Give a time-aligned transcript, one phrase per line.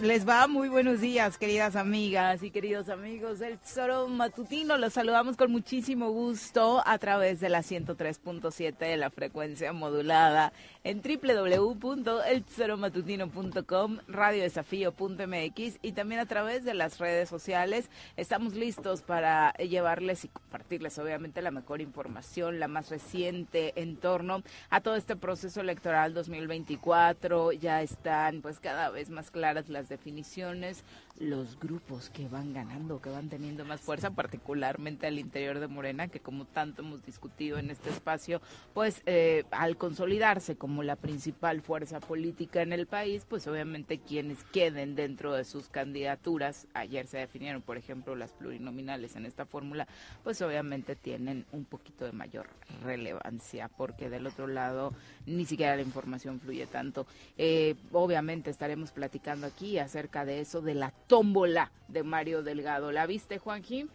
[0.00, 4.78] les va, Muy buenos días, queridas amigas y queridos amigos del Tesoro Matutino.
[4.78, 11.02] Los saludamos con muchísimo gusto a través de la 103.7 de la frecuencia modulada en
[11.02, 17.90] www.eltesoromatutino.com, radiodesafío.mx y también a través de las redes sociales.
[18.16, 24.42] Estamos listos para llevarles y compartirles obviamente la mejor información, la más reciente en torno
[24.70, 27.52] a todo este proceso electoral 2024.
[27.52, 30.82] Ya están pues cada vez más claras las definiciones,
[31.18, 36.08] los grupos que van ganando, que van teniendo más fuerza, particularmente al interior de Morena,
[36.08, 38.40] que como tanto hemos discutido en este espacio,
[38.74, 44.44] pues eh, al consolidarse como la principal fuerza política en el país, pues obviamente quienes
[44.44, 49.86] queden dentro de sus candidaturas, ayer se definieron, por ejemplo, las plurinominales en esta fórmula,
[50.22, 52.48] pues obviamente tienen un poquito de mayor
[52.82, 54.92] relevancia, porque del otro lado
[55.26, 57.06] ni siquiera la información fluye tanto.
[57.38, 62.92] Eh, obviamente estaremos platicando aquí acerca de eso, de la tómbola de Mario Delgado.
[62.92, 63.86] ¿La viste, Juanji?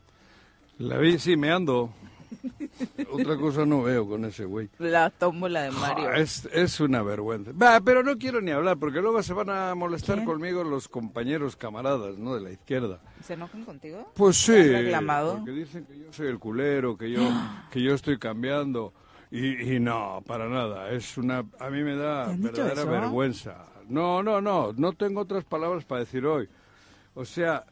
[0.78, 1.94] La vi, sí, me ando.
[3.12, 4.70] Otra cosa no veo con ese güey.
[4.80, 6.14] La tómbola de Mario.
[6.14, 7.52] es, es, una vergüenza.
[7.52, 11.56] Va, pero no quiero ni hablar, porque luego se van a molestar conmigo los compañeros
[11.56, 12.36] camaradas, ¿no?
[12.36, 13.00] De la izquierda.
[13.22, 14.12] ¿Se enojan contigo?
[14.16, 14.54] Pues sí.
[14.54, 15.38] reclamado?
[15.38, 17.22] Porque dicen que yo soy el culero, que yo,
[17.70, 18.94] que yo estoy cambiando.
[19.30, 20.92] Y, y, no, para nada.
[20.92, 23.66] Es una, a mí me da verdadera vergüenza.
[23.88, 24.74] No, no, no.
[24.74, 26.50] No tengo otras palabras para decir hoy.
[27.14, 27.66] O sea,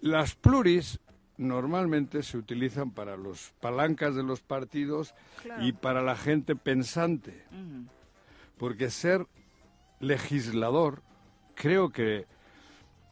[0.00, 1.00] las pluris
[1.36, 5.14] normalmente se utilizan para los palancas de los partidos
[5.60, 7.44] y para la gente pensante.
[8.58, 9.26] Porque ser
[10.00, 11.02] legislador,
[11.54, 12.26] creo que,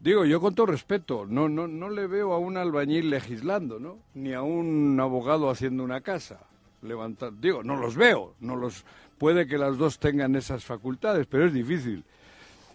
[0.00, 3.98] digo yo con todo respeto, no, no, no le veo a un albañil legislando, ¿no?
[4.14, 6.41] Ni a un abogado haciendo una casa.
[6.82, 8.84] Levantar, digo, no los veo, no los
[9.19, 12.04] puede que las dos tengan esas facultades, pero es difícil.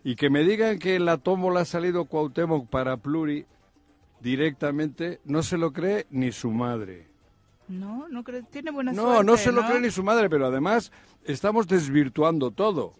[0.05, 3.47] Y que me digan que en la tómbola ha salido Cuauhtémoc para Pluri
[4.21, 7.07] directamente, no se lo cree ni su madre.
[7.67, 9.17] No, no cree, tiene buena no, suerte.
[9.17, 10.91] No, no se lo cree ni su madre, pero además
[11.23, 12.93] estamos desvirtuando todo.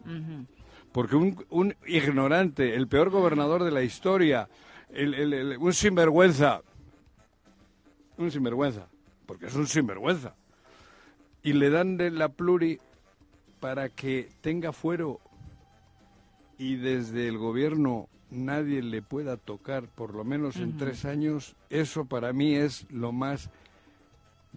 [0.91, 4.49] Porque un, un, ignorante, el peor gobernador de la historia,
[4.89, 6.63] el, un sinvergüenza,
[8.17, 8.87] un sinvergüenza,
[9.27, 10.33] porque es un sinvergüenza,
[11.43, 12.79] y le dan de la pluri
[13.59, 15.19] para que tenga fuero
[16.57, 22.05] y desde el gobierno nadie le pueda tocar, por lo menos en tres años, eso
[22.05, 23.49] para mí es lo más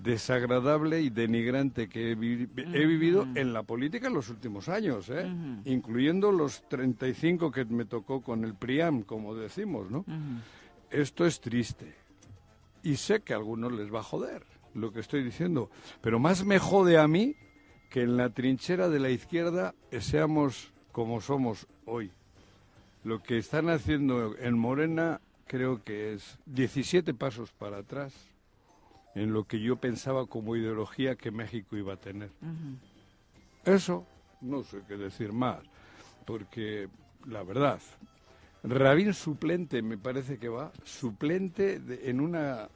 [0.02, 5.26] desagradable y denigrante que he, vivido en la política en los últimos años, ¿eh?
[5.64, 10.04] incluyendo los 35 que me tocó con el PRIAM, como decimos, ¿no?
[10.90, 11.94] Esto es triste.
[12.82, 16.44] y sé que a algunos les va a joder lo que estoy diciendo, pero más
[16.44, 17.34] me jode a mí
[17.90, 22.10] que en la trinchera de la izquierda seamos como somos hoy.
[23.04, 28.12] Lo que están haciendo en Morena creo que es 17 pasos para atrás
[29.14, 32.30] en lo que yo pensaba como ideología que México iba a tener.
[33.64, 34.06] Eso
[34.40, 35.60] no sé qué decir más,
[36.26, 36.88] porque
[37.28, 37.78] la verdad,
[38.64, 41.80] Rabín suplente me parece que va, suplente
[42.10, 42.68] en una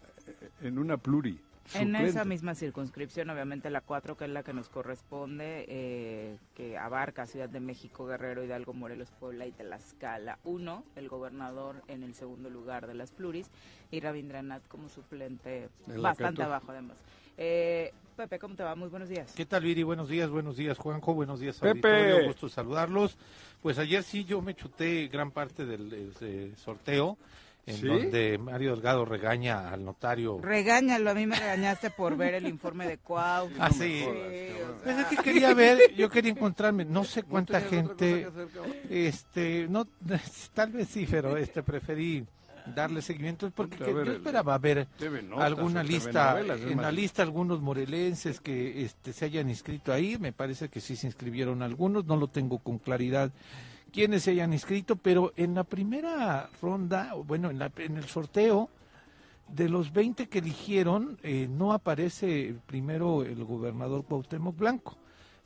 [0.60, 1.40] en una pluri.
[1.74, 6.76] En esa misma circunscripción, obviamente la 4, que es la que nos corresponde, eh, que
[6.76, 10.38] abarca Ciudad de México, Guerrero, Hidalgo, Morelos, Puebla y Tlaxcala.
[10.44, 13.50] Uno, el gobernador en el segundo lugar de las pluris
[13.90, 16.98] y Rabindranath como suplente, bastante abajo además.
[17.38, 18.74] Eh, Pepe, ¿cómo te va?
[18.74, 19.32] Muy buenos días.
[19.34, 19.82] ¿Qué tal, Viri?
[19.82, 21.14] Buenos días, buenos días, Juanjo.
[21.14, 22.26] Buenos días, Pepe.
[22.26, 23.16] Gusto saludarlos.
[23.62, 27.16] Pues ayer sí yo me chuté gran parte del sorteo
[27.66, 30.38] en donde Mario Delgado regaña al notario.
[30.40, 33.50] Regáñalo, a mí me regañaste por ver el informe de Cuau.
[33.58, 34.04] Ah, sí.
[34.82, 38.28] Pues es que quería ver, yo quería encontrarme, no sé cuánta gente,
[38.90, 39.86] este, no,
[40.54, 42.26] tal vez sí, pero este, preferí
[42.66, 44.86] darle seguimiento porque yo esperaba ver
[45.36, 50.68] alguna lista, en la lista algunos morelenses que este, se hayan inscrito ahí, me parece
[50.68, 53.32] que sí se inscribieron algunos, no lo tengo con claridad
[53.92, 58.70] quienes se hayan inscrito, pero en la primera ronda, bueno, en, el sorteo,
[59.48, 64.96] de los 20 que eligieron, eh, no aparece primero el gobernador Cuauhtémoc Blanco.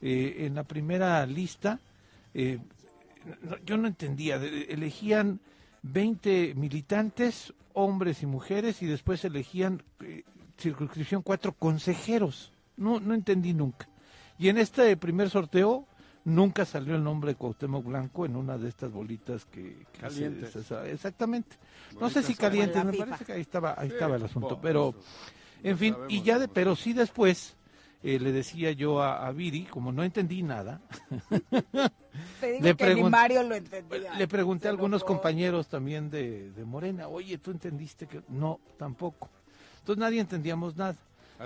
[0.00, 1.80] Eh, en la primera lista,
[2.34, 2.60] eh,
[3.64, 5.40] yo no entendía, elegían
[5.82, 9.82] 20 militantes, hombres y mujeres, y después elegían
[10.56, 12.52] circunscripción cuatro consejeros.
[12.76, 13.88] No, no entendí nunca.
[14.38, 15.86] Y en este primer sorteo
[16.26, 19.86] Nunca salió el nombre de Cuauhtémoc Blanco en una de estas bolitas que...
[20.00, 20.56] calientes.
[20.86, 21.56] exactamente.
[22.00, 24.58] no sé si calientes, me parece que ahí estaba, ahí estaba el asunto.
[24.60, 24.92] Pero,
[25.62, 27.54] en fin, y ya de, pero sí después
[28.02, 30.80] eh, le decía yo a, Viri, como no entendí nada,
[32.42, 32.74] le,
[33.08, 34.14] Mario lo entendía.
[34.14, 38.22] le pregunté a algunos compañeros también de, de Morena, oye, ¿tú entendiste que...?
[38.30, 39.30] No, tampoco.
[39.78, 40.96] Entonces nadie entendíamos nada.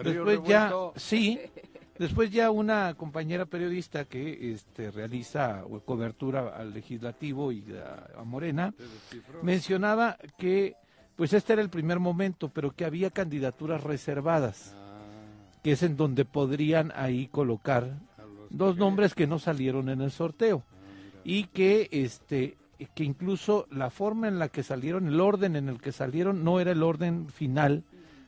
[0.02, 1.38] Después ya, sí,
[2.00, 7.62] Después ya una compañera periodista que este, realiza cobertura al legislativo y
[8.16, 8.72] a, Morena
[9.42, 10.76] mencionaba que
[11.14, 14.98] pues este era el primer momento, pero que había candidaturas reservadas, ah.
[15.62, 17.98] que es en donde podrían ahí colocar
[18.48, 20.62] dos nombres que no salieron en el sorteo.
[20.66, 22.56] Ah, y que este
[22.94, 26.60] que incluso la forma en la que salieron, el orden en el que salieron no
[26.60, 27.84] era el orden final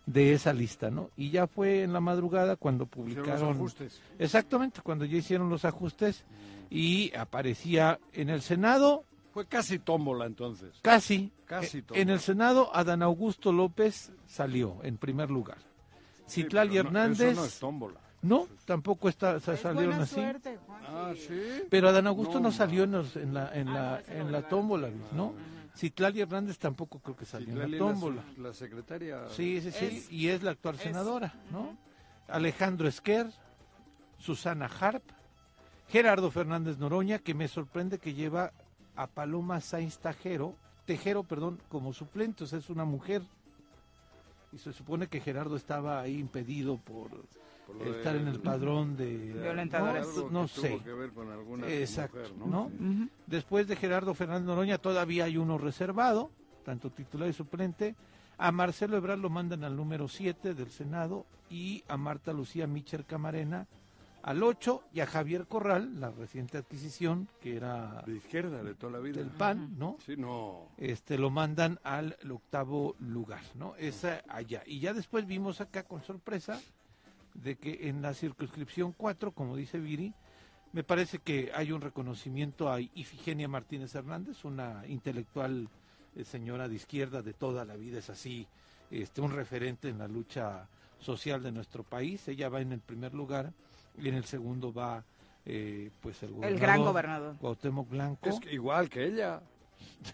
[0.07, 1.11] de esa lista, ¿no?
[1.17, 4.01] Y ya fue en la madrugada cuando publicaron los ajustes.
[4.19, 6.25] Exactamente, cuando ya hicieron los ajustes
[6.71, 10.79] y aparecía en el Senado fue casi tómbola entonces.
[10.83, 11.33] Casi.
[11.47, 12.03] Casi tómbola.
[12.03, 15.59] En el Senado Adán Augusto López salió en primer lugar.
[16.29, 18.01] Citlali Hernández no, es tómbola.
[18.23, 20.21] No, tampoco está, salieron así.
[20.87, 21.63] ah, ¿sí?
[21.69, 25.35] Pero Adán Augusto no, salió en, en, la, en, la, ah, en la tómbola, ¿no?
[25.75, 28.23] Citlali Hernández tampoco creo que salió en la tómbola.
[28.37, 29.29] La, secretaria.
[29.31, 31.77] Sí, sí, sí, y es la actual senadora, ¿no?
[32.29, 33.27] Alejandro Esquer,
[34.19, 35.03] Susana Harp,
[35.89, 38.53] Gerardo Fernández Noroña, que me sorprende que lleva
[38.97, 43.23] a Paloma Sainz Tajero, Tejero, perdón, como suplente, o sea, es una mujer.
[44.53, 47.11] Y se supone que Gerardo estaba ahí impedido por
[47.85, 50.06] estar en el padrón de violentadores.
[50.31, 50.81] No, sé.
[51.69, 52.70] Exacto, ¿no?
[53.27, 56.31] Después de Gerardo Fernández Noroña todavía hay uno reservado,
[56.65, 57.94] tanto titular y suplente.
[58.39, 63.05] A Marcelo Ebrard lo mandan al número 7 del Senado y a Marta Lucía Micher
[63.05, 63.67] Camarena
[64.22, 68.93] al 8 y a Javier Corral, la reciente adquisición que era de izquierda de toda
[68.93, 69.96] la vida del PAN, ¿no?
[70.06, 70.69] Sí, no.
[70.79, 73.75] Este lo mandan al octavo lugar, ¿no?
[73.77, 74.63] Esa allá.
[74.67, 76.60] Y ya después vimos acá con sorpresa
[77.34, 80.15] de que en la circunscripción 4, como dice Viri,
[80.72, 85.69] me parece que hay un reconocimiento a Ifigenia Martínez Hernández, una intelectual
[86.17, 88.46] eh, señora de izquierda de toda la vida, es así,
[88.91, 92.27] este, un referente en la lucha social de nuestro país.
[92.29, 93.53] Ella va en el primer lugar
[93.98, 95.05] y en el segundo va
[95.44, 98.29] eh, pues el, el gran gobernador Cuauhtémoc Blanco.
[98.29, 99.43] Es igual que ella.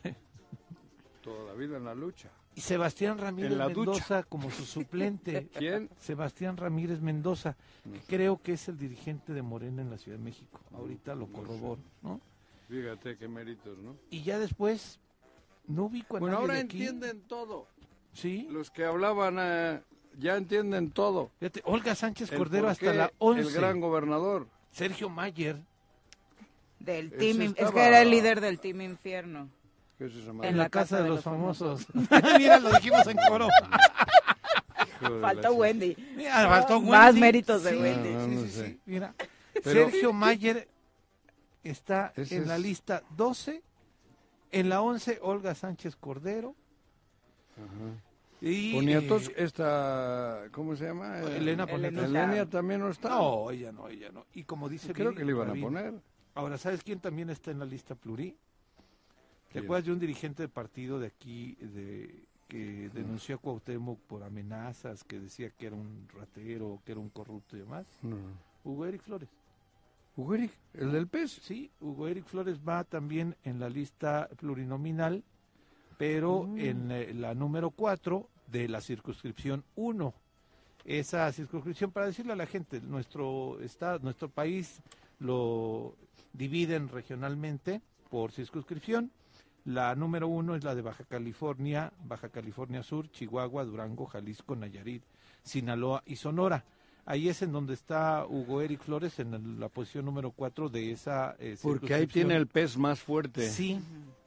[1.22, 2.30] toda la vida en la lucha.
[2.58, 5.46] Y Sebastián Ramírez Mendoza como su suplente.
[5.56, 5.88] ¿Quién?
[6.00, 7.56] Sebastián Ramírez Mendoza,
[8.08, 10.58] creo que es el dirigente de Morena en la Ciudad de México.
[10.74, 12.20] Ahorita lo corroboro, ¿no?
[12.68, 13.94] Fíjate qué méritos, ¿no?
[14.10, 14.98] Y ya después,
[15.68, 17.68] no ubico a Bueno, ahora entienden todo.
[18.12, 18.48] Sí.
[18.50, 19.80] Los que hablaban eh,
[20.18, 21.30] ya entienden todo.
[21.38, 23.40] Fíjate, Olga Sánchez Cordero hasta la 11.
[23.40, 24.48] El gran gobernador.
[24.72, 25.62] Sergio Mayer.
[26.80, 29.48] Del team, es que era el líder del Team Infierno.
[29.98, 31.86] En, la, casa, de, los, famosos.
[32.38, 33.48] Mira, lo dijimos en coro.
[35.20, 35.96] Faltó Wendy.
[36.16, 36.90] Mira, faltó Wendy.
[36.90, 38.46] Más méritos de Wendy.
[38.46, 39.14] sí, sí, sí, Mira,
[39.62, 40.68] Sergio Mayer
[41.62, 43.62] está en la lista 12,
[44.52, 46.54] en la 11 Olga Sánchez Cordero.
[47.56, 48.02] Ajá.
[48.40, 51.20] Y, Poniatos, esta, ¿cómo se llama?
[51.22, 52.04] Elena Poniatos.
[52.04, 53.08] Elena también no está.
[53.08, 54.26] No, ella no, ella no.
[54.32, 55.94] Y como dice Creo que le iban a poner.
[56.34, 58.36] Ahora, ¿sabes quién también está en la lista plurí?
[59.52, 64.22] ¿Te acuerdas de un dirigente de partido de aquí de que denunció a Cuauhtémoc por
[64.22, 67.86] amenazas, que decía que era un ratero, que era un corrupto y demás?
[68.02, 68.16] No.
[68.64, 69.28] Hugo Eric Flores.
[70.16, 70.52] ¿Hugo Eric?
[70.74, 71.30] ¿El del PES?
[71.42, 75.22] Sí, Hugo Eric Flores va también en la lista plurinominal
[75.98, 76.58] pero mm.
[76.58, 80.14] en eh, la número 4 de la circunscripción 1.
[80.86, 84.80] Esa circunscripción, para decirle a la gente, nuestro estado, nuestro país
[85.18, 85.94] lo
[86.32, 89.10] dividen regionalmente por circunscripción.
[89.68, 95.02] La número 1 es la de Baja California, Baja California Sur, Chihuahua, Durango, Jalisco, Nayarit,
[95.42, 96.64] Sinaloa y Sonora.
[97.04, 101.36] Ahí es en donde está Hugo Eric Flores en la posición número 4 de esa
[101.38, 103.46] eh, Porque ahí tiene el pez más fuerte.
[103.50, 103.78] Sí,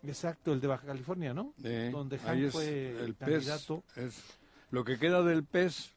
[0.03, 1.55] exacto, el de Baja California, ¿no?
[1.57, 3.83] donde ahí fue el candidato.
[3.95, 4.21] es
[4.69, 5.89] lo que queda del pez.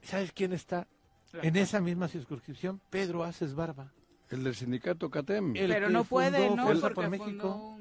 [0.00, 0.88] ¿Sabes quién está?
[1.42, 3.92] En esa misma circunscripción, Pedro Aces Barba.
[4.30, 5.52] El del sindicato CATEM.
[5.52, 6.64] Pero no puede, ¿no?
[6.64, 7.78] Fuerza por México.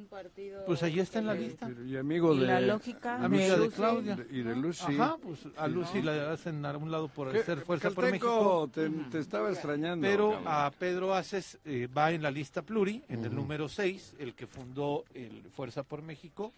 [0.66, 1.70] Pues ahí está en la lista.
[1.86, 2.48] Y amigo de...
[2.48, 3.24] la lógica.
[3.24, 4.18] Amiga de Claudia.
[4.30, 4.94] Y de Lucy.
[4.94, 8.70] Ajá, pues a Lucy la hacen a un lado por ser Fuerza por México.
[8.74, 10.08] Te, te estaba extrañando.
[10.08, 14.36] Pero a Pedro Aces eh, va en la lista pluri, en el número 6, el
[14.36, 16.54] que fundó el Fuerza por México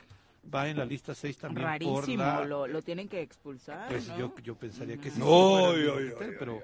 [0.53, 2.45] va en la lista 6 también Rarísimo, por la...
[2.45, 4.17] lo, lo tienen que expulsar, Pues ¿no?
[4.17, 5.19] yo, yo pensaría que sí.
[5.19, 5.71] No,
[6.39, 6.61] pero...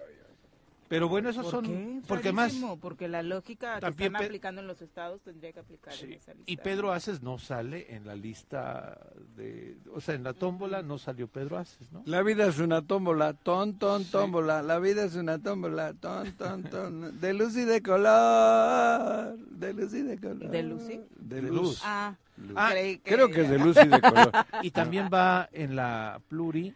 [0.94, 1.66] Pero bueno, esos ¿Por son...
[1.66, 2.02] Qué?
[2.08, 2.54] Porque más...
[2.80, 6.00] Porque la lógica que También están Pe- aplicando en los estados tendría que aplicar en
[6.00, 6.52] Sí, esa lista.
[6.52, 9.00] Y Pedro Aces no sale en la lista
[9.36, 9.76] de...
[9.92, 12.04] O sea, en la tómbola no salió Pedro Aces, ¿no?
[12.06, 14.62] La vida es una tómbola, ton, ton, tómbola.
[14.62, 17.20] La vida es una tómbola, ton, ton, ton.
[17.20, 19.36] De luz y de color.
[19.38, 20.50] De luz y de color.
[20.52, 21.02] ¿De Lucy?
[21.18, 21.52] De De luz.
[21.62, 21.82] luz.
[21.84, 22.16] Ah,
[22.56, 23.14] Ah, creí que...
[23.14, 24.32] Creo que es de luz y de color.
[24.64, 26.74] Y también va en la pluri,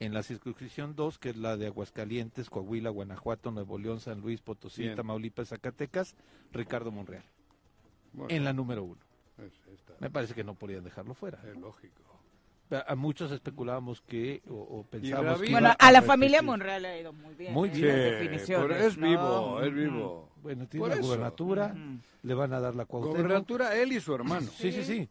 [0.00, 4.40] en la circunscripción 2, que es la de Aguascalientes, Coahuila, Guanajuato, Nuevo León, San Luis,
[4.40, 4.96] Potosí, Bien.
[4.96, 6.14] Tamaulipas, Zacatecas,
[6.52, 7.24] Ricardo Monreal.
[8.12, 8.96] Bueno, En la número 1.
[9.38, 11.38] es, está- Me parece que no podían dejarlo fuera.
[11.48, 12.02] es lógico.
[12.86, 17.00] A muchos especulábamos que, o, o pensábamos que Bueno, a la familia Monreal le ha
[17.00, 17.54] ido muy bien.
[17.54, 17.72] Muy ¿eh?
[17.72, 17.86] bien.
[17.88, 19.06] Las Sí, definiciones, por- es ¿no?
[19.08, 20.28] vivo, es vivo.
[20.42, 21.04] Bueno, tiene Por la eso.
[21.06, 21.98] gubernatura, Ujú.
[22.24, 23.16] le van a dar la Cuauhtémoc.
[23.16, 24.48] Gobernatura, él y su hermano.
[24.54, 25.08] Sí, sí, sí.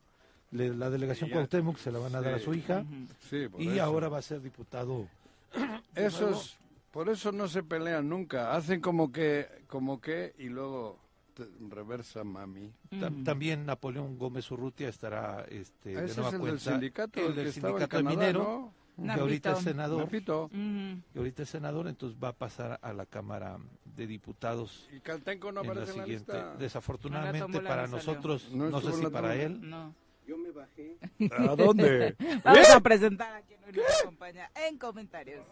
[0.51, 1.33] Le- la delegación Y.
[1.33, 2.83] Cuauhtémoc se la van a dar a su hija.
[3.29, 3.83] Sí, Y eso.
[3.83, 5.07] ahora va a ser diputado.
[5.95, 6.57] Esos,
[6.91, 8.55] por eso no se pelean nunca.
[8.55, 10.97] Hacen como que, como que, y luego
[11.33, 12.71] te- reversa mami.
[12.99, 13.11] Ta-.
[13.23, 16.71] También Napoleón Gómez Urrutia estará este, de Ese es nueva el del cuenta.
[16.71, 19.13] sindicato, el el del sindicato Canadá, minero, ¿no?
[19.13, 20.09] que ahorita es senador.
[20.09, 23.57] Que ahorita es senador, entonces va a pasar a la Cámara
[23.95, 26.33] de Diputados Y Caltenco no en la aparece en la siguiente.
[26.33, 26.55] lista.
[26.57, 29.59] Desafortunadamente para nosotros, No no, sé si para él.
[29.69, 29.93] No.
[30.27, 30.97] Yo me bajé.
[31.31, 32.15] ¿A dónde?
[32.43, 35.45] Vamos a presentar a quien hoy nos acompaña en comentarios.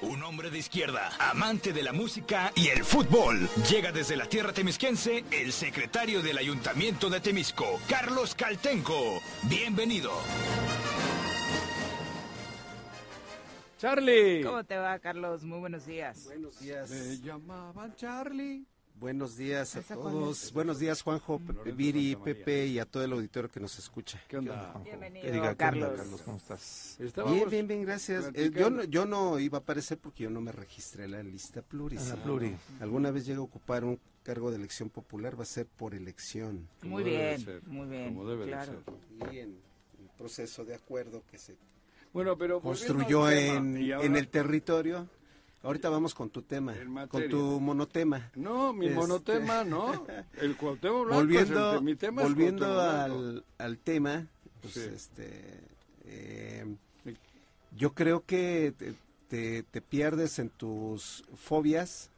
[0.00, 3.48] Un hombre de izquierda, amante de la música y el fútbol.
[3.70, 9.20] Llega desde la tierra temisquense el secretario del Ayuntamiento de Temisco, Carlos Caltenco.
[9.44, 10.10] Bienvenido.
[13.78, 14.42] Charlie.
[14.42, 15.44] ¿Cómo te va, Carlos?
[15.44, 16.24] Muy buenos días.
[16.24, 16.90] Buenos días.
[16.90, 18.66] Me llamaban Charlie.
[19.02, 20.52] Buenos días a ¿Esa cuál todos.
[20.52, 21.40] Buenos días, Juanjo,
[21.74, 22.14] Viri.
[22.14, 24.22] Pepe y a todo el auditorio que nos escucha.
[24.28, 24.56] ¿Qué onda?
[24.56, 24.84] Juanjo?
[24.84, 25.90] Bienvenido, diga, ¿qué onda, Carlos.
[25.96, 26.22] Carlos?
[26.22, 27.00] ¿Cómo estás?
[27.00, 28.30] Estábamos Bien, bien, bien, gracias.
[28.32, 31.22] Eh, yo, no, yo no iba a aparecer porque yo no me registré en la
[31.24, 32.10] lista pluris.
[32.10, 32.54] La pluri.
[32.78, 36.68] Alguna vez llegue a ocupar un cargo de elección popular, va a ser por elección.
[36.82, 38.14] Muy bien, ser, muy bien.
[38.14, 38.84] como debe de claro.
[39.18, 39.34] ser.
[39.34, 39.48] Y en
[40.00, 41.56] el proceso de acuerdo que se
[42.12, 45.08] Bueno, pero construyó tema, en, ahora- en el territorio.
[45.62, 46.74] Ahorita vamos con tu tema,
[47.08, 48.30] con tu monotema.
[48.34, 50.04] No, mi Este- monotema, no.
[50.40, 53.18] El Cuauhtémoc Blanco volviendo es el, mi tema es volviendo Blanco.
[53.18, 54.26] al, al tema
[54.60, 54.80] pues Sí.
[54.92, 55.60] este
[56.04, 56.66] eh,
[57.76, 58.94] yo creo que te,
[59.28, 62.10] te- te pierdes en tus fobias.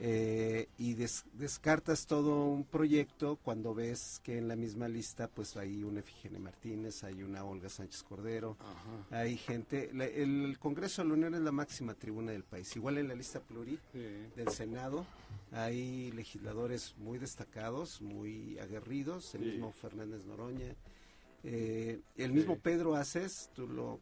[0.00, 5.56] Eh, y des- descartas todo un proyecto cuando ves que en la misma lista pues
[5.56, 9.18] hay una Efigenia Martínez hay una Olga Sánchez Cordero Ajá.
[9.20, 12.98] hay gente la- el Congreso de la Unión es la máxima tribuna del país igual
[12.98, 13.98] en la lista pluri Sí.
[14.36, 15.06] del Senado
[15.50, 19.46] hay legisladores muy destacados, muy aguerridos, el Sí.
[19.52, 20.74] mismo Fernández Noroña,
[21.42, 22.60] eh, el mismo Sí.
[22.62, 23.98] Pedro Aces, tú lo...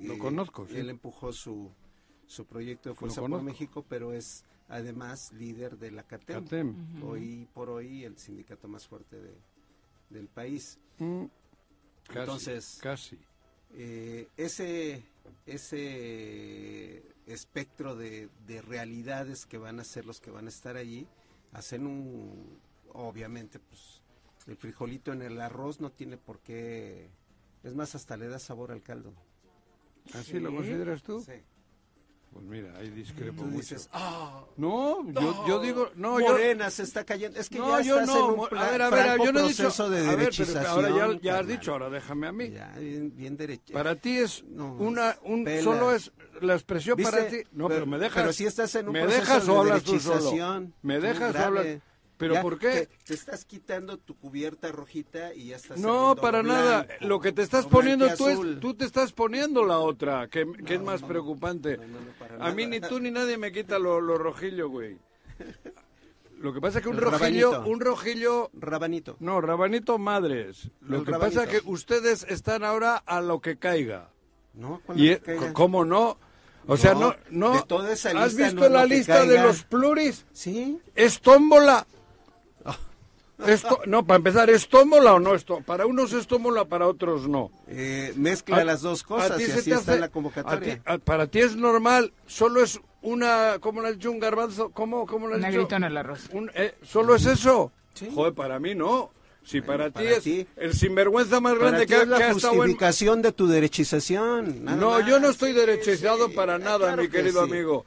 [0.00, 0.66] Lo eh, conozco.
[0.70, 1.70] Él empujó su,
[2.26, 3.42] su proyecto de Fuerza por.
[3.42, 9.20] México, pero es además líder de la CATEM, hoy por hoy el sindicato más fuerte
[9.20, 9.34] de,
[10.10, 10.78] del país.
[10.98, 11.24] Mm,
[12.06, 13.18] casi, Entonces- Casi.
[13.74, 15.02] eh, ese,
[15.46, 21.06] ese espectro de, de, realidades que van a ser los que van a estar allí,
[21.52, 22.58] hacen un,
[22.92, 24.02] obviamente, pues
[24.46, 27.10] el frijolito en el arroz no tiene por qué,
[27.62, 29.12] es más, hasta le da sabor al caldo.
[30.14, 31.20] ¿Así lo consideras tú?
[31.20, 31.32] Sí.
[32.32, 33.58] Pues mira, ahí discrepo Tú mucho.
[33.60, 37.40] dices, ah, no, yo, yo digo, no, Morena yo, se está cayendo.
[37.40, 39.18] Es que no, ya yo estás no, en un mo- pla- a ver, a ver,
[39.24, 42.26] yo no he dicho, de a ver, pero ahora ya, ya has dicho, ahora déjame
[42.28, 42.50] a mí.
[42.50, 43.72] Ya, bien, bien derecha.
[43.72, 45.64] Para ti es No, una, un, pelas.
[45.64, 47.10] solo es la expresión ¿Viste?
[47.12, 47.38] para ti.
[47.52, 48.22] No, pero, me dejas.
[48.22, 50.70] Pero si estás en un ¿Me proceso dejas de o hablas tú solo?
[50.82, 51.66] ¿Me dejas o hablas?
[52.18, 52.68] ¿Pero Ya por qué?
[52.86, 56.86] Te, te estás quitando tu cubierta rojita y ya estás No, para blanco, nada.
[57.00, 60.74] Lo que te estás poniendo tú es, tú te estás poniendo la otra, que, que
[60.74, 61.78] es más no, preocupante.
[61.78, 64.98] no, a mí ni tú ni nadie me quita lo, lo rojillo, güey.
[66.40, 67.70] Lo que pasa es que un El rojillo, rabanito.
[67.70, 69.16] un rojillo, Rabanito.
[69.20, 70.70] no, rabanito madres.
[70.80, 74.10] Lo El que pasa es que ustedes están ahora a lo que caiga.
[74.54, 75.52] No, Y caiga.
[75.52, 76.16] ¿Cómo no?
[76.68, 77.52] O sea, No, no, no.
[77.54, 80.26] de toda esa ¿Has visto la lista de los pluris?
[80.32, 80.78] Sí.
[80.94, 81.86] Es tómbola.
[83.46, 85.66] Esto, no, para empezar, ¿es tómbola o no es tómbola?
[85.66, 87.50] Para unos es tómbola, para otros no.
[87.68, 90.06] Eh, mezcla A- las dos a cosas ti y se así te está hace- la
[90.06, 90.74] a convocatoria.
[90.76, 94.10] ti- a- para ti es normal, solo es una, ¿cómo le has dicho?
[94.10, 95.68] Un garbanzo, ¿cómo, cómo le has dicho?
[95.76, 96.28] en el arroz.
[96.32, 97.70] Un- eh, ¿Solo es eso?
[97.94, 98.10] Sí.
[98.12, 99.12] Joder, para mí no.
[99.44, 102.30] Si para, ti para es ti- el sinvergüenza más grande que, es la que ha
[102.32, 102.58] estado en...
[102.60, 104.64] justificación de tu derechización.
[104.64, 105.06] nada No, más.
[105.06, 106.34] yo no estoy Sí, derechizado sí.
[106.34, 107.50] para Ah, nada, claro mi que querido sí.
[107.52, 107.86] amigo.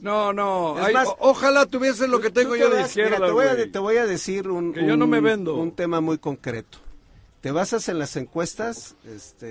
[0.00, 0.78] No, no.
[0.78, 3.46] Es ay, más, o- ojalá tuviese lo que tengo yo de izquierda, mira, te, voy
[3.46, 5.54] a, te voy a decir un, Que yo no un- me vendo.
[5.56, 6.78] un tema muy concreto.
[7.40, 9.46] Te basas en las encuestas este,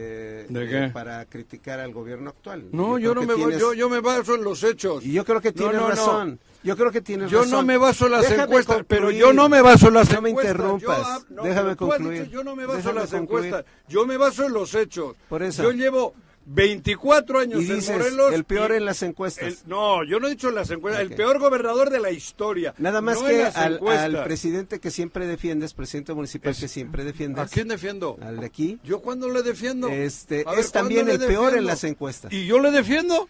[0.49, 0.85] ¿De qué?
[0.85, 2.65] eh, para criticar al gobierno actual.
[2.73, 5.05] No, yo, no me tienes- yo, yo me baso en los hechos.
[5.05, 5.89] Y yo creo que tienes no, no.
[5.89, 6.39] razón.
[6.63, 7.51] Yo creo que tienes Yo razón.
[7.51, 10.21] no me baso en las Déjame encuestas, pero yo no me baso en las No
[10.21, 10.55] me encuestas.
[10.55, 11.25] interrumpas.
[11.29, 12.23] Yo, Déjame concluir.
[12.23, 13.45] dicho, yo no me baso en las concluir.
[13.45, 13.73] encuestas.
[13.87, 15.15] Yo me baso en los hechos.
[15.29, 15.63] Por eso.
[15.63, 16.15] Yo llevo
[16.47, 18.33] 24 años Y dices, en Morelos.
[18.33, 19.43] el peor y en las encuestas.
[19.47, 21.01] el- no, yo no he dicho en las encuestas.
[21.01, 22.73] El peor gobernador de la historia.
[22.77, 27.43] Nada más no que al, presidente que siempre defiendes, presidente municipal Es- que siempre defiendes.
[27.43, 28.17] ¿A quién defiendo?
[28.21, 28.79] Al de aquí.
[28.83, 29.89] ¿Yo cuándo le defiendo?
[29.89, 32.31] Este, ver, es también ¿cuándo el peor en las encuestas.
[32.31, 33.27] ¿Y yo le defiendo?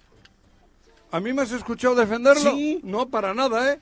[1.12, 2.52] ¿A mí me has escuchado defenderlo?
[2.52, 2.82] Sí.
[2.84, 3.80] No, para nada, ¿eh?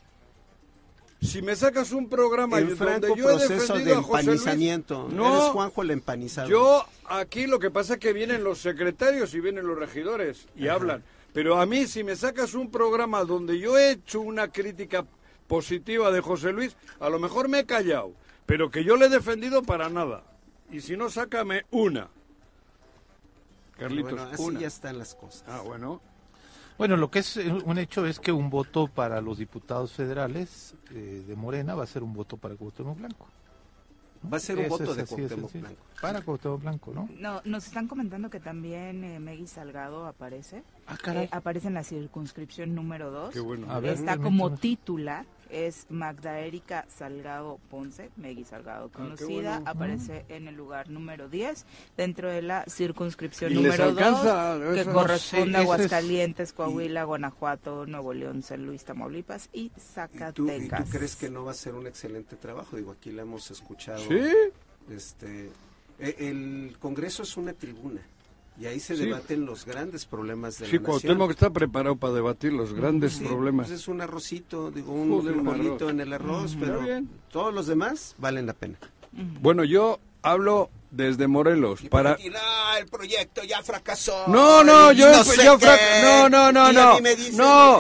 [1.24, 4.38] Si me sacas un programa en donde franco yo he proceso de José Luis...
[4.42, 5.08] empanizamiento.
[5.10, 6.50] No, Eres Juanjo el empanizado.
[6.50, 10.68] yo aquí lo que pasa es que vienen los secretarios y vienen los regidores y
[10.68, 11.04] hablan.
[11.34, 15.06] Pero a mí, si me sacas un programa donde yo he hecho una crítica
[15.48, 18.12] positiva de José Luis, a lo mejor me he callado.
[18.46, 20.24] Pero que yo le he defendido para nada.
[20.72, 22.10] Y si no, sácame una.
[23.80, 24.60] Carlitos, Bueno, así una.
[24.60, 25.44] ya están las cosas.
[25.48, 26.02] Ah, bueno.
[26.78, 30.76] Bueno, lo que es eh, un hecho es que un voto para los diputados federales
[30.92, 33.28] eh, de Morena va a ser un voto para Cuauhtémoc Blanco.
[34.32, 35.52] Va a ser un Eso voto es de así, Cuauhtémoc.
[35.54, 35.82] Blanco.
[36.02, 37.10] Para Cuauhtémoc Blanco, ¿no?
[37.20, 40.64] No, nos están comentando que también eh, Megui Salgado aparece.
[40.88, 41.26] Ah, caray.
[41.26, 43.34] Eh, aparece en la circunscripción número 2.
[43.34, 43.70] Qué bueno.
[43.70, 49.70] A ver, Está como titular, es Magda Erika Salgado Ponce, Megui Salgado qué conocida, bueno.
[49.70, 54.60] aparece en el lugar número 10 dentro de la circunscripción ¿Y les número 2 alcanza
[54.74, 59.70] que corresponde Sí, a es- Aguascalientes, Coahuila, Guanajuato, Nuevo León, San Luis, Tamaulipas y ¿Y
[59.70, 60.82] tú, Zacatecas.
[60.82, 62.76] y tú crees que no va a ser un excelente trabajo?
[62.76, 64.00] Digo, aquí la hemos escuchado.
[64.00, 64.20] Sí.
[64.89, 65.50] Este,
[66.00, 68.02] e- el Congreso es una tribuna
[68.60, 69.06] y ahí se Sí.
[69.06, 70.84] debaten los grandes problemas de Sí, la nación.
[70.86, 73.68] Cuauhtémoc está preparado para debatir los grandes Sí, problemas.
[73.68, 75.82] pues es un arrocito, digo, un Joder, un arroz.
[75.89, 77.10] en el arroz, pero Está bien.
[77.32, 78.78] todos los demás valen la pena.
[79.42, 82.15] Bueno, yo hablo desde Morelos para...
[82.15, 82.38] ti, "No,
[82.79, 84.25] el proyecto ya fracasó.
[84.27, 85.65] No, no, yo, no sé yo qué".
[85.65, 87.79] frac- no, no, no, no, dicen no,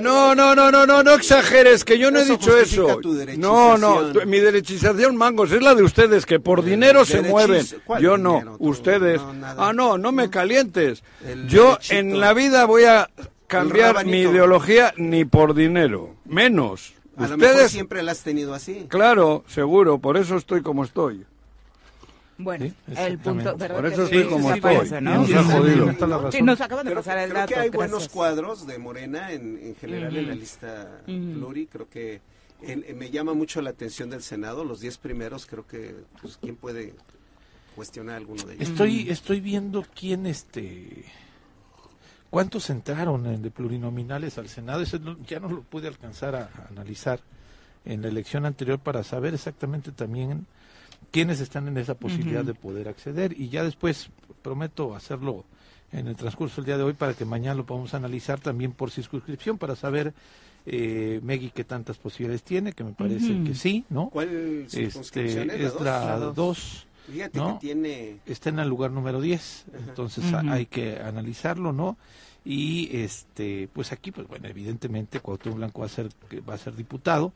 [0.00, 3.00] no, no, no, no, no, no exageres, que yo no he dicho eso.
[3.36, 7.66] No, no, tu- mi derechización, mangos, es la de ustedes, que por dinero se mueven.
[7.84, 8.56] ¿cuál Yo no, dinero?
[8.58, 9.20] Ustedes.
[9.20, 11.02] no, ah, no, no me calientes.
[11.24, 11.94] El Yo derechito.
[11.94, 13.10] en la vida voy a
[13.46, 16.94] cambiar mi ideología ni por dinero, menos.
[17.18, 18.86] A lo mejor Ustedes, siempre la has tenido así.
[18.88, 21.24] claro, seguro, por eso estoy como estoy.
[22.38, 23.58] Bueno, Sí, el punto, exactamente.
[23.62, 24.16] ¿verdad Por que eso sí?
[24.16, 24.74] estoy como Sí, estoy.
[24.74, 25.14] aparece, ¿no?
[25.14, 26.30] Nos ha jodido.
[26.32, 27.54] Sí, nos acaban de Creo, pasar el creo dato.
[27.54, 28.12] que hay buenos gracias.
[28.12, 31.00] cuadros de Morena en, en general en la lista.
[31.06, 31.66] Pluri.
[31.66, 32.20] Creo que
[32.62, 34.64] en- en- me llama mucho la atención del Senado.
[34.64, 36.94] Los 10 primeros, creo que, pues, ¿quién puede
[37.74, 38.68] cuestionar alguno de ellos?
[38.68, 41.04] Estoy, estoy viendo quién, este,
[42.30, 44.82] cuántos entraron en de plurinominales al Senado.
[44.82, 47.20] Eso ya no lo pude alcanzar a, a analizar
[47.84, 50.46] en la elección anterior para saber exactamente también
[51.16, 53.40] quiénes están en esa posibilidad de poder acceder.
[53.40, 54.10] Y ya después
[54.42, 55.46] prometo hacerlo
[55.90, 58.90] en el transcurso del día de hoy para que mañana lo podamos analizar también por
[58.90, 60.12] circunscripción para saber
[60.66, 64.10] eh, Meggy qué tantas posibilidades tiene, que me parece que sí, ¿no?
[64.10, 64.28] ¿Cuál
[64.66, 65.80] Este, circunscripción es?
[65.80, 66.36] la La dos.
[66.36, 66.86] 2.
[67.10, 68.16] Fíjate que tiene...
[68.26, 71.96] Está en el lugar número 10, entonces hay que analizarlo, ¿no?
[72.44, 76.10] Y este, pues aquí, pues bueno, evidentemente Cuauhtémoc Blanco va a ser,
[76.46, 77.32] va a ser diputado,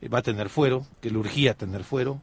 [0.00, 2.22] eh, va a tener fuero, que le urgía tener fuero,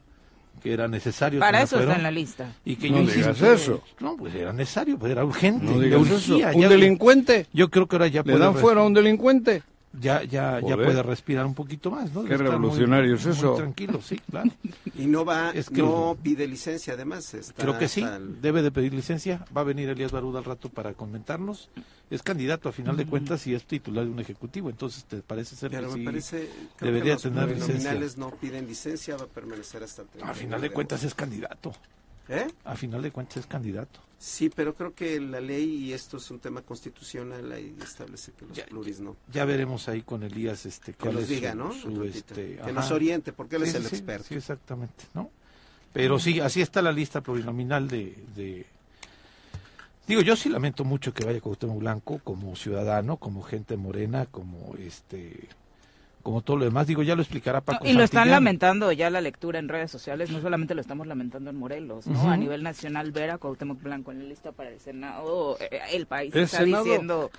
[0.62, 1.40] que era necesario.
[1.40, 2.54] Para eso está en la lista.
[2.64, 3.84] Y que no digas eso.
[4.00, 5.66] No, pues era necesario, pues era urgente.
[5.66, 6.38] No digas eso.
[6.54, 7.48] ¿Un delincuente?
[7.54, 9.64] Yo creo que ahora ya ¿Le dan fuera a un delincuente?
[10.00, 12.24] Ya, ya, ya puede respirar un poquito más, ¿no?
[12.24, 13.56] Qué revolucionario es eso.
[13.56, 14.52] tranquilo, sí, claro.
[14.98, 17.36] Y no va, no pide licencia además.
[17.58, 18.06] creo que sí,
[18.42, 19.46] debe de pedir licencia.
[19.56, 21.70] Va a venir Elías Baruda al rato para comentarnos.
[22.10, 25.56] Es candidato a final de cuentas y es titular de un ejecutivo, entonces te parece
[25.56, 27.94] ser que sí parece, debería tener licencia.
[27.96, 31.74] Los no piden licencia, va a permanecer hasta el A final de cuentas es candidato.
[32.30, 32.48] ¿Eh?
[32.64, 34.00] A final de cuentas es candidato.
[34.18, 38.46] Sí, pero creo que la ley, y esto es un tema constitucional, ahí establece que
[38.46, 39.16] los pluris no.
[39.32, 41.72] Ya veremos ahí con Elías este, que nos diga, ¿no?
[42.04, 44.28] Este, que nos oriente, porque él es el experto.
[44.30, 45.30] Sí, exactamente, ¿no?
[45.94, 48.66] Pero sí, así está la lista plurinominal de, de...
[50.08, 54.76] Digo, yo sí lamento mucho que vaya Cuauhtémoc Blanco como ciudadano, como gente morena, como
[54.78, 55.48] este
[56.26, 56.88] como todo lo demás.
[56.88, 57.86] Digo, ya lo explicará Paco.
[57.86, 61.52] y lo están lamentando ya la lectura en redes sociales, no solamente lo estamos lamentando
[61.52, 62.32] en Morelos, ¿no?
[62.32, 66.08] A nivel nacional, ver a Cuauhtémoc Blanco en la lista para el Senado, eh, el
[66.08, 67.30] país está diciendo...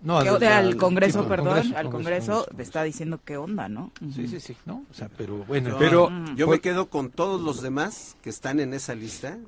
[0.00, 3.90] No, al, Congreso, perdón, al Congreso, está diciendo qué onda, ¿no?
[4.14, 4.84] Sí, sí, sí, ¿no?
[4.90, 5.70] O sea, pero bueno.
[5.70, 9.38] Yo, pero yo me quedo con todos los demás que están en esa lista,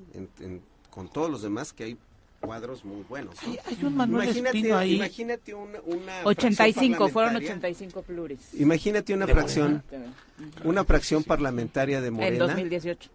[0.91, 1.99] con todos los demás que hay
[2.41, 3.37] cuadros muy buenos.
[3.43, 4.97] Hay, un Manuel imagínate, ahí.
[4.97, 8.55] Imagínate una, una 85, fueron 85 pluris.
[8.55, 9.83] Imagínate una fracción,
[10.65, 12.33] una fracción parlamentaria de Morena.
[12.33, 13.11] En 2018.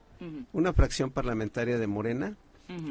[0.53, 2.36] Una fracción parlamentaria de Morena,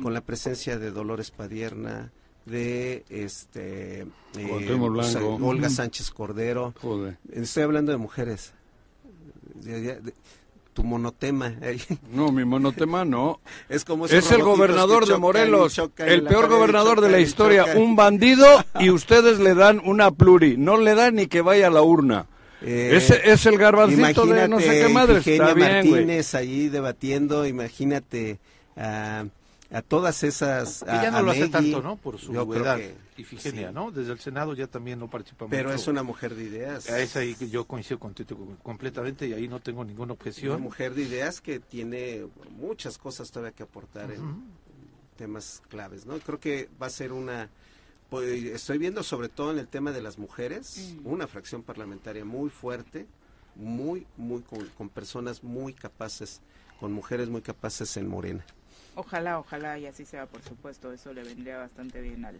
[0.02, 2.10] con la presencia de Dolores Padierna,
[2.44, 5.38] de este eh, Blanco.
[5.40, 6.74] Olga Sánchez Cordero.
[7.32, 8.52] Estoy hablando de mujeres
[10.80, 11.52] tu monotema.
[12.12, 13.40] No, mi monotema no.
[13.68, 18.46] Es como Es el gobernador de Morelos, el peor gobernador de la historia, un bandido
[18.78, 22.26] y ustedes le dan una pluri, no le dan ni que vaya a la urna.
[22.62, 25.18] Eh, Ese es el garbancito de no sé qué madre.
[25.18, 28.38] Está bien, Martínez allí debatiendo, imagínate
[28.76, 29.24] a
[29.72, 30.82] a todas esas...
[30.82, 31.96] A, ya no lo hace tanto, ¿no?
[31.96, 32.78] Por su edad
[33.16, 33.90] y Figenia, ¿no?
[33.90, 36.88] Desde el Senado ya también no participa Pero es una mujer de ideas.
[36.88, 40.54] Es ahí que yo coincido contigo completamente y ahí no tengo ninguna objeción.
[40.54, 44.44] Una mujer de ideas que tiene muchas cosas todavía que aportar en
[45.16, 46.18] temas claves, ¿no?
[46.18, 47.48] Creo que va a ser una...
[48.08, 52.50] Pues, estoy viendo sobre todo en el tema de las mujeres, una fracción parlamentaria muy
[52.50, 53.06] fuerte,
[53.54, 54.42] muy, muy
[54.76, 56.40] con personas muy capaces,
[56.80, 58.44] con mujeres muy capaces en Morena.
[59.00, 62.38] Ojalá, ojalá y así sea, por supuesto, eso le vendría bastante bien al,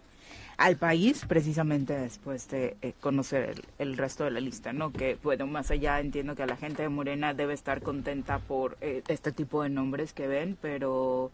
[0.59, 4.93] al país, precisamente después de eh, conocer el, resto de la lista, ¿no?
[4.93, 9.03] Que, bueno, más allá entiendo que la gente de Morena debe estar contenta por eh,
[9.09, 11.31] este tipo de nombres que ven, pero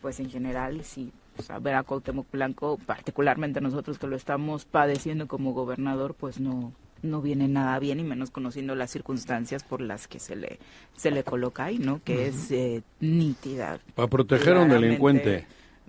[0.00, 5.28] pues en general sí, o ver a Cuauhtémoc Blanco, particularmente nosotros que lo estamos padeciendo
[5.28, 10.08] como gobernador, pues no, no viene nada bien y menos conociendo las circunstancias por las
[10.08, 10.58] que se le
[10.96, 12.02] se le coloca ahí, ¿no?
[12.04, 13.80] Que es eh, nítida.
[13.94, 15.46] Para proteger a un delincuente.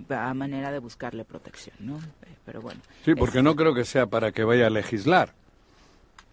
[0.09, 1.97] A manera de buscarle protección, ¿no?
[1.97, 2.81] Eh, pero bueno.
[3.05, 5.35] Sí, porque no creo que sea para que vaya a legislar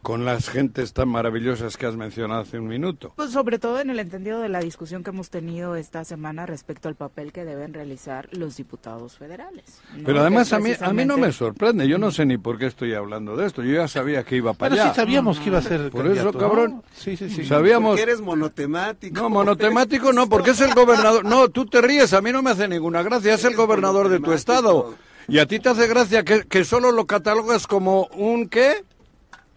[0.09, 3.12] con las gentes tan maravillosas que has mencionado hace un minuto.
[3.14, 6.88] Pues sobre todo en el entendido de la discusión que hemos tenido esta semana respecto
[6.88, 9.83] al papel que deben realizar los diputados federales.
[10.07, 12.64] Pero además a mí a mí no me sorprende, yo no sé ni por qué
[12.64, 14.94] estoy hablando de esto, yo ya sabía que iba para Pero allá.
[14.94, 16.83] sí sabíamos que iba a ser Por eso, cabrón.
[16.97, 17.44] Sí, sí, sí.
[17.44, 17.90] Sabíamos.
[17.90, 19.14] Porque eres monotemático.
[19.14, 21.23] No, monotemático no, porque es el gobernador.
[21.27, 24.21] No, tú te ríes, a mí no me hace ninguna gracia, es el gobernador de
[24.21, 24.94] tu estado.
[25.29, 28.87] Y a ti te hace gracia que, que solo lo catalogas como un qué?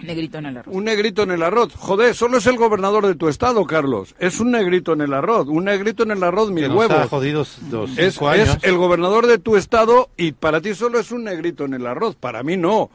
[0.03, 0.75] Negrito en el arroz.
[0.75, 1.73] Un negrito en el arroz.
[1.75, 4.15] Joder, solo es el gobernador de tu estado, Carlos.
[4.19, 5.47] Es un negrito en el arroz.
[5.47, 7.07] Un negrito en el arroz, mi huevo.
[7.09, 11.23] jodidos dos es, es el gobernador de tu estado y para ti solo es un
[11.23, 12.15] negrito en el arroz.
[12.15, 12.89] Para mí no.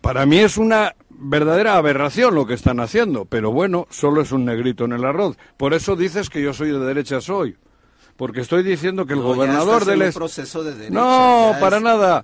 [0.00, 3.26] Para mí es una verdadera aberración lo que están haciendo.
[3.26, 5.36] Pero bueno, solo es un negrito en el arroz.
[5.56, 7.56] Por eso dices que yo soy de derecha soy
[8.20, 12.22] porque estoy diciendo que el gobernador del proceso de no para nada.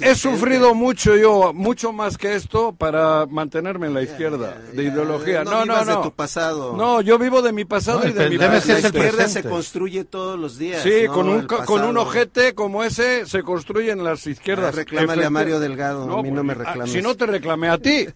[0.00, 5.44] he, sufrido mucho yo mucho más que esto para mantenerme en la izquierda de ideología.
[5.44, 6.74] No no no, de tu pasado.
[6.74, 10.40] No yo vivo de mi pasado y de mi pasado la izquierda se construye todos
[10.40, 14.72] los días sí con un con un ojete como ese se construyen las izquierdas.
[14.72, 16.92] Ah, reclámale a Mario Delgado a mí no me pues, reclames.
[16.92, 18.06] si no te reclamé a ti.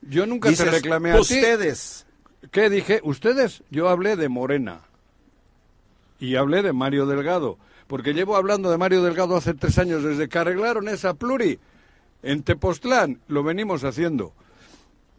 [0.00, 1.20] Yo nunca te reclamé a ti.
[1.20, 2.06] Ustedes
[2.50, 3.62] qué dije ustedes.
[3.68, 4.80] Yo hablé de Morena
[6.20, 10.28] y hablé de Mario Delgado, porque llevo hablando de Mario Delgado hace tres años, desde
[10.28, 11.58] que arreglaron esa pluri
[12.22, 14.34] en Tepoztlán, lo venimos haciendo.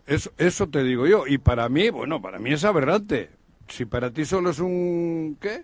[0.06, 3.32] Eso, eso te digo yo, y para mí, bueno, para mí es aberrante.
[3.68, 5.38] Si para ti solo es un...
[5.40, 5.64] ¿qué?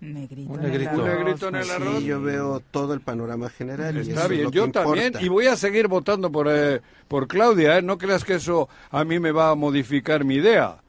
[0.00, 2.02] Negrito, un negrito, en el arroz.
[2.02, 3.96] yo veo todo el panorama general.
[3.96, 5.14] Está bien, yo también.
[5.20, 7.78] Y voy a seguir votando por, eh, por Claudia.
[7.78, 7.82] ¿eh?
[7.82, 10.83] No creas que eso a mí me va a modificar mi idea.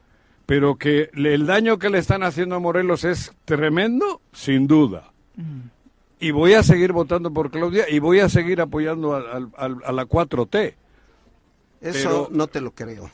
[0.46, 5.12] Pero que el daño que le están haciendo a Morelos es tremendo, sin duda.
[5.36, 5.70] Mm.
[6.20, 10.76] Y voy a seguir votando por Claudia y voy a seguir apoyando a, la 4T.
[11.82, 13.10] Eso no te lo creo.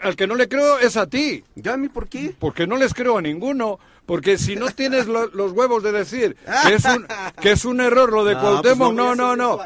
[0.00, 1.44] Al que no le creo es a ti.
[1.56, 2.34] ¿Ya a mí por qué?
[2.38, 3.78] Porque no les creo a ninguno.
[4.06, 6.36] Porque si no tienes los huevos de decir
[6.66, 7.06] que es un,
[7.40, 9.60] que es un error lo de no, pues Cuauhtémoc, no, no, no.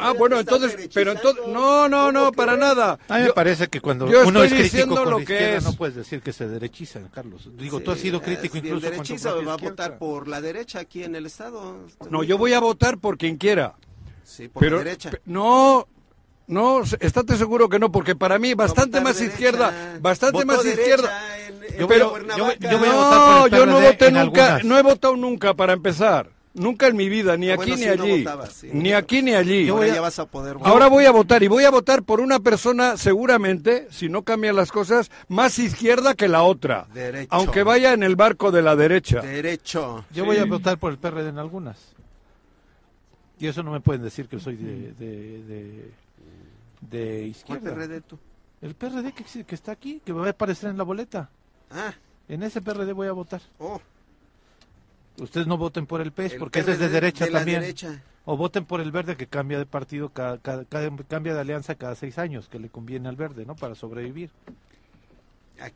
[0.00, 2.98] ah, bueno, entonces, pero entonces, no, no, no, para nada.
[3.08, 5.64] A mí me parece que cuando uno es crítico con lo la que es.
[5.64, 7.48] no puedes decir que se derechiza, Carlos.
[7.56, 11.16] Digo, tú has sido crítico incluso derechiza, va a votar por la derecha aquí en
[11.16, 11.86] el Estado.
[12.10, 13.74] No, yo voy a votar por quien quiera.
[14.24, 15.10] Sí, por la derecha.
[15.24, 15.88] No,
[16.46, 21.10] no, estate seguro que no, porque para mí bastante más izquierda, bastante más izquierda.
[21.78, 25.16] Yo, pero, yo, voy a votar por el yo no voté nunca, no he votado
[25.16, 26.30] nunca para empezar.
[26.54, 28.26] Nunca en mi vida, ni aquí ni allí.
[28.74, 29.70] Ni aquí ni allí.
[30.62, 34.54] Ahora voy a votar y voy a votar por una persona seguramente, si no cambian
[34.54, 36.88] las cosas, más izquierda que la otra.
[37.30, 39.22] Aunque vaya en el barco de la derecha.
[39.22, 40.04] Derecho.
[40.10, 41.94] Yo voy a votar por el PRD en algunas.
[43.38, 45.90] Y eso no me pueden decir que soy de
[46.82, 47.70] de izquierda.
[47.70, 48.18] ¿Cuál PRD tú?
[48.60, 51.30] El PRD que, que está aquí, que va a aparecer en la boleta.
[51.72, 51.94] Ah.
[52.28, 53.40] En ese PRD voy a votar.
[53.58, 53.80] Oh.
[55.18, 57.74] Ustedes no voten por el PES porque ese es de derecha también.
[58.24, 62.18] O voten por el verde que cambia de partido, cada, cambia de alianza cada seis
[62.18, 63.56] años, que le conviene al verde, ¿no?
[63.56, 64.30] Para sobrevivir.
[65.60, 65.74] Aquí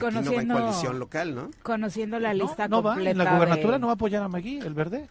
[0.00, 1.50] conociendo, no coalición local, ¿no?
[1.62, 3.10] Conociendo la lista no, completa.
[3.10, 5.08] En la gubernatura no va a apoyar a Magui, el verde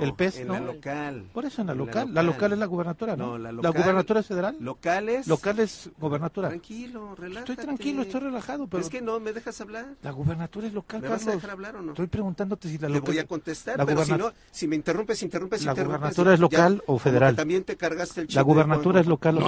[0.00, 1.24] el PES, en la local.
[1.32, 2.12] Por eso en la local.
[2.12, 2.52] la local.
[2.52, 3.38] es la gubernatura, ¿no?
[3.38, 4.56] la, local, ¿La gubernatura es federal?
[4.60, 5.26] Locales.
[5.26, 6.48] Local es gubernatura.
[6.48, 7.52] Tranquilo, relájate.
[7.52, 8.82] Estoy tranquilo, estoy relajado, pero...
[8.82, 9.86] Es que no, ¿me dejas hablar?
[10.02, 11.26] La gubernatura es local, ¿Me Carlos.
[11.26, 11.92] vas a dejar hablar o no?
[11.92, 13.02] Estoy preguntándote si la local...
[13.02, 16.40] Te voy a contestar, la pero si no, si me interrumpes, interrumpes, ¿La gubernatura es
[16.40, 17.36] local o federal?
[17.36, 19.40] También te cargaste el ¿La gubernatura es local o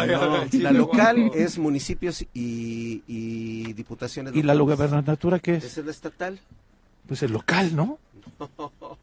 [0.00, 0.48] federal?
[0.52, 5.64] No, la local es municipios y, y diputaciones ¿Y la gubernatura qué es?
[5.78, 6.40] Es la estatal.
[7.06, 7.98] Pues el local, ¿no?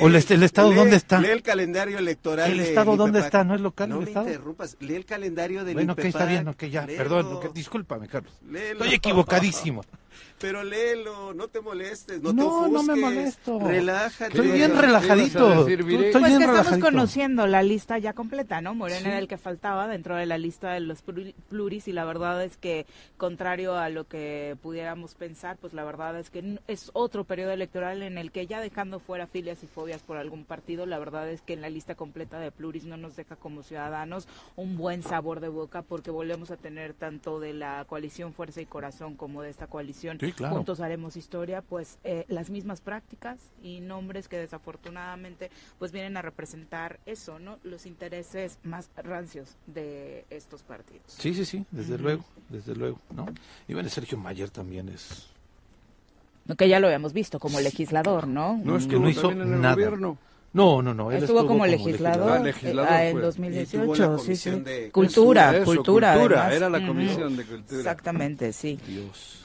[0.00, 1.20] ¿O el, Estado dónde está?
[1.20, 2.50] Lee el calendario electoral.
[2.50, 3.44] ¿El Estado dónde está?
[3.44, 4.26] ¿No es local no el Estado?
[4.26, 4.76] me interrumpas.
[4.80, 6.86] Lee el calendario del Bueno, que está bien, ok, ya.
[6.86, 8.32] Perdón, discúlpame, Carlos.
[8.52, 9.84] Estoy equivocadísimo.
[10.38, 13.58] Pero léelo, no te molestes, no, no te No, me molesto.
[13.58, 14.36] Relájate.
[14.36, 15.66] Estoy bien relajadito.
[15.66, 18.74] Estoy pues que estamos conociendo la lista ya completa, ¿no?
[18.74, 22.44] Morena era el que faltaba dentro de la lista de los pluris y la verdad
[22.44, 27.24] es que, contrario a lo que pudiéramos pensar, pues la verdad es que es otro
[27.24, 30.98] periodo electoral en el que ya dejando fuera filias y fobias por algún partido, la
[30.98, 34.76] verdad es que en la lista completa de pluris no nos deja como ciudadanos un
[34.76, 39.16] buen sabor de boca porque volvemos a tener tanto de la coalición Fuerza y Corazón
[39.16, 40.05] como de esta coalición
[40.48, 46.22] juntos haremos historia, pues eh, las mismas prácticas y nombres que desafortunadamente pues vienen a
[46.22, 47.58] representar eso, ¿no?
[47.62, 51.04] Los intereses más rancios de estos partidos.
[51.06, 53.26] Sí, sí, sí, desde luego, desde luego, ¿no?
[53.68, 55.28] Y bueno, Sergio Mayer también es...
[56.56, 58.60] Que ya lo habíamos visto como legislador, ¿no?
[58.62, 59.74] No es que no hizo en el nada.
[59.74, 60.16] gobierno.
[60.56, 61.12] No, no, no.
[61.12, 64.18] Él estuvo, como, legislador, legislador ah, en 2018.
[64.20, 64.50] Sí, sí.
[64.90, 66.14] cultura, cultura.
[66.14, 67.78] cultura era la comisión de cultura.
[67.78, 68.78] Exactamente, sí.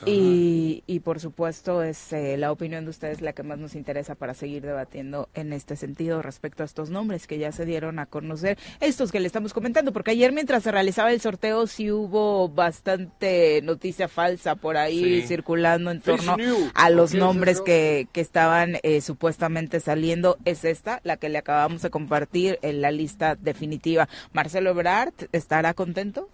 [0.05, 4.15] Y, y por supuesto es eh, la opinión de ustedes la que más nos interesa
[4.15, 8.05] para seguir debatiendo en este sentido respecto a estos nombres que ya se dieron a
[8.05, 12.47] conocer, estos que le estamos comentando, porque ayer mientras se realizaba el sorteo sí hubo
[12.47, 16.37] bastante noticia falsa por ahí circulando en torno
[16.73, 20.37] a los nombres que, que estaban eh, supuestamente saliendo.
[20.45, 24.07] Es esta la que le acabamos de compartir en la lista definitiva.
[24.33, 26.29] Marcelo Ebrard, ¿estará contento?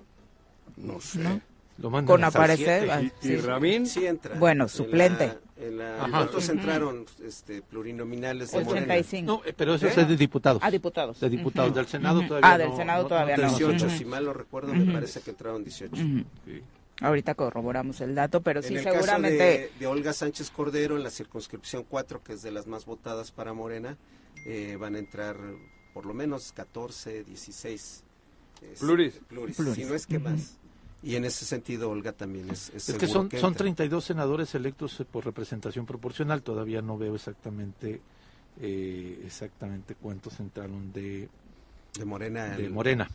[0.75, 1.41] No sé.
[1.81, 3.11] con aparecer.
[3.21, 3.85] ¿Y, Ramín?
[3.87, 4.35] Sí entra.
[4.35, 5.33] Bueno, suplente.
[6.11, 9.25] ¿Cuántos entraron este, plurinominales de 85.
[9.25, 10.61] No, eh, pero eso es de diputados.
[10.63, 11.19] Ah, diputados.
[11.19, 11.73] De diputados.
[11.73, 13.49] Del Senado todavía Ah, del Senado todavía no.
[13.49, 15.95] 18, si mal lo recuerdo, me parece que entraron 18.
[17.01, 19.67] Ahorita corroboramos el dato, pero sí, en el seguramente.
[19.67, 23.31] Caso de, Olga Sánchez Cordero en la circunscripción 4, que es de las más votadas
[23.31, 23.97] para Morena,
[24.47, 25.37] eh, van a entrar
[25.93, 28.03] por lo menos 14, 16
[28.79, 29.19] pluris.
[29.27, 30.57] pluris, si no es que más.
[31.03, 32.71] Y en ese sentido, Olga también es.
[32.73, 36.41] Es, es que son, son 32 senadores electos por representación proporcional.
[36.41, 38.01] Todavía no veo exactamente
[38.59, 41.29] eh, exactamente cuántos entraron de.
[41.97, 42.45] De Morena.
[42.57, 43.09] De Morena.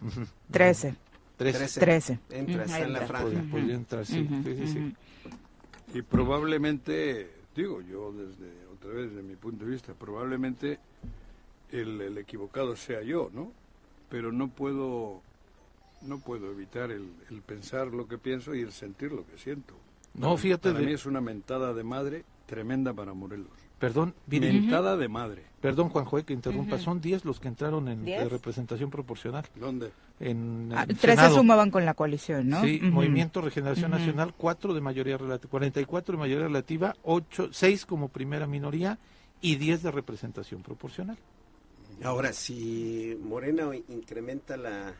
[0.50, 0.94] 13.
[1.38, 1.80] 13.
[1.80, 2.18] 13.
[2.30, 3.42] Entra, está en la franja.
[3.50, 4.28] Podría, entrar, sí.
[4.44, 4.94] sí, sí,
[5.94, 10.78] Y probablemente, digo yo desde otra vez, desde mi punto de vista, probablemente
[11.72, 13.52] el, equivocado sea yo, ¿no?
[14.08, 15.22] Pero no puedo,
[16.02, 17.10] no puedo evitar el,
[17.46, 19.74] pensar lo que pienso y el sentir lo que siento.
[20.14, 20.72] No, fíjate.
[20.72, 23.48] Para mí es una mentada de madre tremenda para Morelos.
[23.78, 25.42] Perdón, Mentada de madre.
[25.60, 26.78] Perdón, Juanjo, que interrumpa.
[26.78, 29.44] Son 10 los que entraron en representación proporcional.
[29.56, 29.90] ¿Dónde?
[30.20, 32.62] En, ah, tres se sumaban con la coalición, ¿no?
[32.62, 38.06] Sí, Movimiento Regeneración Nacional, 4 de mayoría relativa, 44 de mayoría relativa, 8, 6 como
[38.06, 38.98] primera minoría
[39.40, 41.18] y 10 de representación proporcional.
[42.04, 44.94] Ahora, si Morena incrementa la,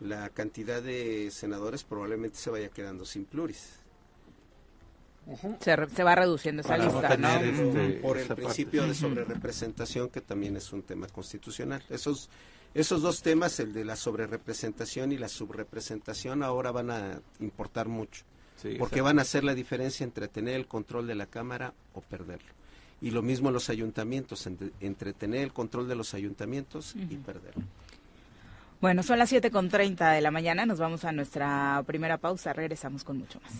[0.00, 3.80] la cantidad de senadores, probablemente se vaya quedando sin pluris
[5.60, 7.28] se, va reduciendo esa lista, ¿no?
[7.28, 11.82] Este, Por el principio de sobrerepresentación, que también es un tema constitucional.
[11.90, 12.30] Esos,
[12.74, 18.24] esos dos temas, el de la sobrerepresentación y la subrepresentación, ahora van a importar mucho.
[18.78, 22.54] porque van a hacer la diferencia entre tener el control de la Cámara o perderlo.
[23.06, 24.48] Y lo mismo los ayuntamientos,
[24.80, 27.62] entre, tener el control de los ayuntamientos y perderlo.
[28.80, 33.18] Bueno, son las 7.30 de la mañana, nos vamos a nuestra primera pausa, regresamos con
[33.18, 33.52] mucho más.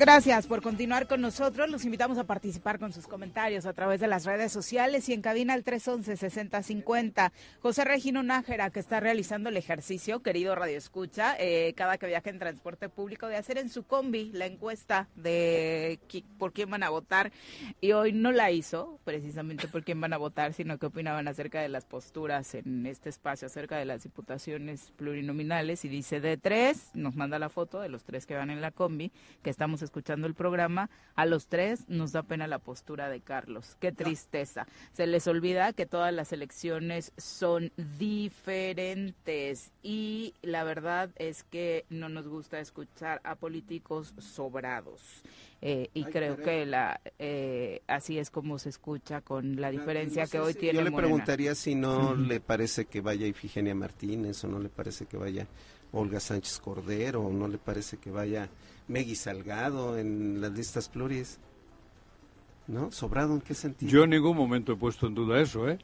[0.00, 1.68] Gracias por continuar con nosotros.
[1.68, 5.20] Los invitamos a participar con sus comentarios a través de las redes sociales y en
[5.20, 7.32] cabina al 311-6050.
[7.60, 12.30] José Regino Nájera, que está realizando el ejercicio, querido Radio Escucha, eh, cada que viaje
[12.30, 16.00] en transporte público, de hacer en su combi la encuesta de
[16.38, 17.30] por quién van a votar.
[17.82, 21.60] Y hoy no la hizo, precisamente por quién van a votar, sino qué opinaban acerca
[21.60, 25.84] de las posturas en este espacio, acerca de las diputaciones plurinominales.
[25.84, 28.70] Y dice de tres, nos manda la foto de los tres que van en la
[28.70, 33.20] combi, que estamos escuchando el programa, a los tres nos da pena la postura de
[33.20, 33.76] Carlos.
[33.80, 34.68] Qué tristeza.
[34.92, 42.08] Se les olvida que todas las elecciones son diferentes y la verdad es que no
[42.08, 45.22] nos gusta escuchar a políticos sobrados.
[45.62, 50.38] Eh, y creo que la eh, así es como se escucha con la diferencia que
[50.38, 50.78] hoy tiene.
[50.78, 55.04] Yo le preguntaría si no le parece que vaya Ifigenia Martínez o no le parece
[55.04, 55.46] que vaya
[55.92, 58.48] Olga Sánchez Cordero o no le parece que vaya
[58.90, 61.38] Megui Salgado en las listas pluris.
[62.66, 62.90] ¿No?
[62.90, 63.90] ¿Sobrado en qué sentido?
[63.90, 65.78] Yo en ningún momento he puesto en duda eso, ¿eh?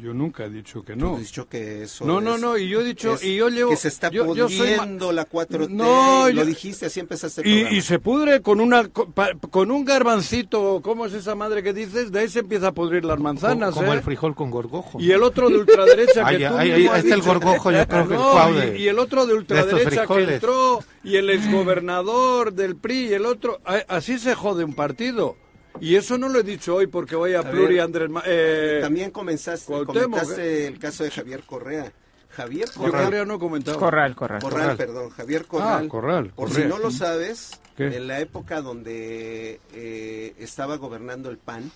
[0.00, 1.10] Yo nunca he dicho que no.
[1.10, 3.70] Tú has dicho que eso No, no, no, y yo he dicho, y yo llevo...
[3.70, 7.80] Que se está yo, pudriendo la 4T, no, lo dijiste, así empezaste el y, y,
[7.82, 12.12] se pudre con una con, un garbancito, ¿cómo es esa madre que dices?
[12.12, 13.96] De ahí se empieza a pudrir las manzanas, Como, ¿eh?
[13.96, 15.00] el frijol con gorgojo.
[15.00, 18.74] Y el otro de ultraderecha que tú ahí está el gorgojo, yo creo que no,
[18.76, 23.26] y, y, el otro de ultraderecha que entró, y el exgobernador del PRI, y el
[23.26, 23.60] otro...
[23.88, 25.36] Así se jode un partido.
[25.80, 28.10] Y eso no lo he dicho hoy porque voy a, Pluri Andrés.
[28.26, 31.92] Eh, también comenzaste, comentaste el caso de Javier Correa.
[32.30, 33.24] Javier Correa.
[33.24, 33.78] no he comentado.
[33.78, 34.40] Corral, Corral.
[34.40, 35.10] Corral, perdón.
[35.10, 35.84] Javier Corral.
[35.86, 36.32] Ah, Corral.
[36.34, 41.70] Por si no lo sabes, en la época donde eh, estaba gobernando el PAN,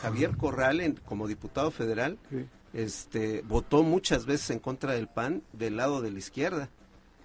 [0.00, 2.18] Javier Corral, como diputado federal,
[2.72, 6.70] este, votó muchas veces en contra del PAN del lado de la izquierda.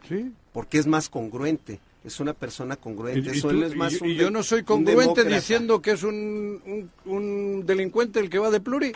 [0.07, 0.33] Sí.
[0.51, 3.31] Porque es más congruente es una persona congruente.
[3.33, 8.29] ¿Y, es más y, yo no soy congruente diciendo que es un, un, delincuente el
[8.29, 8.93] que va de pluri.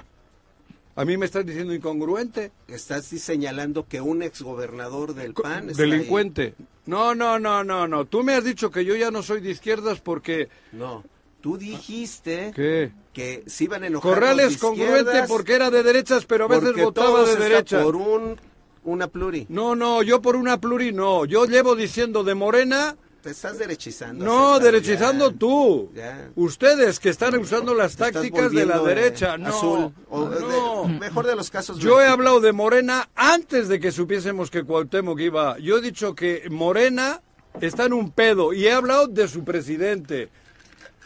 [0.95, 2.51] A mí me estás diciendo incongruente.
[2.67, 6.55] Estás señalando que un exgobernador del PAN es delincuente.
[6.85, 8.05] No, no, no, no, no.
[8.05, 11.03] Tú me has dicho que yo ya no soy de izquierdas porque No.
[11.41, 12.91] Tú dijiste ¿Qué?
[13.13, 17.25] que se iban a enojar Corrales congruente porque era de derechas, pero a veces votaba
[17.25, 17.83] de derechas.
[17.83, 18.37] Por un
[18.83, 19.45] una pluri.
[19.49, 21.25] No, no, yo por una pluri no.
[21.25, 22.95] Yo llevo diciendo de Morena.
[23.21, 24.25] Te estás derechizando.
[24.25, 25.91] No, derechizando tú.
[26.35, 29.37] Ustedes que están usando las tácticas de la derecha.
[29.37, 29.93] No, azul.
[30.09, 30.87] no.
[30.87, 31.77] mejor de los casos.
[31.77, 35.59] Yo he hablado de Morena antes de que supiésemos que Cuauhtémoc iba.
[35.59, 37.21] Yo he dicho que Morena
[37.59, 40.29] está en un pedo y he hablado de su presidente.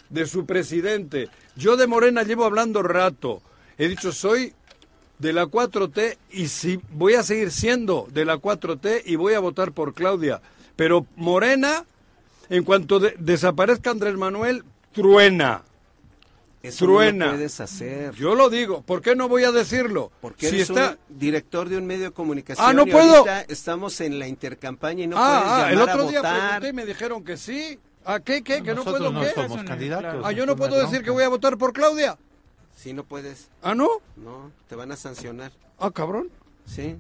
[0.09, 1.29] De su presidente.
[1.57, 3.41] Yo de Morena llevo hablando rato.
[3.77, 4.53] He dicho, soy
[5.19, 9.39] de la 4T y si voy a seguir siendo de la 4T y voy a
[9.39, 10.41] votar por Claudia.
[10.75, 11.85] Pero Morena,
[12.49, 14.63] en cuanto desaparezca Andrés Manuel,
[14.93, 15.63] truena.
[16.61, 17.25] Eso truena.
[17.25, 18.13] No lo puedes hacer.
[18.15, 18.81] Yo lo digo.
[18.81, 20.11] ¿Por qué no voy a decirlo?
[20.19, 20.97] Porque si está...
[21.09, 22.67] director de un medio de comunicación.
[22.67, 23.23] Ah, no puedo.
[23.47, 26.65] Estamos en la intercampaña y no ah, puedes llamar el otro a día votar.
[26.65, 27.79] y me dijeron que sí.
[28.03, 28.43] ¿A qué?
[28.43, 28.61] ¿Qué?
[28.61, 29.31] ¿Que no puedo no qué?
[29.33, 32.17] Somos candidatos, ah, yo no puedo decir que voy a votar por Claudia.
[32.85, 33.49] Sí, no puedes.
[33.63, 33.89] ¿Ah, no?
[34.15, 35.51] No, te van a sancionar.
[35.79, 36.29] Ah, cabrón.
[36.67, 36.97] Sí.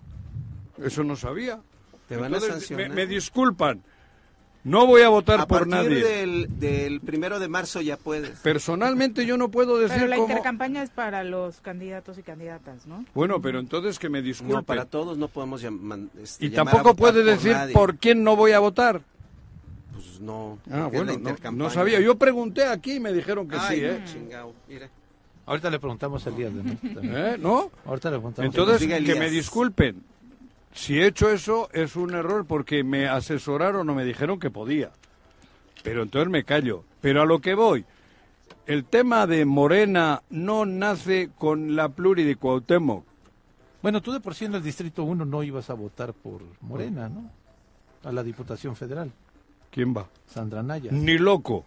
[0.83, 1.59] Eso no sabía.
[2.09, 2.89] Te van a sancionar.
[2.89, 3.83] Me, disculpan.
[4.63, 6.03] No voy a votar a por nadie.
[6.03, 8.31] Del, del primero de marzo ya puedes.
[8.39, 10.27] Personalmente yo no puedo decir Pero la cómo...
[10.27, 13.05] intercampaña es para los candidatos y candidatas, ¿no?
[13.13, 14.55] Bueno, pero entonces que me disculpe.
[14.55, 15.99] No, para todos no podemos llamar.
[16.19, 19.03] Este, y tampoco puede decir por, quién no voy a votar.
[19.93, 20.57] Pues no.
[20.71, 21.99] Ah, bueno, no, no, sabía.
[22.01, 24.01] Yo pregunté aquí y me dijeron que sí, ¿eh?
[24.03, 24.89] Chingao, mira.
[25.45, 26.51] Ahorita le preguntamos a Elías.
[26.53, 26.63] ¿no?
[27.01, 27.37] ¿Eh?
[27.39, 27.71] ¿No?
[27.85, 28.55] Ahorita le preguntamos.
[28.55, 30.03] Entonces, que me disculpen.
[30.73, 34.91] Si he hecho eso es un error porque me asesoraron o me dijeron que podía.
[35.83, 36.83] Pero entonces me callo.
[36.99, 37.85] Pero a lo que voy.
[38.65, 43.05] El tema de Morena no nace con la pluri de Cuauhtémoc.
[43.81, 47.07] Bueno, tú de por sí en el Distrito 1 no ibas a votar por Morena,
[47.07, 47.29] ¿no?
[48.03, 49.11] A la Diputación Federal.
[49.69, 50.07] ¿Quién va?
[50.25, 50.91] Sandra Naya.
[50.91, 51.63] Ni loco.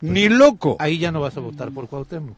[0.00, 0.76] Ni loco.
[0.80, 2.36] Ahí ya no vas a votar por Cuauhtémoc.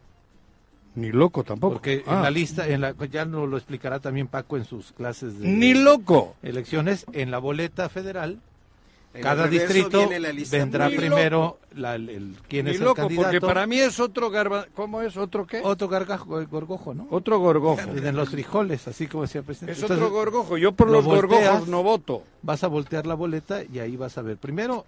[0.94, 1.74] Ni loco tampoco.
[1.74, 2.22] Porque en ah.
[2.22, 5.74] la lista, en la, ya no lo explicará también Paco en sus clases de Ni
[5.74, 6.36] loco.
[6.42, 8.40] elecciones, en la boleta federal,
[9.20, 10.08] cada distrito
[10.50, 13.24] vendrá primero la, el, quién es loco, el candidato.
[13.24, 15.16] porque para mí es otro garba, ¿cómo es?
[15.16, 15.60] ¿Otro qué?
[15.62, 17.06] Otro gargajo, gorgojo, ¿no?
[17.10, 17.80] Otro gorgojo.
[17.80, 19.78] En los frijoles, así como decía el presidente.
[19.78, 22.22] Es otro gorgojo, yo por los gorgojos no voto.
[22.42, 24.36] Vas a voltear la boleta y ahí vas a ver.
[24.36, 24.86] Primero,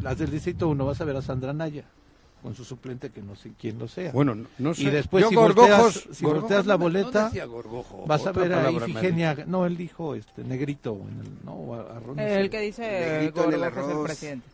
[0.00, 1.84] las del distrito 1 vas a ver a Sandra Naya
[2.42, 4.12] con su suplente que no sé quién lo sea.
[4.12, 4.84] Bueno, no sé.
[4.84, 7.30] Y después si, volteas, si volteas, la boleta,
[8.06, 12.50] vas a ver a Ifigenia, no, él dijo este negrito, en el, no, arroz, El
[12.50, 14.46] que dice gorgojo es el presidente.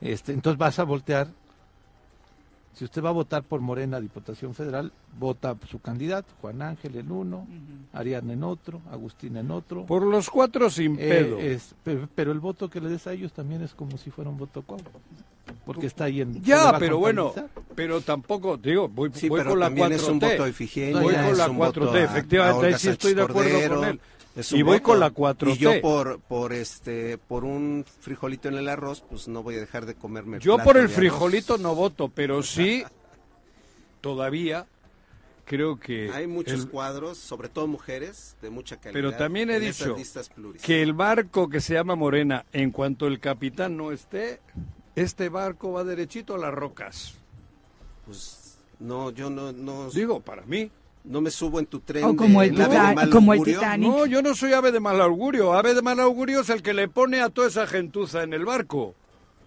[0.00, 1.28] Este, entonces vas a voltear,
[2.74, 7.10] si usted va a votar por Morena, Diputación Federal, vota su candidato, Juan Ángel en
[7.10, 7.46] uno,
[7.92, 9.84] Ariadna en otro, Agustín en otro.
[9.86, 11.38] Por los cuatro sin eh, pedo.
[11.38, 11.74] es,
[12.14, 14.62] pero, el voto que le des a ellos también es como si fuera un voto
[14.62, 14.90] cuadro
[15.64, 17.32] porque está ahí en ya pero bueno
[17.74, 21.48] pero tampoco digo voy, voy con la 4T es un voto de voy con la
[21.48, 24.00] 4T efectivamente ahí sí estoy de acuerdo con él
[24.52, 28.68] y voy con la 4T y yo por por este por un frijolito en el
[28.68, 32.42] arroz pues no voy a dejar de comerme yo por el frijolito no voto pero
[32.44, 32.84] sí
[34.00, 34.66] todavía
[35.48, 38.92] creo que hay muchos cuadros, sobre todo mujeres, de mucha calidad.
[38.92, 39.96] Pero también he dicho
[40.62, 44.40] que el barco que se llama Morena, en cuanto el capitán no esté,
[44.94, 47.14] este barco va derechito a las rocas.
[48.04, 49.90] Pues no, yo no, no...
[49.90, 50.70] Digo, para mí.
[51.08, 52.04] No me subo en tu tren.
[52.04, 52.54] O como, el,
[53.10, 53.88] como el Titanic.
[53.90, 55.54] No, yo no soy ave de mal augurio.
[55.54, 58.44] Ave de mal augurio es el que le pone a toda esa gentuza en el
[58.44, 58.94] barco.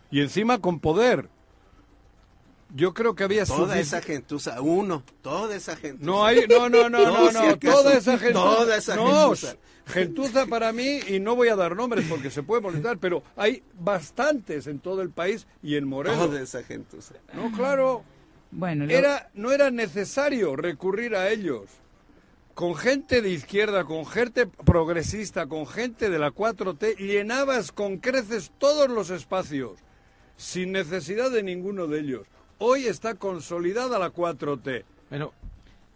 [0.09, 1.30] Y encima con poder.
[2.74, 6.05] Yo creo que había toda esa gentuza, uno, toda esa gentuza.
[6.05, 8.43] No hay, no, no, no, no, no, toda esa gentuza.
[8.43, 9.55] Toda esa gentuza.
[9.86, 13.62] Gentuza para mí, y no voy a dar nombres porque se puede molestar, pero hay
[13.78, 16.18] bastantes en todo el país y en Morelos.
[16.18, 17.16] Toda esa gentuza.
[17.34, 18.03] No, claro.
[18.51, 21.69] Bueno, era, no era necesario recurrir a ellos.
[22.53, 28.51] Con gente de izquierda, con gente progresista, con gente de la 4T, llenabas con creces
[28.57, 29.79] todos los espacios,
[30.35, 32.27] sin necesidad de ninguno de ellos.
[32.57, 34.83] Hoy está consolidada la 4T.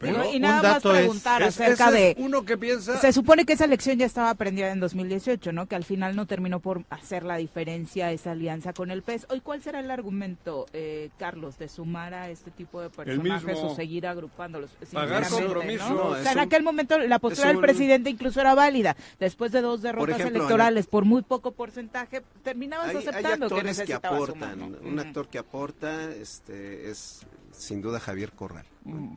[0.06, 2.16] Pero y nada más preguntar acerca de...
[2.20, 3.00] uno que piensa...
[3.00, 5.68] Se supone que esa elección ya estaba prendida en 2018, ¿no?
[5.68, 9.28] Que al final no terminó por hacer la diferencia esa alianza con el PES.
[9.30, 13.76] Hoy, ¿cuál será el argumento, eh, Carlos, de sumar a este tipo de personajes o
[13.76, 14.72] seguir agrupándolos?
[14.92, 16.18] Pagar compromiso.
[16.18, 18.96] en aquel momento la postura del presidente incluso era válida.
[19.20, 24.78] Después de dos derrotas electorales por muy poco porcentaje, terminabas aceptando que necesitaba aportan.
[24.84, 28.66] Un actor que aporta este, es sin duda Javier Corral.
[28.84, 29.14] Mm.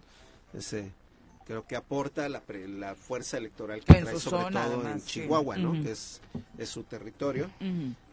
[0.55, 0.93] Ese,
[1.49, 5.73] creo que aporta la, la fuerza electoral que trae sobre todo en Chihuahua, ¿no?
[5.73, 6.21] que es,
[6.59, 7.51] es, su territorio,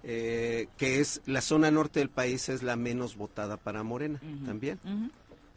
[0.04, 4.80] eh, que es la zona norte del país es la menos votada para Morena también.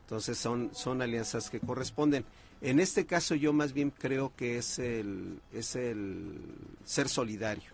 [0.03, 2.25] Entonces son, son alianzas que corresponden.
[2.61, 6.41] En este caso yo más bien creo que es el, es el
[6.85, 7.71] ser solidario,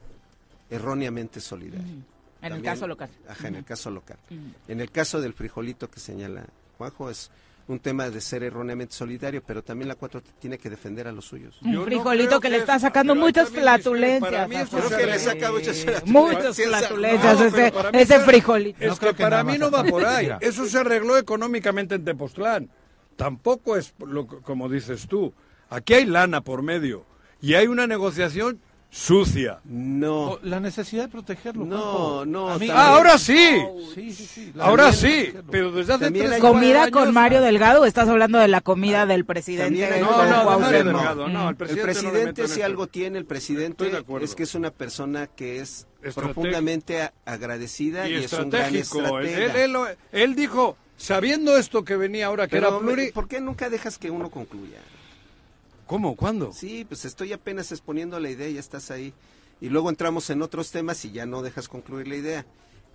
[0.69, 2.05] erróneamente solidario.
[2.43, 3.09] En el caso local.
[3.27, 4.19] Ajá, en el caso local.
[4.69, 6.45] En el caso del frijolito que señala
[6.77, 7.31] Juanjo es
[7.67, 11.25] un tema de ser erróneamente solidario, pero también la 4 tiene que defender a los
[11.25, 11.59] suyos.
[11.63, 14.69] Un frijolito que, le está sacando muchas flatulencias.
[14.71, 18.85] Creo que le saca muchas Muchas flatulencias ese, ese frijolito.
[18.85, 20.31] Es que para mí no va por ahí.
[20.41, 22.71] Eso se arregló económicamente en Tepoztlán.
[23.17, 25.33] Tampoco es lo, como dices tú.
[25.71, 27.07] Aquí hay lana por medio.
[27.41, 28.61] Y hay una negociación
[28.95, 29.59] sucia.
[29.65, 30.39] No.
[30.43, 31.65] La necesidad de protegerlo.
[31.65, 32.49] No, no.
[32.71, 33.61] Ah, ahora sí.
[33.93, 34.53] sí, sí, sí.
[34.59, 35.35] Ahora sí.
[35.51, 39.25] Pero desde hace tres ¿Comida con Mario Delgado o estás hablando de la comida del
[39.25, 40.01] presidente?
[40.01, 41.29] No, no, Mario Delgado.
[41.29, 43.91] No, el presidente, el presidente si algo tiene, el presidente
[44.21, 49.65] es que es una persona que es profundamente agradecida y, es un gran estratega.
[49.65, 49.77] Él,
[50.13, 53.11] él, dijo, sabiendo esto que venía ahora, que era pluri...
[53.11, 54.79] ¿Por qué nunca dejas que uno concluya?
[55.95, 56.17] ¿Cómo?
[56.17, 56.53] ¿Cuándo?
[56.53, 59.15] Sí, pues estoy apenas exponiendo la idea y ya estás ahí.
[59.61, 62.47] y luego entramos en otros temas y ya no dejas concluir la idea.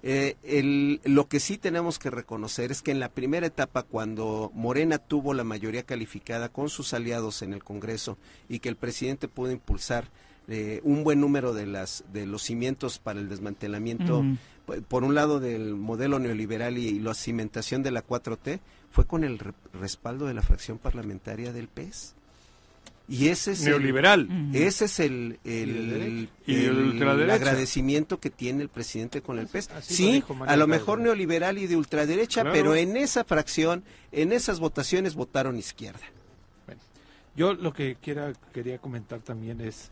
[0.03, 4.51] Eh, el, lo que sí tenemos que reconocer es que en la primera etapa, cuando
[4.53, 8.17] Morena tuvo la mayoría calificada con sus aliados en el Congreso
[8.49, 10.03] y que el presidente pudo impulsar
[10.49, 14.25] eh, un buen número de, las, de los cimientos para el desmantelamiento,
[14.89, 18.59] por un lado del modelo neoliberal y, la cimentación de la 4T,
[18.91, 19.39] fue con el
[19.71, 22.18] respaldo de la fracción parlamentaria del PES.
[23.09, 24.27] Y ese es neoliberal.
[24.29, 29.69] El, ese es el, el, el, agradecimiento que tiene el presidente con el PES.
[29.81, 35.15] Sí, a lo mejor neoliberal y de ultraderecha, pero en esa fracción, en esas votaciones
[35.15, 36.05] votaron izquierda.
[36.67, 36.81] Bueno,
[37.35, 39.89] yo lo que quiera, quería comentar también es,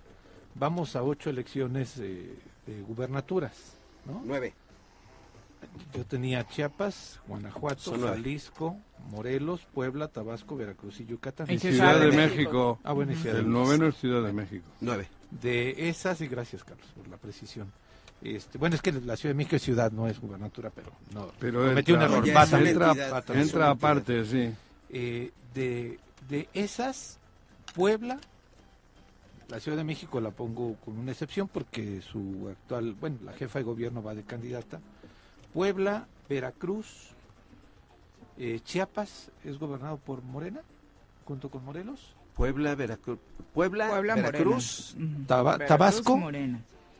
[0.53, 2.37] vamos a ocho elecciones de
[2.87, 3.53] gubernaturas,
[4.05, 4.21] ¿no?
[4.23, 4.53] Nueve.
[5.93, 8.77] Yo tenía Chiapas, Guanajuato, Jalisco,
[9.09, 11.49] Morelos, Puebla, Tabasco, Veracruz y Yucatán.
[11.49, 12.79] Y Ciudad, de, México.
[12.83, 14.65] Ah, bueno, El noveno es Ciudad de México.
[14.81, 15.09] Nueve.
[15.31, 17.71] De esas, y gracias Carlos por la precisión.
[18.21, 21.31] Este, bueno, es que la Ciudad de México es ciudad, no es gubernatura, pero no.
[21.39, 22.27] Pero cometí un error.
[22.27, 24.49] entra, entra aparte, sí.
[24.89, 27.19] Eh, de, de esas,
[27.75, 28.19] Puebla,
[29.49, 33.59] la Ciudad de México la pongo con una excepción porque su actual, bueno, la jefa
[33.59, 34.79] de gobierno va de candidata.
[35.53, 37.09] Puebla, Veracruz,
[38.37, 40.61] eh, Chiapas es gobernado por Morena,
[41.25, 42.15] junto con Morelos.
[42.35, 43.19] Puebla, Veracruz,
[43.53, 44.95] Puebla, Veracruz,
[45.25, 46.21] Tabasco,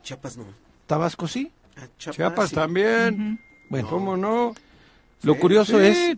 [0.02, 0.44] Chiapas no.
[0.86, 1.52] Tabasco sí.
[1.76, 3.40] Ah, Chiapas, también.
[3.70, 4.54] Bueno, ¿cómo no?
[5.22, 6.16] Lo curioso es.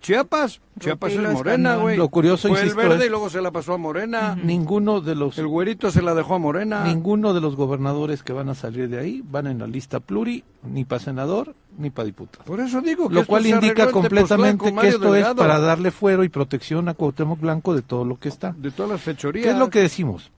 [0.00, 1.96] Chiapas, Chiapas es morena, güey.
[1.96, 4.36] Lo curioso Fue el verde y luego se la pasó a morena.
[4.42, 5.38] Ninguno de los.
[5.38, 6.84] El güerito se la dejó a morena.
[6.84, 10.44] Ninguno de los gobernadores que van a salir de ahí van en la lista pluri,
[10.62, 12.44] ni para senador, ni para diputado.
[12.44, 16.28] Por eso digo que Lo cual indica completamente que esto es para darle fuero y
[16.28, 18.54] protección a Cuauhtémoc Blanco de todo lo que está.
[18.56, 19.44] De todas las fechorías.
[19.44, 20.30] ¿Qué es lo que decimos?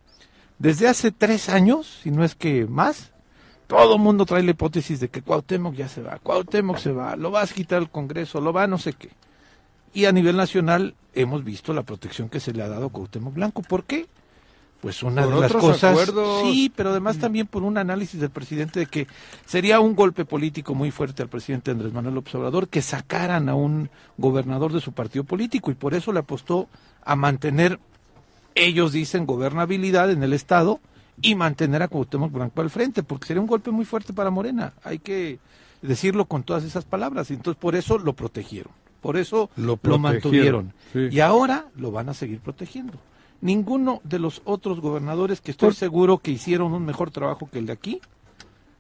[0.58, 3.12] Desde hace tres años, si no es que más,
[3.70, 7.14] todo el mundo trae la hipótesis de que Cuauhtémoc ya se va, Cuauhtémoc se va,
[7.14, 9.10] lo vas a quitar el Congreso, lo va no sé qué.
[9.94, 13.32] Y a nivel nacional hemos visto la protección que se le ha dado a Cuauhtémoc
[13.32, 13.62] Blanco.
[13.62, 14.08] ¿Por qué?
[14.80, 16.10] Pues una de las cosas,
[16.42, 17.20] sí, pero además mm.
[17.20, 19.06] también por un análisis del presidente de que
[19.46, 23.54] sería un golpe político muy fuerte al presidente Andrés Manuel López Obrador que sacaran a
[23.54, 26.68] un gobernador de su partido político y por eso le apostó
[27.04, 27.78] a mantener,
[28.56, 30.80] ellos dicen, gobernabilidad en el Estado
[31.22, 34.72] y mantener a Cuauhtémoc Blanco al frente, porque sería un golpe muy fuerte para Morena.
[34.82, 35.38] Hay que
[35.82, 37.30] decirlo con todas esas palabras.
[37.30, 40.72] Y entonces por eso lo protegieron, por eso lo, mantuvieron.
[40.94, 42.94] Y ahora lo van a seguir protegiendo.
[43.40, 47.66] Ninguno de los otros gobernadores que estoy seguro que hicieron un mejor trabajo que el
[47.66, 48.00] de aquí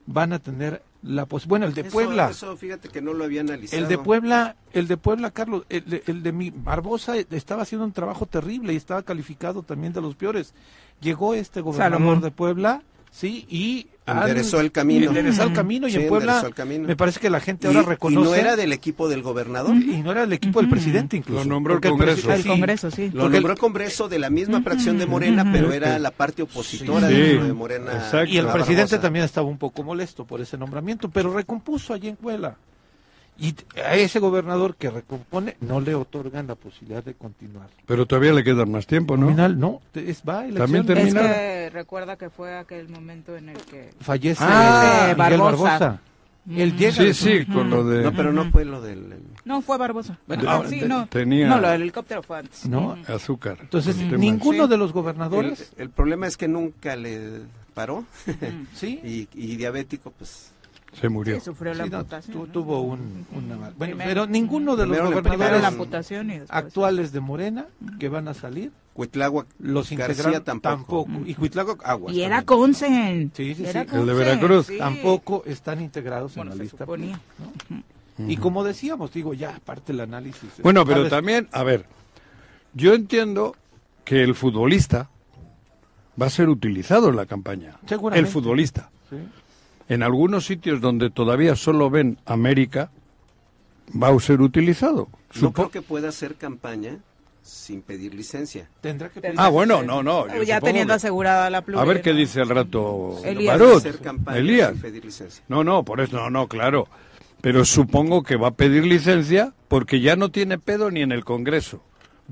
[0.06, 2.30] van a tener la pues bueno el de Puebla.
[2.30, 3.82] eso fíjate que no lo había analizado.
[3.82, 7.92] El de Puebla el de Puebla Carlos el, el de mi Barbosa estaba haciendo un
[7.92, 10.54] trabajo terrible y estaba calificado también de los peores.
[11.00, 15.08] Llegó este gobernador de Puebla, sí, y enderezó el camino.
[15.08, 18.28] Enderezó el camino y en Puebla me parece que la gente ahora reconoce.
[18.28, 19.76] Y no era del equipo del gobernador.
[19.76, 21.44] Y no era del equipo del presidente incluso.
[21.44, 22.32] Lo nombró el Congreso.
[22.32, 23.10] El, Congreso, sí.
[23.12, 27.08] Lo nombró el Congreso de la misma fracción de Morena, pero era la parte opositora
[27.08, 28.10] de Morena.
[28.26, 32.16] Y el presidente también estaba un poco molesto por ese nombramiento, pero recompuso allí en
[32.16, 32.56] Puebla.
[33.40, 37.70] Y a ese gobernador que recompone no le otorgan la posibilidad de continuar.
[37.86, 39.28] Pero todavía le queda más tiempo, ¿no?
[39.28, 41.22] Final, no, es, va También termina.
[41.22, 46.00] Es que recuerda que fue aquel momento en el que fallece ah, Miguel Barbosa.
[46.50, 48.02] El llega sí, sí, con lo de...
[48.02, 49.14] No, pero no fue lo del...
[49.44, 50.18] No, fue Barbosa.
[50.26, 51.06] Bueno, sí, no.
[51.06, 51.48] Tenía...
[51.48, 52.66] No, lo del helicóptero fue antes.
[52.66, 53.58] No, azúcar.
[53.60, 55.72] Entonces, ninguno de los gobernadores...
[55.78, 58.04] El, problema es que nunca le paró.
[58.74, 59.00] ¿Sí?
[59.04, 60.52] y, y diabético, pues
[60.98, 61.36] se murió.
[61.36, 62.50] Sí, sufrió la amputación.
[62.50, 67.66] tuvo un, una bueno, pero ninguno de los gobernadores actuales de Morena
[67.98, 71.06] que van a salir Cuitláhuac los García tampoco.
[71.24, 72.14] Y Cuitláhuac Aguas.
[72.14, 73.30] Y era Consen.
[73.34, 73.78] Sí, sí, sí.
[73.78, 74.68] El de Veracruz.
[74.76, 76.84] Tampoco están integrados en la lista.
[78.18, 80.50] Y como decíamos, digo, ya aparte el análisis.
[80.62, 81.86] Bueno, pero también, a ver,
[82.74, 83.56] yo entiendo
[84.04, 85.08] que el futbolista
[86.20, 87.76] va a ser utilizado en la campaña.
[88.12, 88.90] El futbolista.
[89.08, 89.16] Sí
[89.90, 92.92] en algunos sitios donde todavía solo ven América,
[94.00, 95.08] va a ser utilizado.
[95.40, 96.98] No creo que pueda hacer campaña
[97.42, 98.70] sin pedir licencia.
[98.80, 100.28] Tendrá que Ah, bueno, no, no.
[100.44, 101.90] ya teniendo asegurada la pluralidad.
[101.90, 103.60] A ver qué dice el rato Elías.
[103.60, 104.70] Hacer campaña Elías.
[104.74, 105.42] Sin pedir licencia.
[105.48, 106.86] No, no, por eso, no, no, claro.
[107.40, 111.24] Pero supongo que va a pedir licencia porque ya no tiene pedo ni en el
[111.24, 111.82] Congreso.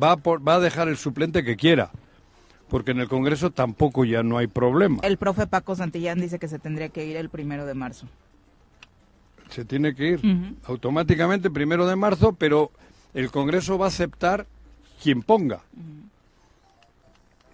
[0.00, 1.90] Va va a dejar el suplente que quiera
[2.68, 4.98] porque en el Congreso tampoco ya no hay problema.
[5.02, 8.06] El profe Paco Santillán dice que se tendría que ir el primero de marzo.
[9.50, 12.70] Se tiene que ir automáticamente primero de marzo, pero
[13.14, 14.46] el Congreso va a aceptar
[15.02, 15.62] quien ponga.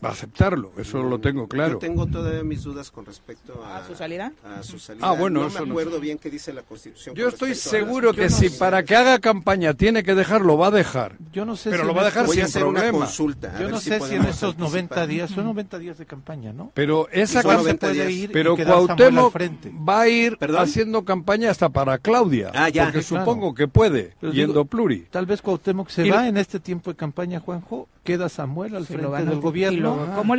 [0.05, 1.75] Va a aceptarlo, eso lo tengo claro.
[1.75, 4.33] Yo tengo todavía mis dudas con respecto a, su salida.
[4.45, 5.09] A su salida.
[5.09, 7.15] Ah, bueno, no eso me acuerdo bien qué dice la Constitución.
[7.15, 11.17] Yo estoy seguro que si para que haga campaña tiene que dejarlo, va a dejar.
[11.33, 12.99] Yo no sé pero lo va a dejar sin problema.
[12.99, 16.71] consulta, Yo no sé si en esos 90 días, son 90 días de campaña, ¿no?
[16.75, 19.35] Pero esa campaña puede ir pero Cuauhtémoc
[19.89, 22.85] va a ir haciendo campaña hasta para Claudia, ah, ya.
[22.85, 25.07] porque supongo que puede, yendo pluri.
[25.11, 29.25] Tal vez Cuauhtémoc se va en este tiempo de campaña, Juanjo, queda Samuel al frente
[29.25, 29.94] del gobierno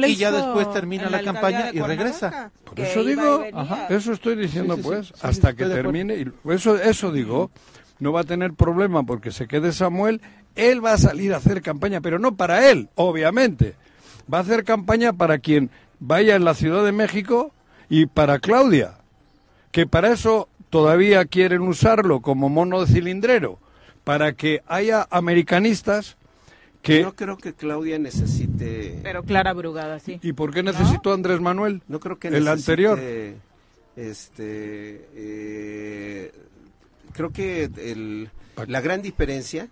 [0.07, 2.51] y, ya después termina la, campaña y regresa.
[2.63, 3.43] Por eso digo,
[3.89, 6.15] eso estoy diciendo pues, hasta que termine.
[6.15, 7.51] Y eso, eso digo,
[7.99, 10.21] no va a tener problema porque se quede Samuel,
[10.55, 13.75] él va a salir a hacer campaña, pero no para él, obviamente.
[14.31, 17.51] Va a hacer campaña para quien vaya en la Ciudad de México
[17.89, 18.95] y para Claudia,
[19.71, 23.59] que para eso todavía quieren usarlo como mono de cilindrero,
[24.03, 26.17] para que haya americanistas
[26.85, 27.01] que...
[27.01, 28.99] No creo que Claudia necesite...
[29.01, 30.19] Pero Clara Brugada, sí.
[30.21, 31.81] ¿Y por qué necesitó Andrés Manuel?
[31.87, 32.99] No creo que El anterior.
[33.95, 35.09] Este...
[35.15, 36.31] Eh,
[37.11, 38.29] creo que el,
[38.67, 39.67] la gran diferencia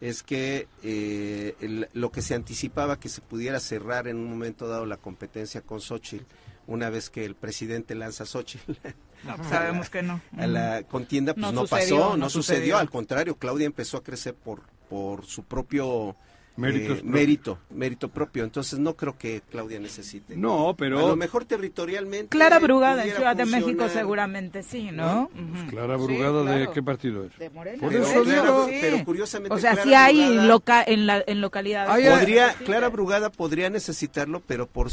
[0.00, 4.86] es que eh, lo que se anticipaba que se pudiera cerrar en un momento dado
[4.86, 6.24] la competencia con Xochitl,
[6.68, 8.72] una vez que el presidente lanza Xochitl.
[9.22, 10.20] Pues sabemos que no.
[10.36, 12.76] A la contienda pues no, pasó, no, sucedió.
[12.76, 16.16] al contrario, Claudia empezó a crecer por, por su propio
[16.58, 18.44] eh, mérito, mérito propio.
[18.44, 20.36] Entonces no creo que Claudia necesite.
[20.36, 22.28] No, pero a lo mejor territorialmente.
[22.28, 25.30] Clara Brugada en Ciudad de México seguramente sí, ¿no?
[25.32, 27.38] Pues Clara Brugada de qué partido es?
[27.38, 27.80] De Morena.
[27.80, 29.54] Por eso digo, pero curiosamente.
[29.54, 32.10] O sea, sí hay loca, en la en localidades.
[32.10, 34.90] Podría Clara Brugada podría necesitarlo, pero por,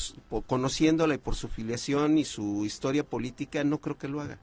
[0.47, 4.38] conociéndola y por su filiación y su historia política no creo que lo haga.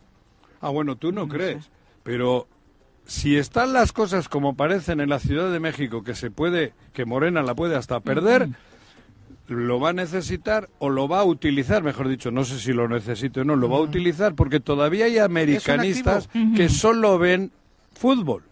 [0.60, 1.70] Ah, bueno, tú no, crees,
[2.02, 2.48] pero
[3.06, 7.04] si están las cosas como parecen en la Ciudad de México, que se puede, que
[7.04, 8.48] Morena la puede hasta perder,
[9.46, 12.88] lo va a necesitar o lo va a utilizar, mejor dicho, no sé si lo
[12.88, 17.52] necesito o no, lo va a utilizar porque todavía hay americanistas que solo ven
[17.94, 18.42] fútbol.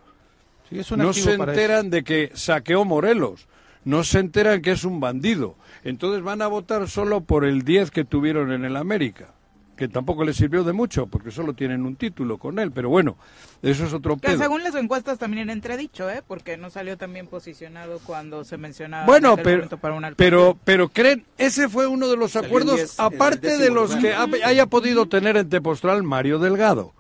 [0.97, 3.49] no se enteran de que saqueó Morelos,
[3.85, 5.57] no se enteran que es un bandido.
[5.83, 9.34] Entonces van a votar solo por el 10 que tuvieron en el América
[9.77, 13.17] que tampoco le sirvió de mucho, porque solo tienen un título con él, pero bueno,
[13.63, 14.33] eso es otro pedo.
[14.33, 16.23] Que según las encuestas también era entredicho, ¿eh?
[16.27, 19.69] Porque no salió también posicionado cuando se mencionaba bueno, pero,
[20.17, 25.07] pero, pero creen, ese fue uno de los acuerdos, aparte de los que haya podido
[25.07, 26.93] tener en Tepostral Mario Delgado,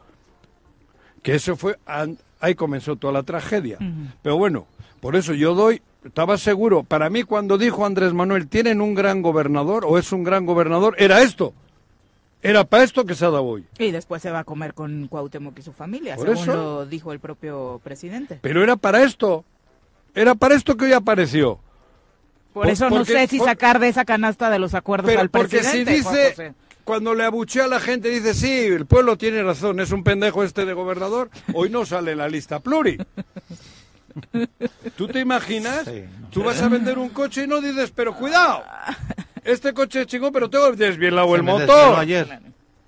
[1.23, 1.79] que eso fue,
[2.41, 3.79] ahí comenzó toda la tragedia.
[4.23, 4.67] Pero bueno,
[5.01, 9.23] por eso yo doy estaba seguro, para mí cuando dijo Andrés Manuel, tienen un gran
[9.23, 11.55] gobernador o es un gran gobernador, era esto.
[12.45, 13.65] Era para esto que se ha dado hoy.
[13.79, 17.19] Y después se va a comer con Cuauhtémoc y su familia, según lo dijo el
[17.19, 18.39] propio presidente.
[18.43, 19.47] Pero era para esto.
[20.15, 21.59] Era para esto que hoy apareció.
[22.53, 26.03] Por, eso no sé si sacar de esa canasta de los acuerdos al presidente.
[26.03, 29.81] Porque si dice, cuando le abuchea a la gente, dice, sí, el pueblo tiene razón,
[29.81, 32.99] es un pendejo este de gobernador, hoy no sale la lista pluri.
[34.97, 35.91] ¿Tú te imaginas?
[36.31, 38.63] Tú vas a vender un coche y no dices, pero cuidado,
[39.45, 41.99] este coche es chingón, pero tengo desvielado el motor.
[41.99, 42.41] ayer.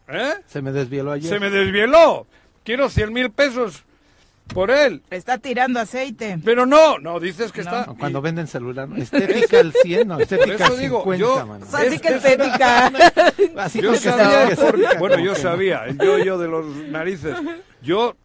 [0.09, 0.35] ¿Eh?
[0.47, 1.29] Se me desvieló ayer.
[1.29, 2.27] Se me desvieló.
[2.65, 3.85] Quiero 100 mil pesos
[4.53, 5.03] por él.
[5.11, 6.39] Está tirando aceite.
[6.45, 7.87] Pero no, no, dices que está...
[7.99, 12.87] cuando venden celular, estética al 100, no, estética al 50, yo, Así que estética.
[13.57, 17.37] Así yo sabía, bueno, yo sabía, yo, yo de los narices,
[17.83, 18.17] yo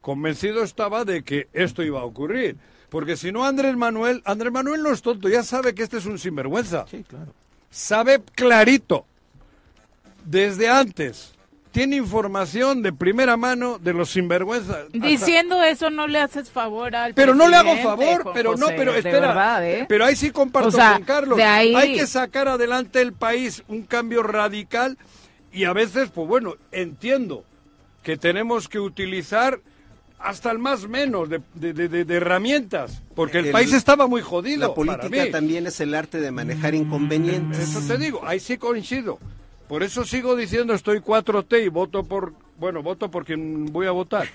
[0.00, 2.56] convencido estaba de que esto iba a ocurrir.
[2.88, 6.06] Porque si no, Andrés Manuel, Andrés Manuel no es tonto, ya sabe que este es
[6.06, 6.86] un sinvergüenza.
[6.88, 7.32] Sí, claro
[7.76, 9.04] sabe clarito,
[10.24, 11.34] desde antes,
[11.72, 14.90] tiene información de primera mano de los sinvergüenzas.
[14.92, 18.94] Diciendo eso no le haces favor al Pero no le hago favor, pero no, pero
[18.94, 19.68] espera.
[19.68, 19.84] ¿eh?
[19.86, 21.38] Pero ahí sí comparto con Carlos.
[21.38, 24.96] Hay que sacar adelante el país, un cambio radical
[25.52, 27.44] y a veces, pues bueno, entiendo
[28.02, 29.60] que tenemos que utilizar
[30.18, 34.68] hasta el más menos de, herramientas, porque el, país estaba muy jodido.
[34.68, 37.58] La política también es el arte de manejar mm, inconvenientes.
[37.70, 39.18] Eso te digo, ahí sí coincido.
[39.68, 43.90] Por eso sigo diciendo estoy 4T y voto por, bueno, voto por quien voy a
[43.90, 44.28] votar,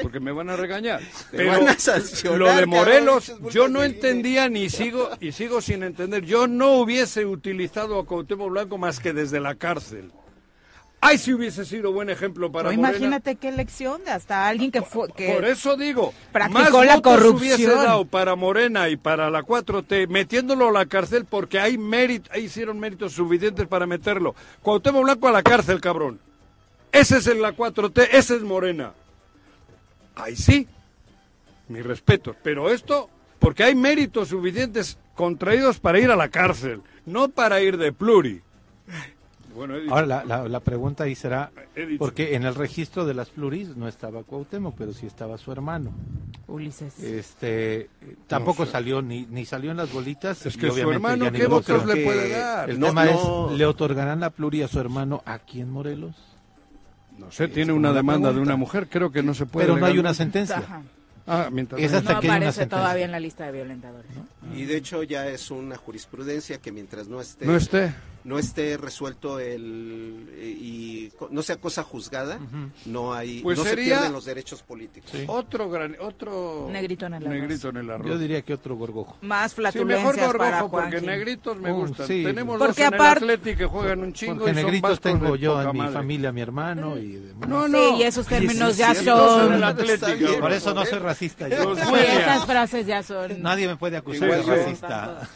[0.00, 1.00] porque me van a regañar.
[1.32, 6.24] Pero lo de Morelos, yo no entendía ni sigo y sigo sin entender.
[6.24, 10.12] Yo no hubiese utilizado a Cuauhtémoc Blanco más que desde la cárcel.
[11.04, 12.90] Ay, si hubiese sido buen ejemplo para Morena.
[12.90, 17.02] Imagínate qué elección de hasta alguien que fue que Por eso digo, practicó más la
[17.02, 17.34] corrupción.
[17.58, 22.30] hubiese dado para Morena y para la 4T metiéndolo a la cárcel porque hay mérito,
[22.38, 24.36] hicieron méritos suficientes para meterlo.
[24.62, 26.20] Cuauhtémoc Blanco a la cárcel, cabrón.
[26.92, 28.92] Ese es el la 4T, ese es Morena.
[30.14, 30.68] Ahí sí.
[31.66, 37.28] Mi respeto, pero esto porque hay méritos suficientes contraídos para ir a la cárcel, no
[37.28, 38.40] para ir de pluri.
[39.90, 41.52] Ahora la, la, pregunta ahí será,
[41.98, 45.92] porque en el registro de las pluris no estaba Cuauhtémoc, pero sí estaba su hermano.
[46.48, 46.98] Ulises.
[47.00, 47.90] Este,
[48.26, 50.44] tampoco salió, ni, ni salió en las bolitas.
[50.46, 52.70] Es que su hermano, ¿qué votos le puede dar?
[52.70, 53.18] El tema es,
[53.52, 56.16] ¿le otorgarán la pluri a su hermano aquí en Morelos?
[57.18, 59.66] No sé, tiene una demanda de una mujer, creo que no se puede.
[59.66, 60.82] Pero no hay una sentencia.
[61.26, 64.10] Ah, mientras es hasta no que aparece todavía en la lista de violentadores.
[64.56, 67.94] Y de hecho ya es una jurisprudencia que mientras no esté, no esté
[68.24, 72.38] no esté resuelto el y no sea cosa juzgada,
[72.86, 75.10] no hay pues no se pierden los derechos políticos.
[75.26, 77.40] Otro gran otro negrito en el arroz.
[77.40, 78.06] Negrito en el arroz.
[78.06, 79.16] Yo diría que otro gorgojo.
[79.22, 82.06] Más flatulencias sí, mejor gorgojo porque negritos me uh, gustan.
[82.06, 82.22] sí.
[82.24, 85.00] Tenemos porque dos aparte, en el Atlético que juegan un chingo porque y son negritos
[85.00, 87.48] tengo yo en mi familia, mi hermano y demás.
[87.48, 87.78] No, no.
[87.78, 89.60] Sí, y esos términos ya son
[90.40, 91.74] Por eso no soy racista yo.
[91.74, 95.28] esas frases ya son Nadie me puede acusar de racista.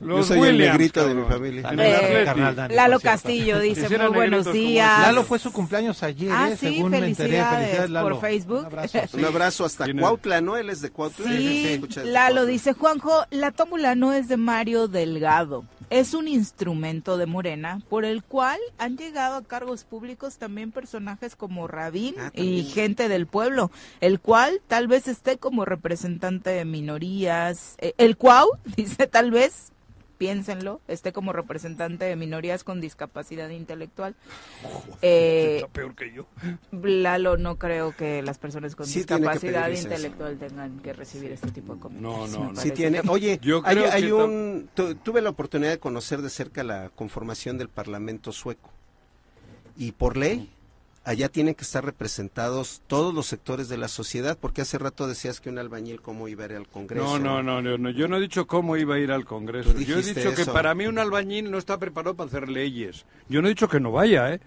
[0.00, 2.25] Yo soy el negrito de mi familia.
[2.34, 5.00] Lalo Castillo dice muy buenos días.
[5.00, 7.42] Lalo fue su cumpleaños ayer, ah, eh, según me enteré.
[7.42, 8.08] Felicidades Lalo.
[8.08, 8.68] por Facebook.
[9.14, 10.56] Un abrazo, hasta Cuautla, ¿no?
[10.56, 11.26] Él es de Cuautla.
[11.26, 15.64] Sí, Lalo dice, Juanjo, la tómula no es de Mario Delgado.
[15.88, 21.36] Es un instrumento de Morena por el cual han llegado a cargos públicos también personajes
[21.36, 23.70] como Rabín ah, y gente del pueblo,
[24.00, 28.46] el cual tal vez esté como representante de minorías, eh, el cual
[28.76, 29.72] dice tal vez
[30.18, 34.14] piénsenlo, esté como representante de minorías con discapacidad intelectual.
[35.02, 36.26] Eh, peor que yo.
[36.72, 41.80] Lalo, no creo que las personas con discapacidad intelectual tengan que recibir este tipo de
[41.80, 42.30] comentarios.
[42.30, 42.60] No, no, no.
[42.60, 43.02] Sí tiene.
[43.08, 48.70] Oye, hay, un, tuve la oportunidad de conocer de cerca la conformación del Parlamento sueco.
[49.76, 50.50] Y por ley,
[51.06, 55.40] allá tienen que estar representados todos los sectores de la sociedad, porque hace rato decías
[55.40, 57.20] que un albañil cómo iba a ir al Congreso.
[57.20, 59.72] No, no, no, yo no he dicho cómo iba a ir al Congreso.
[59.78, 63.06] Yo he dicho que para mí un albañil no está preparado para hacer leyes.
[63.28, 64.40] Yo no he dicho que no vaya, ¿eh?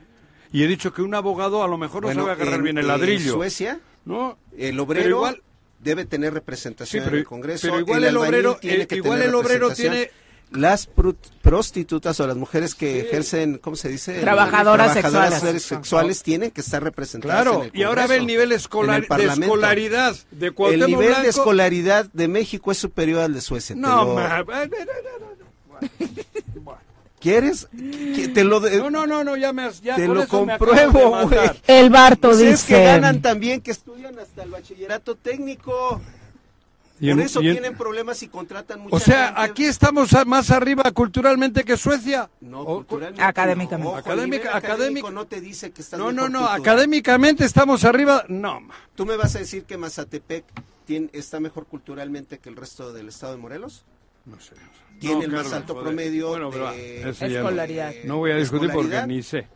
[0.51, 3.32] Y he dicho que un abogado a lo mejor no sabe agarrar bien el ladrillo.
[3.32, 5.41] En Suecia, no, el obrero igual,
[5.80, 7.68] debe tener representación en el Congreso.
[7.68, 10.12] Pero igual el, obrero, tiene que igual el obrero tiene
[10.52, 10.88] las
[11.41, 14.20] prostitutas o las mujeres que ejercen, ¿cómo se dice?
[14.20, 15.64] Trabajadoras, sexuales.
[15.64, 17.43] sexuales tienen que estar representadas.
[17.43, 22.28] Claro, y ahora ve el nivel escolar, de escolaridad de El nivel de escolaridad de
[22.28, 23.76] México es superior al de Suecia.
[23.89, 24.16] No,
[27.20, 27.68] ¿Quieres?
[28.34, 31.52] Te lo no, no, no, no, ya me ya Te lo compruebo, güey.
[31.68, 32.52] El Barto dice.
[32.52, 36.02] Es que ganan también, que estudian hasta el bachillerato técnico.
[37.00, 41.78] Por eso tienen problemas y contratan mucha O sea, aquí estamos más arriba culturalmente que
[41.78, 42.30] Suecia.
[42.41, 43.24] No, culturalmente.
[43.24, 43.97] Académicamente.
[43.97, 48.26] Académica, académico no te dice que estás No, no, no, académicamente estamos arriba.
[48.28, 48.62] No.
[48.95, 50.43] ¿Tú me vas a decir que Mazatepec
[50.86, 53.86] tiene, está mejor culturalmente que el resto del estado de Morelos?
[54.26, 54.56] No sé.
[55.00, 56.34] Tiene el más alto promedio
[56.72, 57.93] de escolaridad.
[58.04, 59.47] No, voy a discutir porque ni sé.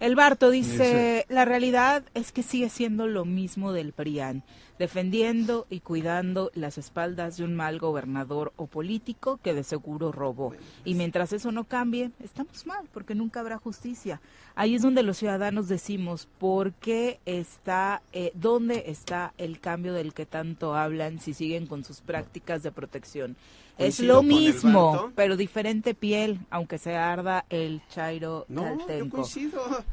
[0.00, 4.42] El Barto dice, la realidad es que sigue siendo lo mismo del PRIAN
[4.82, 10.54] defendiendo y cuidando las espaldas de un mal gobernador o político que de seguro robó.
[10.84, 14.20] Y mientras eso no cambie, estamos mal, porque nunca habrá justicia.
[14.56, 20.14] Ahí es donde los ciudadanos decimos, ¿por qué está, eh, dónde está el cambio del
[20.14, 23.36] que tanto hablan si siguen con sus prácticas de protección?
[23.78, 29.62] Es lo mismo, pero diferente piel, aunque se arda el chairo no, Yo coincido.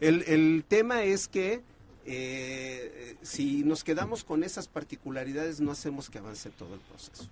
[0.00, 1.62] El, el tema es que
[2.06, 7.28] eh, si nos quedamos con esas particularidades no hacemos que avance todo el proceso.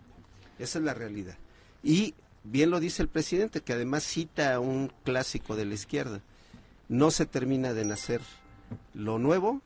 [0.59, 1.39] Esa es la realidad.
[1.82, 2.14] Y
[2.45, 6.20] bien lo dice el presidente, que además cita un clásico de la izquierda.
[6.89, 8.20] No se termina de nacer
[8.93, 9.62] lo nuevo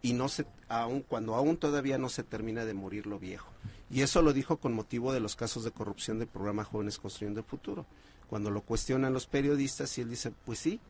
[0.00, 3.50] y no se aun cuando aún todavía no se termina de morir lo viejo.
[3.92, 7.40] Y eso lo dijo con motivo de los casos de corrupción del programa Jóvenes Construyendo
[7.40, 7.84] el Futuro.
[8.28, 10.80] Cuando lo cuestionan los periodistas y él dice, pues sí,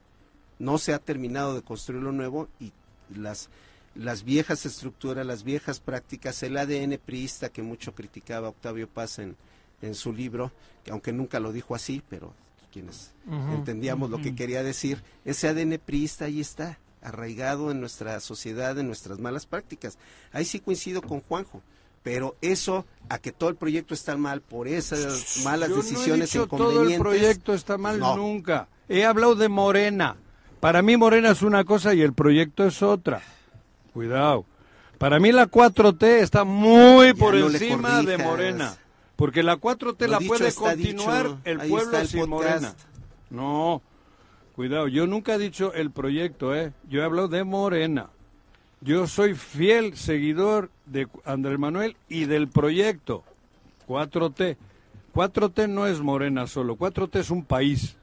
[0.60, 2.72] no se ha terminado de construir lo nuevo y
[3.12, 3.50] las,
[3.96, 9.36] las viejas estructuras, las viejas prácticas, el ADN priista que mucho criticaba Octavio Paz en,
[9.82, 10.52] en su libro,
[10.84, 12.32] que aunque nunca lo dijo así, pero
[12.72, 13.12] quienes
[13.52, 18.86] entendíamos lo que quería decir, ese ADN priista ahí está, arraigado en nuestra sociedad, en
[18.86, 19.98] nuestras malas prácticas.
[20.32, 21.62] Ahí sí coincido con Juanjo.
[22.02, 26.82] Pero eso, a que todo el proyecto está mal por esas malas decisiones no Todo
[26.82, 28.68] el proyecto está mal nunca.
[28.88, 30.16] He hablado de Morena.
[30.60, 33.22] Para mí Morena es una cosa y el proyecto es otra.
[33.92, 34.44] Cuidado.
[34.98, 38.76] Para mí la 4T está muy por encima de Morena.
[39.16, 42.74] Porque la 4T la puede continuar el pueblo sin Morena.
[43.30, 43.82] No,
[44.54, 44.88] cuidado.
[44.88, 46.72] Yo nunca he dicho el proyecto, ¿eh?
[46.88, 48.10] Yo he hablado de Morena.
[48.84, 53.22] Yo soy fiel seguidor de Andrés Manuel y del proyecto
[53.86, 54.56] 4T.
[55.14, 57.96] 4T no es Morena solo, 4T es un país.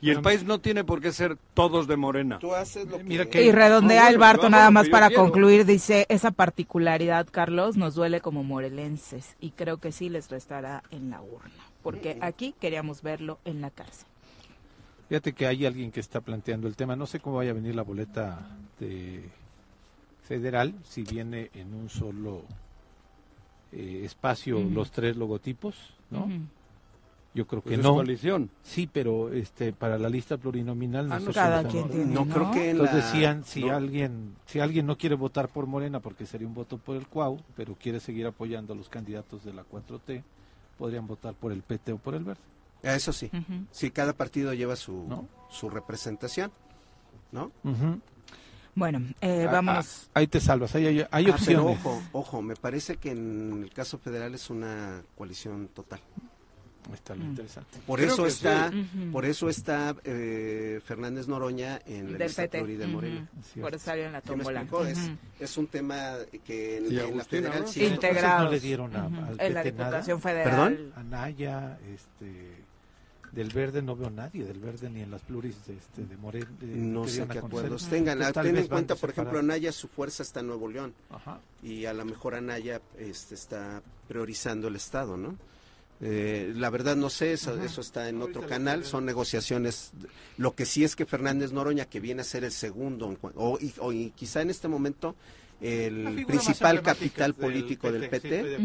[0.00, 2.38] Y el país no tiene por qué ser todos de Morena.
[2.38, 3.42] Tú haces lo que...
[3.42, 8.44] Y redondea el Barto nada más para concluir, dice, esa particularidad, Carlos, nos duele como
[8.44, 11.50] morelenses y creo que sí les restará en la urna,
[11.82, 14.06] porque aquí queríamos verlo en la cárcel.
[15.08, 17.74] Fíjate que hay alguien que está planteando el tema, no sé cómo vaya a venir
[17.74, 18.46] la boleta
[18.78, 19.30] de
[20.24, 22.42] federal, si viene en un solo
[23.72, 25.74] eh, espacio los tres logotipos,
[26.10, 26.28] ¿no?
[27.34, 27.94] Yo creo pues que no.
[27.94, 28.48] coalición.
[28.62, 31.62] Sí, pero este para la lista plurinominal no, ah,
[32.06, 36.26] no, creo que Entonces decían si alguien si alguien no quiere votar por Morena porque
[36.26, 39.64] sería un voto por el Cuau, pero quiere seguir apoyando a los candidatos de la
[39.64, 40.22] 4T,
[40.78, 42.40] podrían votar por el PT o por el Verde.
[42.84, 43.30] Eso sí.
[43.72, 46.52] Si cada partido lleva su su representación,
[47.32, 47.50] ¿no?
[48.74, 50.10] Bueno, eh, vamos.
[50.14, 51.78] ahí te salvas, hay, hay, hay ah, opciones.
[51.78, 56.00] ojo, ojo, me parece que en el caso federal es una coalición total.
[56.92, 57.28] Está lo mm.
[57.30, 57.78] interesante.
[57.86, 58.70] Por eso está,
[59.10, 63.26] por eso está eh, Fernández Noroña en la lista de Morena.
[63.58, 64.66] Por eso salió en la tómbola.
[65.40, 67.86] es, un tema que en, la federal sí.
[67.86, 68.44] Integrado.
[68.44, 70.50] No le dieron a, al en la Diputación Federal.
[70.50, 70.92] ¿Perdón?
[70.96, 72.63] Anaya, este
[73.34, 76.46] del verde no veo nadie, del verde ni en las pluris de, este, de Morena.
[76.60, 78.18] no sé qué acuerdos tengan.
[78.18, 80.94] Pues ten en cuenta, por ejemplo, Anaya, su fuerza está en Nuevo León.
[81.10, 81.40] Ajá.
[81.62, 85.36] Y a lo mejor Anaya este, está priorizando el Estado, ¿no?
[86.00, 89.92] Eh, la verdad no sé, eso, está en otro canal, son negociaciones.
[90.36, 94.10] Lo que sí es que Fernández Noroña, que viene a ser el segundo, o, y,
[94.10, 95.16] quizá en este momento
[95.60, 98.58] el principal capital político del PT,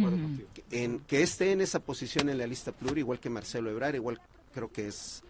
[0.72, 4.20] en, que esté en esa posición en la lista pluri, igual que Marcelo Ebrard, igual
[4.60, 5.24] creo que es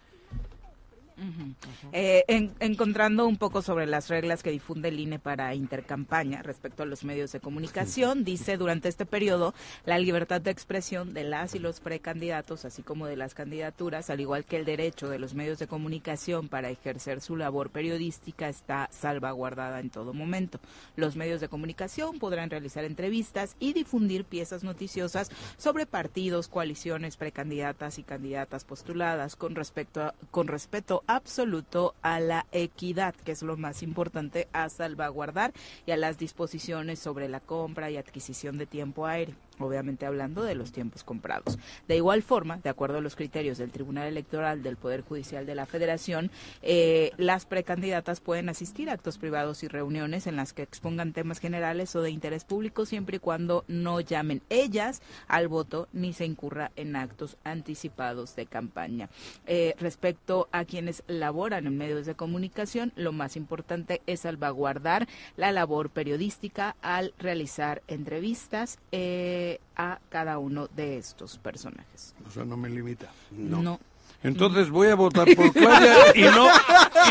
[1.91, 2.23] eh,
[2.59, 7.03] encontrando un poco sobre las reglas que difunde el INE para intercampaña respecto a los
[7.03, 9.53] medios de comunicación, dice durante este periodo
[9.85, 14.19] la libertad de expresión de las y los precandidatos, así como de las candidaturas, al
[14.19, 18.89] igual que el derecho de los medios de comunicación para ejercer su labor periodística, está
[18.91, 20.59] salvaguardada en todo momento.
[20.95, 27.99] Los medios de comunicación podrán realizar entrevistas y difundir piezas noticiosas sobre partidos, coaliciones, precandidatas
[27.99, 33.57] y candidatas postuladas con respecto a, con respeto absoluto a la equidad, que es lo
[33.57, 35.53] más importante a salvaguardar,
[35.85, 40.55] y a las disposiciones sobre la compra y adquisición de tiempo aéreo obviamente hablando de
[40.55, 41.57] los tiempos comprados.
[41.87, 45.55] De igual forma, de acuerdo a los criterios del Tribunal Electoral del Poder Judicial de
[45.55, 46.31] la Federación,
[46.61, 51.39] eh, las precandidatas pueden asistir a actos privados y reuniones en las que expongan temas
[51.39, 56.25] generales o de interés público siempre y cuando no llamen ellas al voto ni se
[56.25, 59.09] incurra en actos anticipados de campaña.
[59.45, 65.07] Eh, respecto a quienes laboran en medios de comunicación, lo más importante es salvaguardar
[65.37, 68.79] la labor periodística al realizar entrevistas.
[68.91, 72.13] Eh, a cada uno de estos personajes.
[72.27, 73.07] O sea, no me limita.
[73.31, 73.79] No.
[74.23, 76.47] Entonces voy a votar por Claudia y no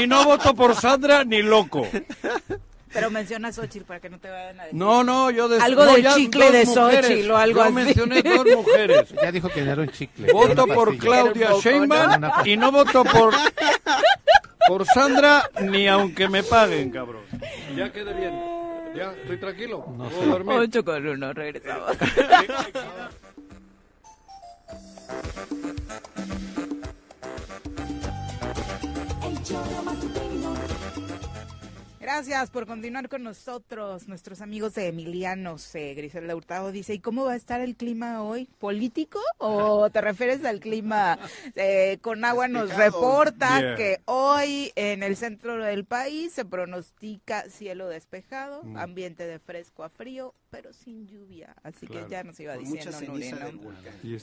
[0.03, 1.87] y no voto por Sandra ni loco.
[2.93, 4.79] Pero menciona Xochitl para que no te vayan a decir.
[4.79, 9.15] No, no, yo de Algo del chicle de Xochitl o algo yo mencioné dos mujeres.
[9.23, 10.33] Ya dijo que era un chicle.
[10.33, 13.35] Voto por Claudia Sheinbaum y no voto por
[14.67, 17.23] por Sandra ni aunque me paguen, cabrón.
[17.77, 18.68] Ya quede bien.
[18.99, 19.85] Ya, estoy tranquilo.
[19.97, 20.27] No sé.
[20.27, 20.59] dormir.
[20.59, 21.93] 8 con 1, regresamos.
[29.23, 30.68] El choro matutino.
[32.11, 35.75] Gracias por continuar con nosotros, nuestros amigos de Emilianos.
[35.75, 38.49] Eh, Griselda Hurtado dice, ¿y cómo va a estar el clima hoy?
[38.59, 41.19] ¿Político o te refieres al clima?
[41.55, 47.89] Eh, con agua nos reporta que hoy en el centro del país se pronostica cielo
[47.89, 48.79] despejado, mm.
[48.79, 51.55] ambiente de fresco a frío, pero sin lluvia.
[51.63, 52.99] Así que ya nos iba diciendo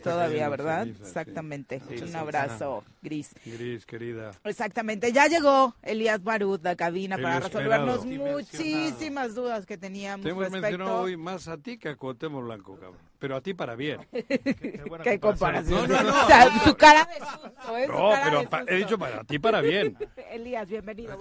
[0.04, 0.88] Todavía, ¿verdad?
[0.88, 1.82] Exactamente.
[2.02, 3.34] Un abrazo, Gris.
[3.46, 4.32] Gris, querida.
[4.44, 5.12] Exactamente.
[5.12, 10.24] Ya llegó Elías Barut, la cabina, para resolvernos muchísimas dudas que teníamos.
[10.24, 13.00] Te hemos mencionado hoy más a ti que a Cuauhtémoc Blanco, cabrón.
[13.20, 14.06] Pero a ti para bien.
[14.12, 15.90] qué, comparación.
[15.90, 16.24] No, no, no.
[16.24, 17.78] O sea, su cara de susto.
[17.78, 17.88] ¿eh?
[17.88, 19.98] No, pero he dicho para ti para bien.
[20.32, 21.18] Elías, bienvenido.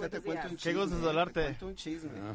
[0.63, 1.57] Qué gusto saludarte.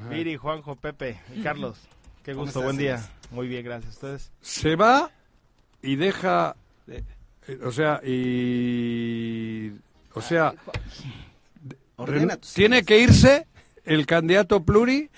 [0.09, 1.87] Miri, Juanjo, Pepe y Carlos.
[2.23, 3.01] Qué gusto, buen día.
[3.31, 4.31] Muy bien, gracias a ustedes.
[4.41, 5.11] Se va
[5.81, 6.55] y deja,
[6.87, 7.03] eh,
[7.63, 9.71] o sea, y,
[10.13, 10.53] o sea,
[12.53, 13.47] tiene que irse
[13.85, 15.09] el candidato pluri,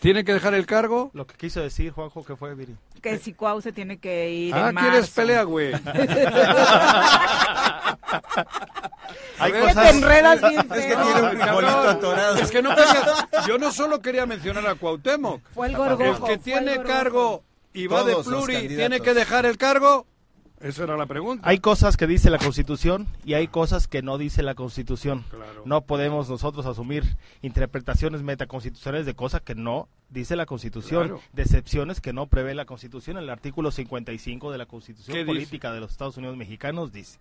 [0.00, 1.10] tiene que dejar el cargo.
[1.14, 2.76] Lo que quiso decir Juanjo que fue Viri.
[3.02, 4.54] Que si Cuau se tiene que ir.
[4.54, 5.72] Ah, ¿quieres pelea, güey?
[9.38, 9.94] Hay cosas...
[9.94, 12.36] enredas bien Es que tiene un atorado.
[12.36, 13.28] Es que no quería...
[13.46, 15.42] Yo no solo quería mencionar a Cuauhtémoc.
[15.54, 16.26] Fue el gorgojo.
[16.26, 20.06] El que tiene cargo y va de pluri, tiene que dejar el cargo.
[20.60, 21.46] Esa era la pregunta.
[21.46, 25.24] Hay cosas que dice la Constitución y hay cosas que no dice la Constitución.
[25.64, 27.04] No podemos nosotros asumir
[27.42, 32.64] interpretaciones metaconstitucionales de cosas que no dice la Constitución, de excepciones que no prevé la
[32.64, 33.18] Constitución.
[33.18, 37.18] El artículo 55 de la Constitución Política de los Estados Unidos Mexicanos dice,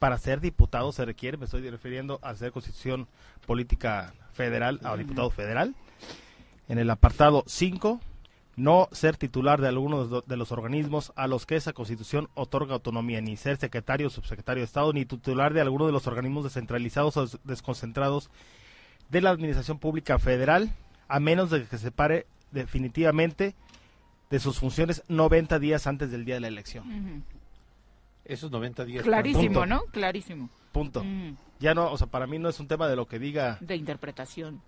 [0.00, 3.06] para ser diputado se requiere, me estoy refiriendo a ser Constitución
[3.46, 5.74] Política Federal, a diputado federal,
[6.68, 8.00] en el apartado 5
[8.56, 13.20] no ser titular de alguno de los organismos a los que esa constitución otorga autonomía,
[13.20, 17.16] ni ser secretario o subsecretario de Estado, ni titular de alguno de los organismos descentralizados
[17.16, 18.30] o desconcentrados
[19.10, 20.70] de la Administración Pública Federal,
[21.08, 23.54] a menos de que se separe definitivamente
[24.30, 27.24] de sus funciones 90 días antes del día de la elección.
[28.24, 29.04] Esos 90 días.
[29.04, 29.82] Clarísimo, ¿no?
[29.92, 30.48] Clarísimo.
[30.72, 31.04] Punto.
[31.60, 33.58] Ya no, o sea, para mí no es un tema de lo que diga.
[33.60, 34.60] De interpretación.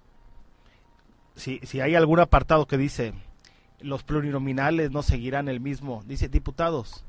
[1.34, 3.12] Si, si hay algún apartado que dice
[3.80, 6.02] los plurinominales no seguirán el mismo.
[6.06, 7.04] Dice diputados.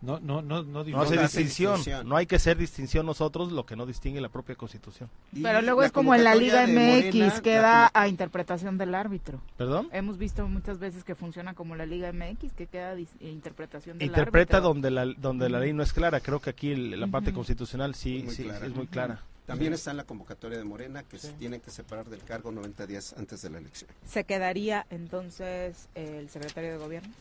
[0.00, 1.80] No, no, no, no, no hace distinción.
[2.06, 5.10] No hay que ser distinción nosotros, lo que no distingue la propia Constitución.
[5.42, 9.40] Pero luego es como en la Liga MX, queda a interpretación del árbitro.
[9.58, 9.88] ¿Perdón?
[9.92, 14.08] Hemos visto muchas veces que funciona como la Liga MX, que queda a interpretación del
[14.08, 16.20] Interpreta donde la donde la ley no es clara.
[16.20, 19.20] Creo que aquí la parte constitucional sí, sí es muy clara.
[19.50, 22.86] También está en la convocatoria de Morena que se tiene que separar del cargo 90
[22.86, 23.90] días antes de la elección.
[24.06, 27.12] ¿Se quedaría entonces el secretario de gobierno?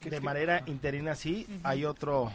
[0.00, 2.30] De manera interina sí, hay otro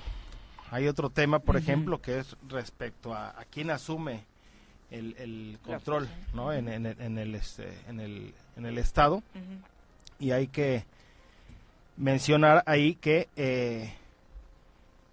[0.69, 4.25] hay otro tema, por ejemplo, que es respecto a, quién asume
[4.91, 6.51] el, control, ¿no?
[6.51, 9.23] En, en, el este, en el en el estado.
[10.19, 10.83] Y hay que
[11.95, 13.93] mencionar ahí que eh,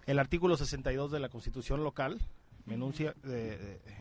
[0.07, 2.19] el artículo 62 de la Constitución local
[2.73, 3.15] enuncia,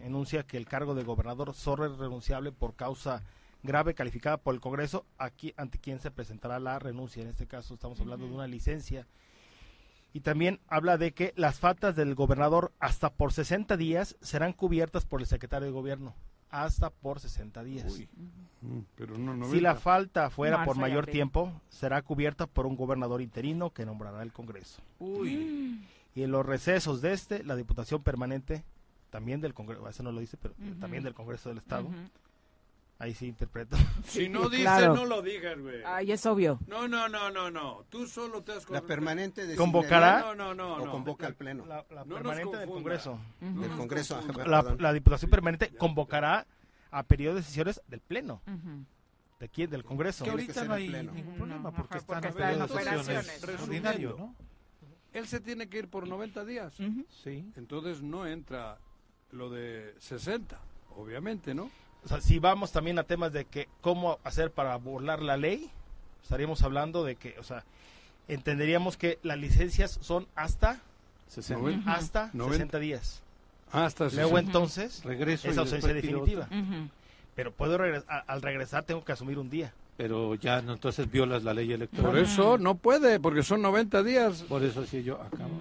[0.02, 3.22] enuncia que el cargo de gobernador solo es renunciable por causa
[3.64, 7.22] grave calificada por el Congreso, aquí ante quien se presentará la renuncia.
[7.22, 9.06] En este caso estamos hablando de una licencia.
[10.12, 15.04] Y también habla de que las faltas del gobernador hasta por 60 días serán cubiertas
[15.04, 16.14] por el secretario de gobierno.
[16.50, 17.98] Hasta por 60 días.
[18.60, 23.84] Mm, si la falta fuera por mayor tiempo, será cubierta por un gobernador interino que
[23.84, 24.80] nombrará el Congreso.
[25.00, 25.80] Uy.
[26.14, 28.64] Y en los recesos de este, la Diputación Permanente,
[29.10, 31.88] también del Congreso, eso no lo dice, pero también del Congreso del Estado.
[32.98, 33.76] Ahí sí interpreto.
[34.04, 35.82] Si no dice, no lo digas, güey.
[35.84, 36.60] Ay, es obvio.
[36.68, 37.84] No, no, no, no, no.
[37.88, 38.70] Tú solo te has...
[38.70, 40.20] La permanente ¿Convocará?
[40.20, 40.76] No, no, no.
[40.76, 41.66] O convoca al Pleno.
[41.66, 43.18] La, permanente del Congreso.
[43.40, 44.20] Del Congreso.
[44.78, 46.46] La, Diputación Permanente convertirá
[46.90, 48.40] a periodo de sesiones del Pleno.
[49.40, 49.68] ¿De quién?
[49.68, 50.24] Del Congreso.
[50.24, 53.44] Que ahorita no hay ningún problema porque, están en operaciones.
[53.60, 54.34] Ordinario, ¿no?
[55.14, 56.74] Él se tiene que ir por 90 días.
[57.22, 57.50] Sí.
[57.56, 58.78] Entonces no entra
[59.30, 60.58] lo de 60,
[60.96, 61.70] obviamente, ¿no?
[62.04, 65.70] O sea, si vamos también a temas de que cómo hacer para burlar la ley,
[66.22, 67.64] estaríamos hablando de que, o sea,
[68.28, 70.80] entenderíamos que las licencias son hasta
[71.28, 73.22] 60, hasta 60 días.
[73.72, 76.48] Hasta Luego entonces Regreso es ausencia definitiva.
[77.34, 81.44] Pero puedo regresar, al regresar tengo que asumir un día pero ya no, entonces violas
[81.44, 82.06] la ley electoral.
[82.10, 84.42] Por eso no puede, porque son 90 días.
[84.42, 85.60] Por eso sí yo, acabo.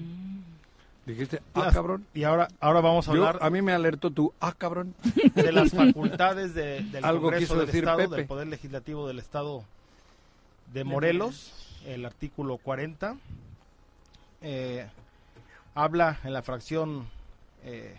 [1.05, 2.05] Dijiste, ah, cabrón.
[2.13, 3.39] Y ahora, ahora vamos a hablar.
[3.41, 4.95] A mí me alertó tú, ah, cabrón.
[5.35, 9.65] De las facultades del Congreso del Estado, del Poder Legislativo del Estado
[10.73, 11.53] de Morelos,
[11.85, 13.17] el artículo 40.
[14.41, 14.87] Eh,
[15.75, 17.07] habla en la fracción
[17.63, 17.97] eh,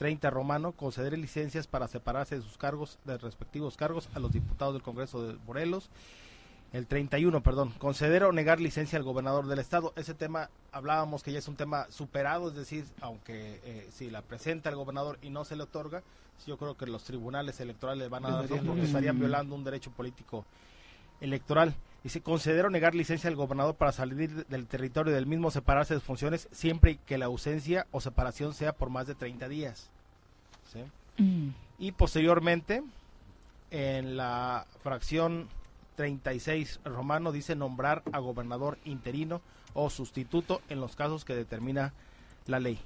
[0.00, 4.72] 30 romano, conceder licencias para separarse de sus cargos, de respectivos cargos, a los diputados
[4.72, 5.90] del Congreso de Morelos.
[6.72, 9.92] El 31, perdón, conceder o negar licencia al gobernador del estado.
[9.96, 14.22] Ese tema hablábamos que ya es un tema superado, es decir, aunque eh, si la
[14.22, 16.02] presenta el gobernador y no se le otorga,
[16.46, 20.46] yo creo que los tribunales electorales van a dar porque estarían violando un derecho político
[21.20, 21.74] electoral.
[22.02, 26.00] Dice, conceder o negar licencia al gobernador para salir del territorio del mismo, separarse de
[26.00, 29.90] funciones, siempre que la ausencia o separación sea por más de 30 días.
[31.18, 31.50] Mm.
[31.78, 32.82] Y posteriormente,
[33.70, 35.48] en la fracción
[35.96, 39.42] 36 romano, dice nombrar a gobernador interino
[39.74, 41.92] o sustituto en los casos que determina
[42.46, 42.78] la ley.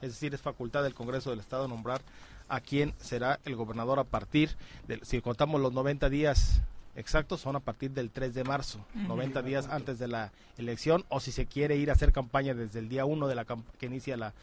[0.00, 2.00] Es decir, es facultad del Congreso del Estado nombrar
[2.48, 4.56] a quién será el gobernador a partir
[4.86, 6.62] de, si contamos los 90 días
[6.98, 11.20] exactos son a partir del 3 de marzo, 90 días antes de la elección, o
[11.20, 13.46] si se quiere ir a hacer campaña desde el día 1 de la
[13.78, 14.34] que inicia la,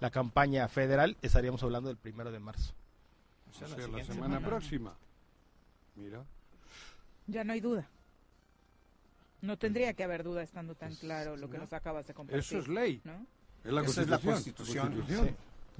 [0.00, 2.72] la campaña federal, estaríamos hablando del 1 de marzo.
[3.50, 4.94] O sea, la, semana, próxima.
[5.96, 6.24] Mira.
[7.26, 7.88] Ya no hay duda.
[9.42, 12.40] No tendría que haber duda estando tan claro lo que nos acabas de compartir.
[12.40, 13.00] Eso es ley.
[13.04, 13.26] ¿no?
[13.64, 15.04] Es la Esa constitución.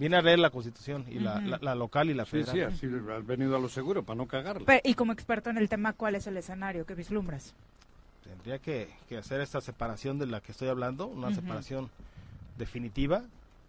[0.00, 2.72] Viene a leer la Constitución, y la, la, local y la federal.
[2.72, 4.80] Sí, sí, has venido a lo seguro para no cagarla.
[4.82, 7.52] y como experto en el tema, ¿cuál es el escenario que vislumbras?
[8.24, 8.88] Tendría que,
[9.18, 11.90] hacer esta separación de la que estoy hablando, una separación
[12.56, 13.24] definitiva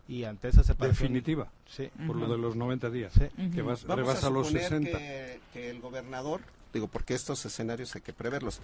[0.08, 1.52] y ante esa separación definitiva.
[1.68, 1.90] Sí.
[2.08, 3.14] Por lo de los 90 días.
[3.54, 6.40] Que vas, rebasa los 60 que, que, el gobernador
[6.72, 8.62] digo porque estos escenarios hay que preverlos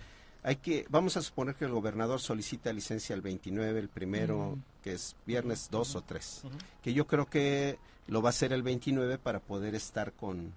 [0.47, 4.93] hay que vamos a suponer que el gobernador solicita licencia el 29 el primero que
[4.93, 6.43] es viernes 2 o 3
[6.81, 7.77] que yo creo que
[8.07, 10.53] lo va a hacer el 29 para poder estar con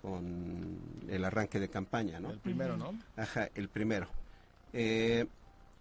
[0.00, 4.08] con el arranque de campaña no el primero no ajá el primero.
[4.72, 5.26] Eh,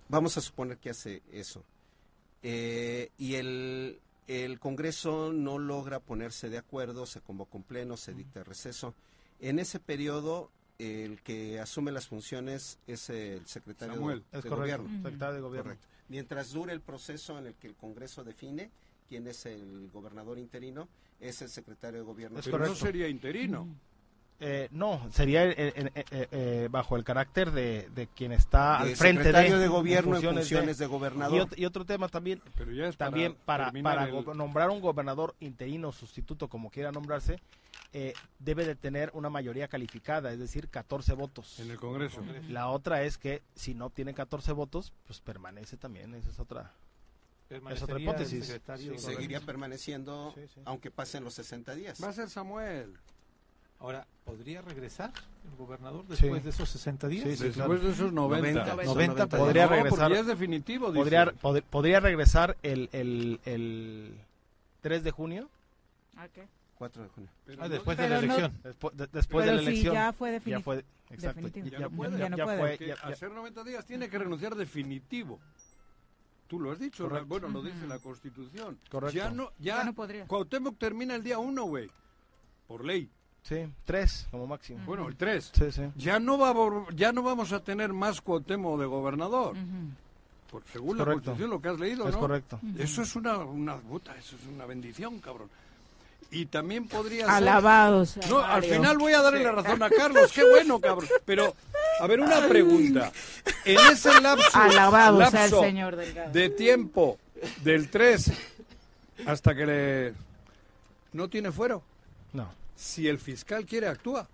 [0.09, 1.63] vamos a suponer que hace eso.
[2.43, 8.13] Eh, y el el Congreso no logra ponerse de acuerdo, se convoca un pleno, se
[8.13, 8.93] dicta receso.
[9.39, 14.23] En ese periodo, el que asume las funciones es el secretario de, gobierno.
[14.31, 15.75] Secretario de gobierno.
[16.09, 18.69] Mientras dure el proceso en el que el Congreso define
[19.07, 20.87] quién es el gobernador interino,
[21.19, 22.39] es el secretario de gobierno.
[22.43, 23.67] Pero no sería interino.
[24.39, 25.73] Eh, no, sería eh,
[26.11, 30.85] eh, bajo el carácter de, quien está al frente de, de gobierno en funciones, de,
[30.85, 31.49] gobernador.
[31.55, 32.39] Y, otro tema también,
[32.97, 34.05] también para, para,
[34.35, 37.39] nombrar un gobernador interino sustituto, como quiera nombrarse,
[38.39, 41.59] debe de tener una mayoría calificada, es decir, 14 votos.
[41.59, 42.21] En el Congreso.
[42.49, 46.73] La otra es que si no tiene 14 votos, pues permanece también, esa es otra.
[47.49, 48.59] Es otra hipótesis.
[48.97, 50.35] seguiría permaneciendo
[50.65, 52.03] aunque pasen los 60 días.
[52.03, 52.97] Va a ser Samuel.
[53.79, 55.13] Ahora, ¿podría regresar
[55.45, 57.37] el gobernador después de esos 60 días?
[57.37, 58.75] Sí, después de esos 90.
[58.83, 60.11] 90, podría regresar.
[60.11, 60.91] es definitivo.
[60.91, 61.31] Podría,
[61.69, 64.17] podría regresar el, el, el
[64.81, 65.49] 3 de junio.
[66.15, 66.47] ¿A qué?
[66.77, 67.29] 4 de junio.
[67.59, 68.59] ah, después de la elección.
[68.63, 69.93] después, después de la elección.
[69.93, 70.59] ya fue definitivo.
[70.59, 71.41] Ya fue, exacto.
[71.41, 71.77] Definitivo.
[71.77, 72.17] Ya, no puede.
[72.17, 72.93] Ya, no puede.
[72.93, 75.39] hacer 90 días tiene que renunciar definitivo.
[76.47, 78.79] Tú lo has dicho, bueno, lo dice la Constitución.
[78.89, 79.15] Correcto.
[79.15, 80.25] Ya no, ya, ya no podría.
[80.27, 81.89] Cuauhtémoc termina el día 1, güey.
[82.67, 83.09] Por ley.
[83.43, 84.83] Sí, tres como máximo.
[84.85, 85.51] Bueno, el tres.
[85.53, 85.83] Sí, sí.
[85.95, 86.53] Ya no, va,
[86.93, 89.55] ya no vamos a tener más Cuauhtémoc de gobernador.
[90.51, 92.59] Por, según la Constitución, lo que has leído, es correcto.
[92.77, 95.49] Eso es una, una puta, eso es una bendición, cabrón.
[96.29, 98.17] Y también podría Alabados.
[98.29, 100.31] No, al final voy a darle la razón a Carlos.
[100.31, 101.09] Qué bueno, cabrón.
[101.25, 101.55] Pero,
[101.99, 103.11] a ver, una pregunta.
[103.63, 107.17] En ese lapso, Alabados señor de tiempo
[107.63, 108.31] del 3
[109.25, 110.13] hasta que le...
[111.13, 111.81] ¿No tiene fuero?
[112.33, 112.51] No.
[112.75, 114.27] Si el fiscal quiere, actúa.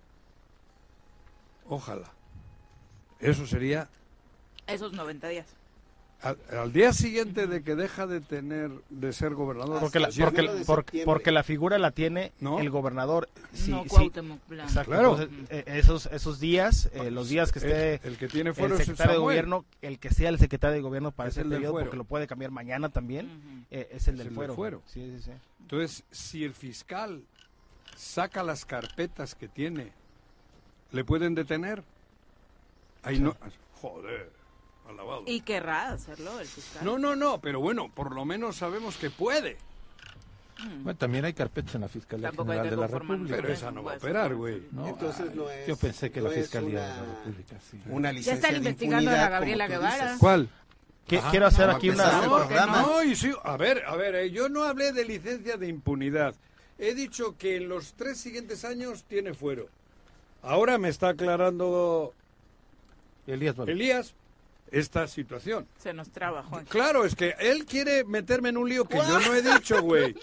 [1.68, 2.10] Ojalá.
[3.20, 3.88] Eso sería...
[4.66, 5.46] Esos 90 días.
[6.24, 10.08] Al, día siguiente de que deja de tener de ser gobernador porque la,
[10.66, 14.10] porque, porque, la figura la tiene el gobernador sí, no, sí.
[14.50, 14.90] Exacto.
[14.90, 15.18] Claro.
[15.50, 19.18] Eh, esos esos días eh, los días que esté el, que tiene el secretario de
[19.18, 22.50] gobierno el que sea el secretario de gobierno para ese periodo porque lo puede cambiar
[22.50, 25.30] mañana también eh, es el del fuero, Sí, sí, sí.
[25.60, 27.22] entonces si el fiscal
[27.96, 29.92] saca las carpetas que tiene,
[30.92, 31.82] ¿le pueden detener?
[33.02, 33.36] Ahí no.
[33.80, 34.30] Joder,
[34.88, 35.24] alabado.
[35.26, 36.84] Y querrá hacerlo el fiscal.
[36.84, 39.56] No, no, no, pero bueno, por lo menos sabemos que puede.
[40.58, 40.84] Mm.
[40.84, 43.36] Bueno, también hay carpetas en la Fiscalía General de la República.
[43.36, 44.62] Pero esa no va a operar, güey.
[44.86, 47.80] Entonces no es, Yo pensé que la Fiscalía de la República, sí.
[47.88, 50.16] Una licencia ya están investigando a Gabriela Guevara.
[50.18, 50.48] ¿Cuál?
[51.06, 52.26] quiero hacer aquí una...
[52.66, 56.34] No, y sí, a ver, a ver, eh, yo no hablé de licencia de impunidad.
[56.78, 59.68] He dicho que en los tres siguientes años tiene fuero.
[60.42, 62.12] Ahora me está aclarando
[63.26, 64.14] Elías, Elías
[64.74, 65.66] esta situación.
[65.78, 66.60] Se nos trabajó.
[66.68, 70.14] Claro, es que él quiere meterme en un lío que yo no he dicho, güey.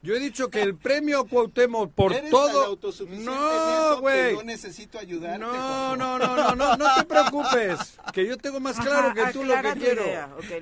[0.00, 2.78] Yo he dicho que el premio Cuauhtémoc por todo.
[3.08, 4.36] no, güey.
[4.36, 5.40] No necesito ayudarte.
[5.40, 7.98] No, no, no, no, no, no te preocupes.
[8.12, 10.04] Que yo tengo más claro que tú lo que quiero.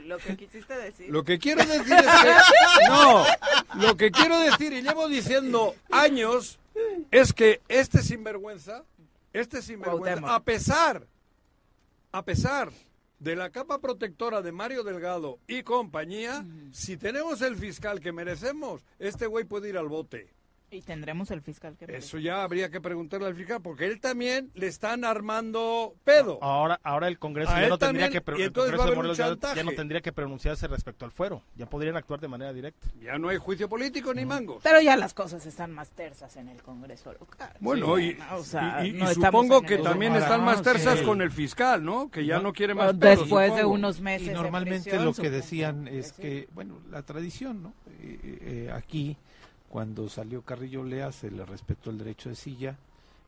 [0.06, 1.10] lo que quisiste decir.
[1.10, 2.88] Lo que quiero decir es que.
[2.88, 3.26] No,
[3.74, 6.58] lo que quiero decir, y llevo diciendo años,
[7.10, 8.84] es que este sinvergüenza,
[9.34, 11.06] este sinvergüenza, a pesar,
[12.10, 12.72] a pesar
[13.18, 18.84] de la capa protectora de Mario Delgado y compañía, si tenemos el fiscal que merecemos,
[18.98, 20.35] este güey puede ir al bote.
[20.68, 24.50] Y tendremos el fiscal que Eso ya habría que preguntarle al fiscal, porque él también
[24.54, 26.42] le están armando pedo.
[26.42, 28.20] Ahora, ahora el Congreso ya no tendría que
[29.54, 31.42] ya, no tendría que pronunciarse respecto al fuero.
[31.54, 32.88] Ya podrían actuar de manera directa.
[33.00, 34.60] Ya no hay juicio político ni mangos.
[34.64, 37.52] Pero ya las cosas están más tersas en el Congreso local.
[37.60, 38.18] Bueno, y,
[39.14, 42.10] supongo que también están más tersas con el fiscal, ¿no?
[42.10, 44.28] Que ya no, quiere más Después de unos meses.
[44.28, 47.74] Y normalmente lo que decían es que, bueno, la tradición, ¿no?
[48.00, 49.16] Eh, eh, aquí
[49.68, 52.76] cuando salió Carrillo Lea se le respetó el derecho de silla.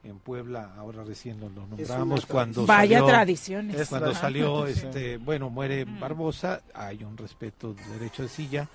[0.04, 2.24] En Puebla, ahora recién lo nombramos.
[2.24, 3.88] Cuando Vaya tradiciones.
[3.88, 8.68] Cuando salió, este, bueno, muere Barbosa, hay un respeto del derecho de silla.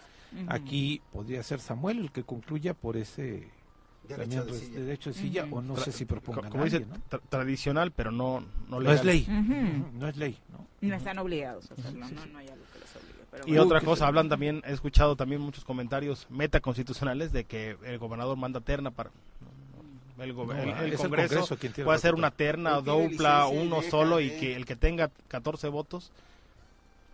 [0.47, 3.47] Aquí podría ser Samuel el que concluya por ese
[4.07, 6.85] derecho de silla, derecho de silla o no sé si propongan como dice
[7.29, 9.25] tradicional pero no no, es ley.
[9.93, 10.37] No es ley
[10.81, 12.65] No están obligados a hacerlo, no, no hay algo
[13.45, 18.37] y otra cosa, hablan también, he escuchado también muchos comentarios metaconstitucionales de que el gobernador
[18.37, 19.11] manda terna para...
[20.19, 25.09] El, el, Congreso, puede hacer una terna, dupla, uno solo y que el que tenga
[25.27, 26.11] 14 votos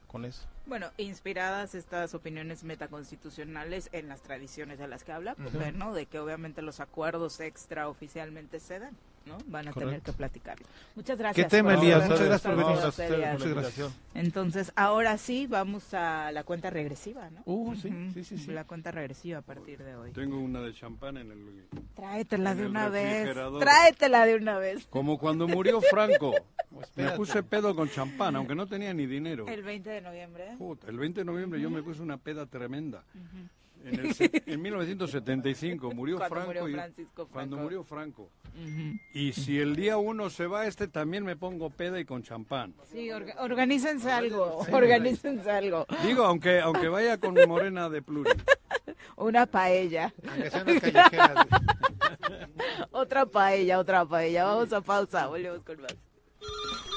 [0.08, 0.46] con eso.
[0.66, 5.94] Bueno, inspiradas estas opiniones metaconstitucionales en las tradiciones de las que habla, pues, ¿no?
[5.94, 8.96] De que obviamente los acuerdos extraoficialmente se dan.
[9.30, 9.38] ¿No?
[9.47, 10.65] Van a tener que platicarlo.
[10.95, 11.45] Muchas gracias.
[11.45, 12.03] ¿Qué tema, Elías?
[12.03, 13.31] Muchas gracias por venir.
[13.34, 13.91] Muchas gracias.
[14.14, 17.41] Entonces, ahora sí, vamos a la cuenta regresiva, ¿no?
[17.45, 17.89] Uh, sí,
[18.23, 20.11] sí, sí, La cuenta regresiva a partir de hoy.
[20.11, 21.68] Tengo una de champán en el...
[21.95, 23.34] Tráetela de una vez.
[23.60, 24.88] Tráetela de una vez.
[24.89, 26.34] Como cuando murió Franco.
[26.95, 29.47] me puse pedo con champán, aunque no tenía ni dinero.
[29.47, 30.57] El 20 de noviembre.
[30.88, 33.03] el 20 de noviembre yo me puse una peda tremenda.
[33.84, 34.11] En,
[34.45, 36.61] en 1975 murió cuando Franco.
[36.61, 37.31] Murió Francisco Franco.
[37.31, 38.30] Cuando murió Franco.
[39.14, 42.73] Y si el día uno se va este, también me pongo peda y con champán.
[42.91, 45.85] Sí, organícense algo, organícense algo.
[46.03, 48.31] Digo, aunque aunque vaya con morena de pluri.
[49.15, 50.14] Una paella.
[52.91, 54.45] otra paella, otra paella.
[54.45, 55.95] Vamos a pausa, volvemos con más.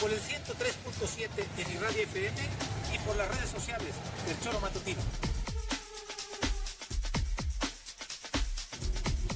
[0.00, 2.36] por el 103.7 en Irradia FM
[2.94, 3.94] y por las redes sociales
[4.26, 5.00] del Choro Matutino.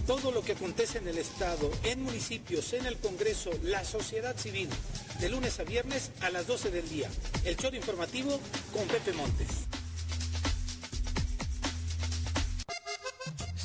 [0.06, 4.68] Todo lo que acontece en el Estado, en municipios, en el Congreso, la sociedad civil,
[5.20, 7.08] de lunes a viernes a las 12 del día.
[7.44, 8.38] El Choro Informativo
[8.72, 9.48] con Pepe Montes.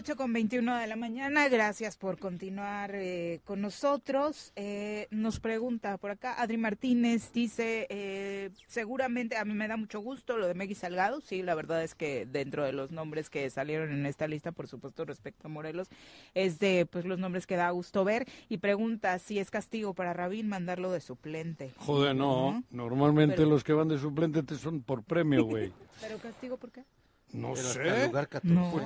[0.00, 4.50] 8 con 21 de la mañana, gracias por continuar eh, con nosotros.
[4.56, 10.00] Eh, nos pregunta por acá, Adri Martínez dice, eh, seguramente a mí me da mucho
[10.00, 13.50] gusto lo de Megui Salgado, sí, la verdad es que dentro de los nombres que
[13.50, 15.88] salieron en esta lista, por supuesto respecto a Morelos,
[16.32, 20.14] es de pues los nombres que da gusto ver y pregunta si es castigo para
[20.14, 21.74] Rabín mandarlo de suplente.
[21.76, 25.74] Joder, no, normalmente los que van de suplente te son por premio, güey.
[26.00, 26.84] ¿Pero castigo por qué?
[27.32, 28.10] No sé.
[28.42, 28.70] no.
[28.70, 28.84] Pues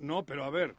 [0.00, 0.74] no, pero a ver,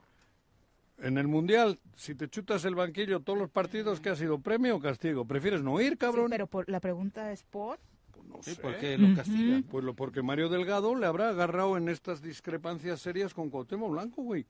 [0.99, 4.77] en el Mundial, si te chutas el banquillo todos los partidos, ¿qué ha sido premio
[4.77, 5.25] o castigo?
[5.25, 6.29] ¿Prefieres no ir, cabrón?
[6.29, 7.79] pero por, la pregunta es por...
[8.11, 8.55] Pues no sé.
[8.55, 9.63] ¿Por qué lo castigan?
[9.63, 14.23] Pues lo, porque Mario Delgado le habrá agarrado en estas discrepancias serias con Cuauhtémoc Blanco,
[14.23, 14.47] güey.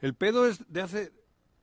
[0.00, 1.12] El pedo es de hace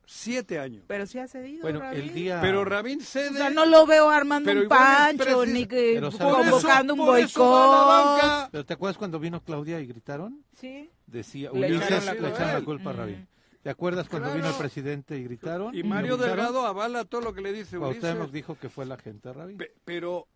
[0.06, 0.84] siete años.
[0.86, 1.62] Pero sí ha cedido.
[1.62, 2.40] Bueno, el día.
[2.40, 3.30] Pero Rabín cede.
[3.30, 8.50] O sea, no lo veo armando un pancho ni que convocando un boicot.
[8.50, 10.44] Pero ¿te acuerdas cuando vino Claudia y gritaron?
[10.58, 10.88] Sí.
[11.06, 13.28] Decía, Ulises le echaron la culpa a Rabín.
[13.62, 15.74] ¿Te acuerdas cuando vino el presidente y gritaron?
[15.74, 18.16] Y Mario Delgado avala todo lo que le dice Ulises.
[18.16, 19.58] nos dijo que fue la gente Rabín.
[19.84, 20.28] pero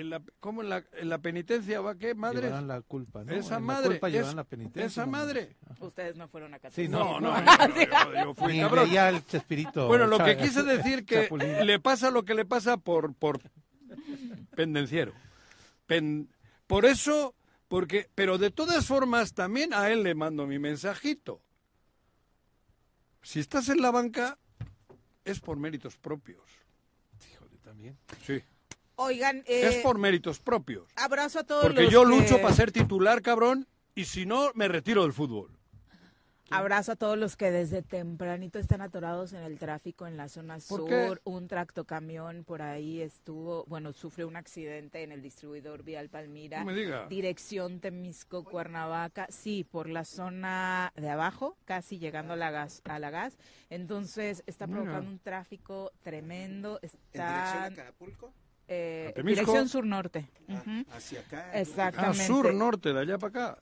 [0.00, 2.42] en la, ¿Cómo en la, en la penitencia va qué madre?
[2.42, 3.32] Llevarán la culpa, ¿no?
[3.32, 3.94] Esa en madre.
[3.94, 4.86] La culpa es, la penitencia.
[4.86, 5.56] Esa madre.
[5.78, 6.74] Ustedes no fueron a casa.
[6.80, 7.34] Sí, no, no.
[7.38, 8.88] yo, yo, fui cabrón.
[8.90, 9.86] el chespirito.
[9.86, 11.28] Bueno, lo que quise decir que
[11.64, 13.40] le pasa lo que le pasa por, por
[14.56, 15.12] pendenciero.
[15.86, 16.28] Pen,
[16.66, 17.34] por eso,
[17.68, 21.42] porque, pero de todas formas también a él le mando mi mensajito.
[23.22, 24.38] Si estás en la banca,
[25.24, 26.42] es por méritos propios.
[27.32, 27.98] Híjole, también.
[28.24, 28.42] Sí.
[29.02, 30.86] Oigan, es eh, por méritos propios.
[30.94, 35.04] Abrazo a todos Porque yo lucho para ser titular, cabrón, y si no, me retiro
[35.04, 35.56] del fútbol.
[36.50, 40.60] Abrazo a todos los que desde tempranito están atorados en el tráfico en la zona
[40.60, 41.22] sur.
[41.24, 46.66] Un tractocamión por ahí estuvo, bueno, sufrió un accidente en el distribuidor Vial Palmira.
[47.08, 49.28] Dirección Temisco, Cuernavaca.
[49.30, 52.82] Sí, por la zona de abajo, casi llegando a la gas.
[52.84, 53.38] A la gas.
[53.70, 56.80] Entonces, está provocando un tráfico tremendo.
[56.82, 57.06] Está...
[57.14, 58.34] ¿En dirección a Acapulco?
[58.72, 60.28] Eh, dirección sur-norte.
[60.48, 61.58] Ah, hacia acá.
[61.58, 62.22] Exactamente.
[62.22, 63.58] Ah, sur-norte, de allá para acá.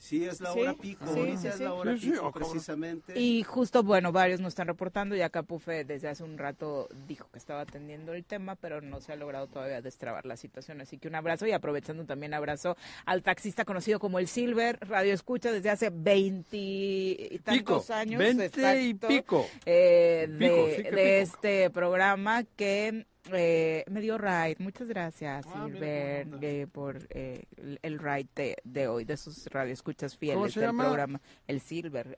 [0.00, 3.18] Sí, es la hora pico, es la hora pico precisamente.
[3.18, 7.38] Y justo, bueno, varios nos están reportando, ya Capufe desde hace un rato dijo que
[7.38, 11.08] estaba atendiendo el tema, pero no se ha logrado todavía destrabar la situación, así que
[11.08, 12.76] un abrazo y aprovechando también abrazo
[13.06, 18.20] al taxista conocido como el Silver, Radio Escucha desde hace veintitantos años.
[18.20, 19.48] Veinte y pico.
[19.66, 26.66] Eh, de, de este programa que eh, me dio ride, muchas gracias ah, Silver eh,
[26.70, 27.44] por eh,
[27.82, 31.20] el, ride de, hoy, de sus radioescuchas fieles del programa.
[31.46, 32.16] El Silver.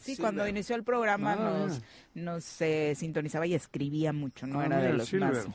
[0.00, 1.68] sí, cuando inició el programa ah,
[2.14, 5.46] nos, sintonizaba y escribía mucho, no ah, era de los más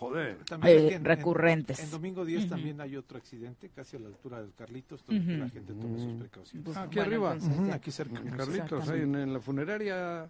[1.01, 1.80] recurrentes.
[1.80, 5.49] En, domingo 10 también hay otro accidente, casi a la altura del Carlitos, que la
[5.49, 6.65] gente tome sus precauciones.
[6.65, 7.38] Pues, aquí arriba,
[7.72, 8.22] aquí cerca.
[8.35, 10.30] Carlitos, ahí en la funeraria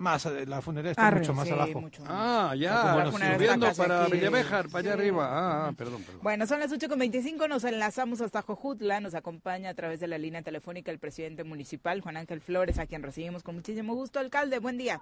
[0.00, 1.88] más, la funeraria está mucho más abajo.
[2.06, 5.28] Ah, ya, subiendo para Villavejar, para allá arriba.
[5.30, 6.20] Ah, ah, perdón, perdón.
[6.22, 10.42] Bueno, son las 8.25, nos enlazamos hasta Jojutla, nos acompaña a través de la línea
[10.42, 14.18] telefónica el presidente municipal, Juan Ángel Flores, a quien recibimos con muchísimo gusto.
[14.18, 15.00] Alcalde, buen día.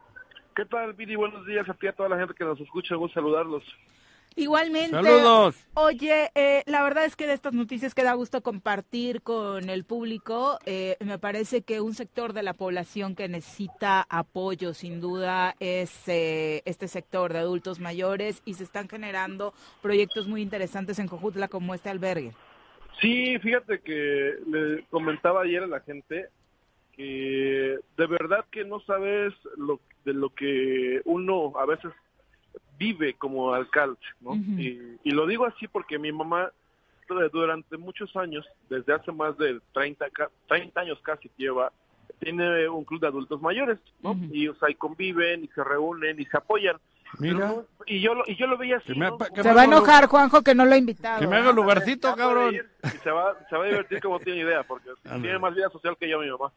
[0.54, 1.14] ¿Qué tal, Vidi?
[1.14, 3.62] Buenos días a ti a toda la gente que nos escucha, gusto saludarlos.
[4.38, 4.90] Igualmente.
[4.92, 5.66] Saludos.
[5.74, 9.84] Oye, eh, la verdad es que de estas noticias que da gusto compartir con el
[9.84, 15.56] público, eh, me parece que un sector de la población que necesita apoyo, sin duda,
[15.58, 21.08] es eh, este sector de adultos mayores y se están generando proyectos muy interesantes en
[21.08, 22.32] Cojutla como este albergue.
[23.00, 26.28] Sí, fíjate que le comentaba ayer a la gente
[26.92, 31.92] que de verdad que no sabes lo, de lo que uno a veces
[32.78, 34.34] vive como alcalde, ¿no?
[34.34, 36.52] y, lo digo así porque mi mamá
[37.32, 40.06] durante muchos años, desde hace más de 30,
[40.46, 41.72] 30 años casi lleva,
[42.20, 44.16] tiene un club de adultos mayores, ¿no?
[44.30, 46.76] Y, o sea, y conviven, y se reúnen, y se apoyan.
[47.18, 47.54] Mira.
[47.86, 48.92] y yo lo, y yo lo veía así.
[48.92, 51.20] se va a enojar, Juanjo, que no lo ha invitado.
[51.20, 52.54] Que me haga lugarcito, cabrón.
[52.54, 54.90] y se va, se va a divertir como tiene idea, porque
[55.22, 56.52] tiene más vida social que yo, mi mamá.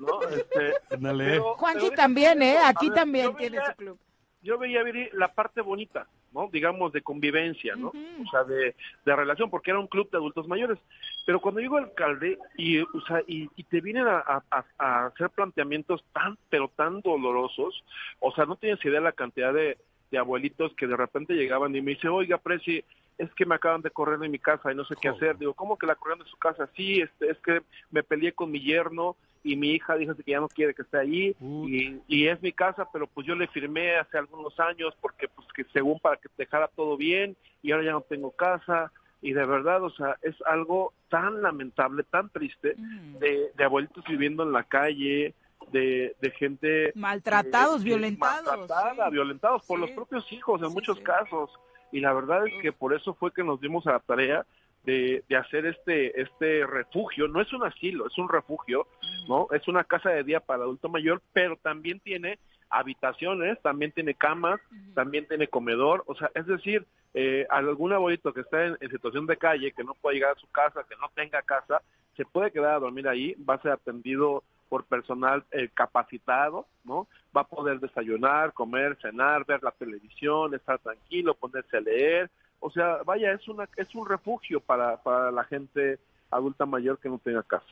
[0.00, 0.20] ¿no?
[0.32, 2.58] Este, Juanji también, ¿eh?
[2.64, 3.98] Aquí también tiene su club
[4.42, 4.82] yo veía
[5.12, 6.48] la parte bonita, ¿no?
[6.52, 7.88] Digamos, de convivencia, ¿no?
[7.88, 8.74] O sea, de,
[9.04, 10.78] de, relación, porque era un club de adultos mayores.
[11.24, 16.36] Pero cuando digo alcalde y, o sea, y, te vienen a, a, hacer planteamientos tan,
[16.50, 17.84] pero tan dolorosos,
[18.20, 19.78] o sea, no tienes idea de la cantidad de,
[20.10, 22.84] de abuelitos que de repente llegaban y me dice, oiga, Preci,
[23.18, 25.38] es que me acaban de correr de mi casa y no sé qué hacer.
[25.38, 26.68] Digo, ¿cómo que la corrieron de su casa?
[26.76, 30.40] Sí, este, es que me peleé con mi yerno y mi hija dijo que ya
[30.40, 33.96] no quiere que esté allí y, y, es mi casa, pero pues yo le firmé
[33.96, 37.92] hace algunos años porque pues que según para que dejara todo bien y ahora ya
[37.92, 42.74] no tengo casa y de verdad, o sea, es algo tan lamentable, tan triste
[43.20, 45.34] de, de abuelitos viviendo en la calle,
[45.70, 51.50] de, de gente maltratados, violentados, maltratada, violentados por los propios hijos en muchos casos
[51.92, 54.46] y la verdad es que por eso fue que nos dimos a la tarea
[54.84, 58.86] de, de, hacer este este refugio no es un asilo es un refugio
[59.28, 62.38] no es una casa de día para adulto mayor pero también tiene
[62.68, 64.60] habitaciones también tiene camas
[64.94, 66.84] también tiene comedor o sea es decir
[67.14, 70.50] eh, algún abuelito que está en, situación de calle que no puede llegar a su
[70.50, 71.80] casa que no tenga casa
[72.16, 74.42] se puede quedar a dormir ahí va a ser atendido
[74.72, 77.06] por personal eh, capacitado, ¿no?
[77.36, 82.30] Va a poder desayunar, comer, cenar, ver la televisión, estar tranquilo, ponerse a leer.
[82.64, 85.98] O sea, vaya, es una es un refugio para, para la gente
[86.30, 87.66] adulta mayor que no tenga casa.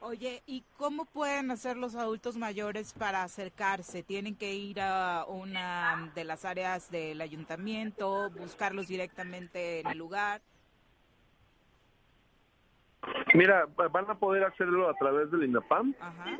[0.00, 4.02] Oye, ¿y cómo pueden hacer los adultos mayores para acercarse?
[4.02, 10.42] ¿Tienen que ir a una de las áreas del ayuntamiento, buscarlos directamente en el lugar?
[13.32, 15.94] Mira, van a poder hacerlo a través del INAPAM.
[16.00, 16.38] Ajá.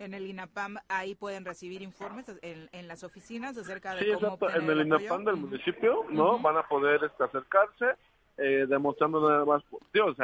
[0.00, 4.50] En el INAPAM ahí pueden recibir informes en, las oficinas acerca de sí, cómo exacto.
[4.58, 6.38] En el INAPAM del municipio, ¿no?
[6.38, 7.96] Van a poder este, acercarse,
[8.38, 9.62] eh, demostrando nada más.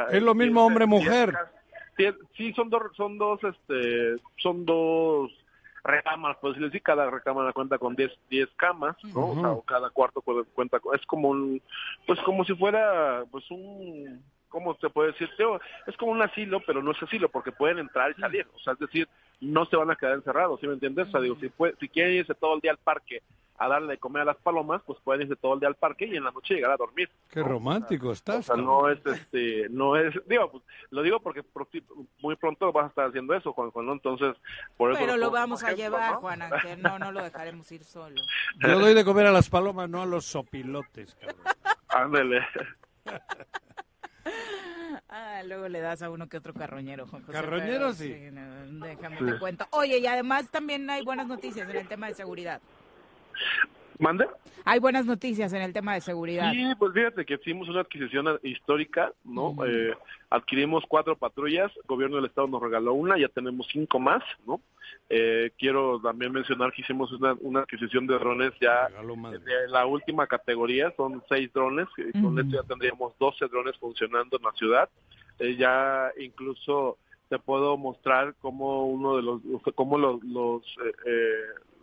[0.09, 1.37] es lo mismo hombre-mujer.
[2.35, 5.31] Sí, son dos, son dos, este, son dos
[5.83, 9.29] recámaras, pues decir, cada recámara cuenta con 10 diez camas, ¿no?
[9.29, 11.61] o, sea, cada cuarto cuenta con, es como un,
[12.05, 15.29] pues como si fuera, pues un ¿cómo se puede decir?
[15.85, 18.47] Es como un asilo, pero no es asilo porque pueden entrar y salir.
[18.55, 19.07] O sea, es decir,
[19.39, 21.07] no se van a quedar encerrados, ¿sí me entiendes?
[21.07, 23.21] O sea, digo, si, si quieren irse todo el día al parque
[23.59, 26.05] a darle de comer a las palomas, pues pueden irse todo el día al parque
[26.05, 27.09] y en la noche llegar a dormir.
[27.29, 28.49] Qué romántico estás.
[28.49, 31.43] O sea, no es, este, no es, digo, pues, lo digo porque
[32.21, 33.93] muy pronto vas a estar haciendo eso, Juan Juan, ¿no?
[33.93, 34.35] Entonces,
[34.77, 34.99] por eso.
[34.99, 36.21] Pero lo, vamos a llevar, ¿no?
[36.21, 36.43] Juan
[36.79, 38.15] no, no lo dejaremos ir solo.
[38.59, 41.41] Yo doy de comer a las palomas, no a los sopilotes, cabrón.
[41.89, 42.45] Ándele.
[45.09, 48.09] Ah, luego le das a uno que otro carroñero, Juan Carroñero sí.
[48.09, 49.65] déjame te cuento.
[49.71, 52.61] Oye, y además también hay buenas noticias en el tema de seguridad.
[53.99, 54.27] ¿Mande?
[54.65, 56.51] Hay buenas noticias en el tema de seguridad.
[56.51, 59.55] Sí, pues fíjate que hicimos una adquisición histórica, ¿no?
[59.65, 59.95] Eh,
[60.29, 64.61] adquirimos cuatro patrullas, el gobierno del estado nos regaló una, ya tenemos cinco más, ¿no?
[65.09, 70.93] Eh, quiero también mencionar que hicimos una, adquisición de drones ya de la última categoría,
[70.97, 74.89] son seis drones, y con esto ya tendríamos 12 drones funcionando en la ciudad.
[75.39, 76.97] Eh, ya incluso
[77.29, 79.41] te puedo mostrar cómo uno de los,
[79.75, 80.63] cómo los, los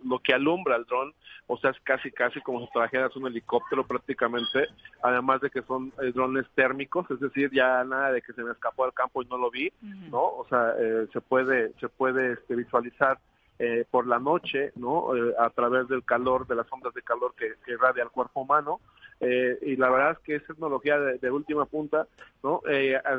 [0.04, 1.14] lo que alumbra el dron,
[1.46, 4.68] o sea, es casi casi como si trajeras un helicóptero prácticamente,
[5.02, 8.52] además de que son eh, drones térmicos, es decir, ya nada de que se me
[8.52, 10.22] escapó al campo y no lo vi, ¿no?
[10.22, 13.18] O sea, eh, se puede se puede este, visualizar
[13.58, 15.12] eh, por la noche, ¿no?
[15.38, 18.80] a través del calor, de las ondas de calor que, que irradia el cuerpo humano.
[19.20, 22.08] y la verdad es que es tecnología de, de última punta,
[22.42, 22.62] ¿no?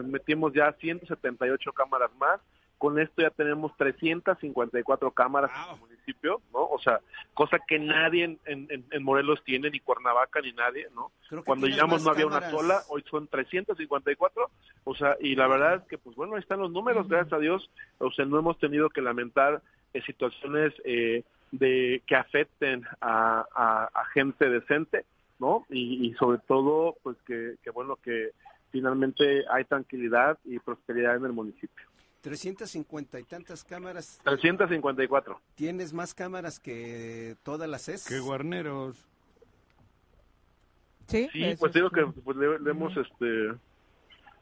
[0.03, 2.41] metimos ya 178 cámaras más,
[2.77, 6.65] con esto ya tenemos 354 cámaras en el municipio, ¿no?
[6.65, 6.99] O sea,
[7.34, 11.11] cosa que nadie en, en, Morelos tiene, ni Cuernavaca, ni nadie, ¿no?
[11.43, 14.49] Cuando llegamos no había una sola, hoy son 354,
[14.84, 17.39] o sea, y la verdad es que, pues bueno, ahí están los números, gracias a
[17.39, 17.69] Dios,
[17.99, 19.61] o sea, no hemos tenido que lamentar
[19.93, 23.45] eh, situaciones eh, de que afecten a,
[23.93, 25.06] a, gente decente,
[25.39, 25.65] ¿no?
[25.69, 28.31] Y, y sobre todo, pues que, que bueno, que
[28.72, 31.85] finalmente hay tranquilidad y prosperidad en el municipio.
[32.26, 34.19] 350 y tantas cámaras.
[34.23, 35.39] 354.
[35.53, 38.07] ¿Tienes más cámaras que todas las es?
[38.07, 38.97] Que guarneros.
[41.07, 43.53] Sí, sí pues digo que pues, le, hemos este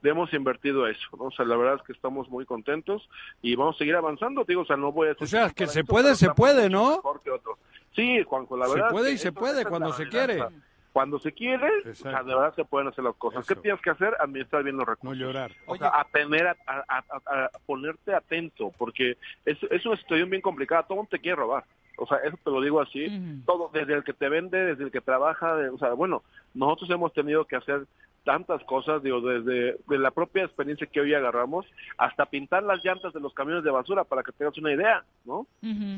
[0.02, 1.26] le hemos invertido a eso, ¿no?
[1.26, 3.10] O sea, la verdad es que estamos muy contentos
[3.42, 5.84] y vamos a seguir avanzando, digo, o sea, no voy a O sea, que se
[5.84, 7.02] puede, se puede, ¿no?
[7.98, 8.88] Sí, Juanjo, la verdad.
[8.88, 10.42] Se puede y se puede cuando se quiere.
[10.94, 13.48] Cuando se quiere, de verdad se pueden hacer las cosas.
[13.48, 14.16] ¿Qué tienes que hacer?
[14.20, 15.18] Administrar bien los recursos.
[15.18, 15.52] No llorar.
[15.66, 20.84] O sea, a, tener, a, ponerte atento, porque es, es una situación bien complicada.
[20.84, 21.66] Todo mundo te quiere robar.
[21.98, 23.08] O sea, eso te lo digo así.
[23.46, 27.14] Todo, desde el que te vende, desde el que trabaja, o sea, bueno, nosotros hemos
[27.14, 27.86] tenido que hacer
[28.24, 31.66] tantas cosas, digo, desde de la propia experiencia que hoy agarramos,
[31.98, 35.46] hasta pintar las llantas de los camiones de basura, para que tengas una idea, ¿no?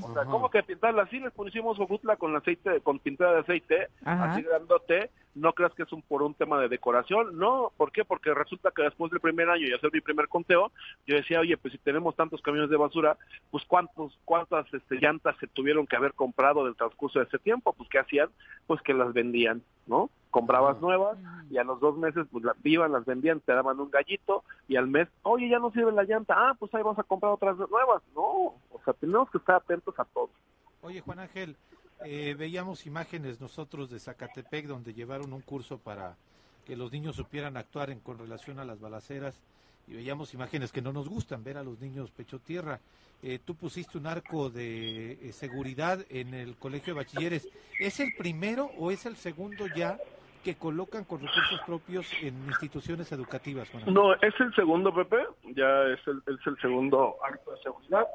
[0.03, 1.09] O sea, ¿cómo que pintarlas?
[1.09, 5.83] Sí, les pusimos Ojutla con aceite, con pintura de aceite, así grandote, no creas que
[5.83, 8.05] es un por un tema de decoración, no, ¿por qué?
[8.05, 10.71] Porque resulta que después del primer año y hacer mi primer conteo,
[11.05, 13.17] yo decía, oye, pues si tenemos tantos camiones de basura,
[13.51, 17.73] pues cuántos, cuántas este, llantas se tuvieron que haber comprado del transcurso de ese tiempo,
[17.73, 18.29] pues ¿qué hacían?
[18.67, 20.09] Pues que las vendían, ¿no?
[20.31, 21.17] Comprabas nuevas
[21.49, 24.75] y a los dos meses pues las iban, las vendían, te daban un gallito y
[24.75, 27.57] al mes, oye, ya no sirve la llanta, ah, pues ahí vamos a comprar otras
[27.69, 30.29] nuevas, no, o sea, tenemos que estar atentos a todo.
[30.81, 31.55] Oye, Juan Ángel,
[32.03, 36.15] eh, veíamos imágenes nosotros de Zacatepec donde llevaron un curso para
[36.65, 39.39] que los niños supieran actuar en, con relación a las balaceras
[39.87, 42.79] y veíamos imágenes que no nos gustan, ver a los niños pecho tierra.
[43.23, 47.49] Eh, tú pusiste un arco de eh, seguridad en el colegio de bachilleres.
[47.79, 49.97] ¿Es el primero o es el segundo ya
[50.43, 53.67] que colocan con recursos propios en instituciones educativas?
[53.87, 55.17] No, es el segundo, Pepe.
[55.55, 58.05] Ya es el, es el segundo arco de seguridad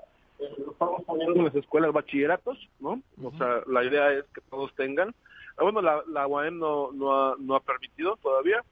[0.59, 3.01] lo estamos poniendo en las escuelas bachilleratos, ¿no?
[3.23, 5.15] O sea, la idea es que todos tengan.
[5.57, 8.65] Ah, bueno, la, la UAM no, no, ha, no ha permitido todavía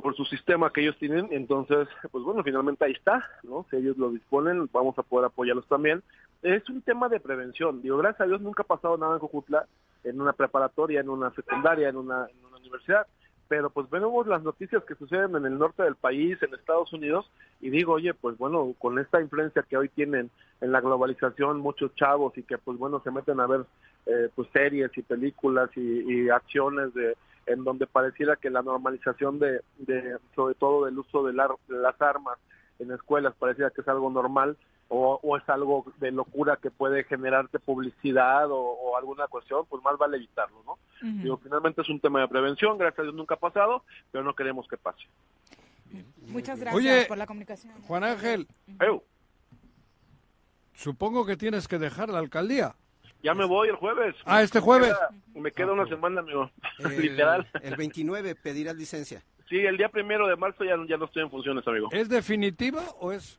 [0.00, 3.66] por su sistema que ellos tienen, entonces, pues bueno, finalmente ahí está, ¿no?
[3.68, 6.02] Si ellos lo disponen, vamos a poder apoyarlos también.
[6.42, 9.66] Es un tema de prevención, digo, gracias a Dios nunca ha pasado nada en Cojutla,
[10.04, 12.28] en una preparatoria, en una secundaria, en una,
[12.60, 13.06] universidad,
[13.48, 17.30] pero pues vemos las noticias que suceden en el norte del país, en Estados Unidos,
[17.60, 20.30] y digo, oye, pues bueno, con esta influencia que hoy tienen
[20.60, 23.64] en la globalización muchos chavos y que pues bueno, se meten a ver
[24.06, 27.16] eh, pues series y películas y, acciones de
[27.48, 32.00] en donde pareciera que la normalización de, de sobre todo del uso de, de las
[32.00, 32.38] armas
[32.78, 34.56] en escuelas pareciera que es algo normal,
[34.88, 40.16] o, es algo de locura que puede generarte publicidad o, alguna cuestión, pues más vale
[40.16, 40.78] evitarlo, ¿no?
[41.00, 44.34] Digo, finalmente es un tema de prevención, gracias a Dios nunca ha pasado, pero no
[44.34, 45.06] queremos que pase.
[46.26, 47.74] Muchas gracias por la comunicación.
[47.82, 48.48] Juan Ángel,
[50.72, 52.74] supongo que tienes que dejar la alcaldía.
[53.22, 54.14] Ya me voy el jueves.
[54.24, 54.94] Ah, este jueves.
[55.34, 56.50] Me queda, una semana, amigo.
[56.78, 57.46] El, Literal.
[57.62, 59.22] El 29 pedirás licencia.
[59.48, 61.88] Sí, el día primero de marzo ya, ya no estoy en funciones, amigo.
[61.92, 63.38] ¿Es definitiva o es...?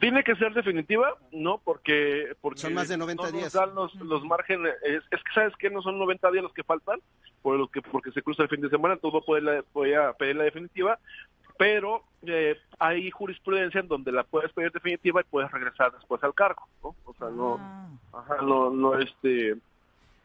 [0.00, 1.58] Tiene que ser definitiva, ¿no?
[1.58, 3.54] Porque, porque son más de 90 días.
[3.74, 7.00] los, los márgenes, es, que sabes que no son 90 días los que faltan,
[7.40, 9.22] por los que porque se cruza el fin de semana, entonces
[9.72, 10.98] voy a, pedir la definitiva,
[11.58, 16.34] pero eh, hay jurisprudencia en donde la puedes pedir definitiva y puedes regresar después al
[16.34, 16.94] cargo, ¿no?
[17.04, 17.88] O sea, no, ah.
[18.12, 19.56] ajá, no, no, este...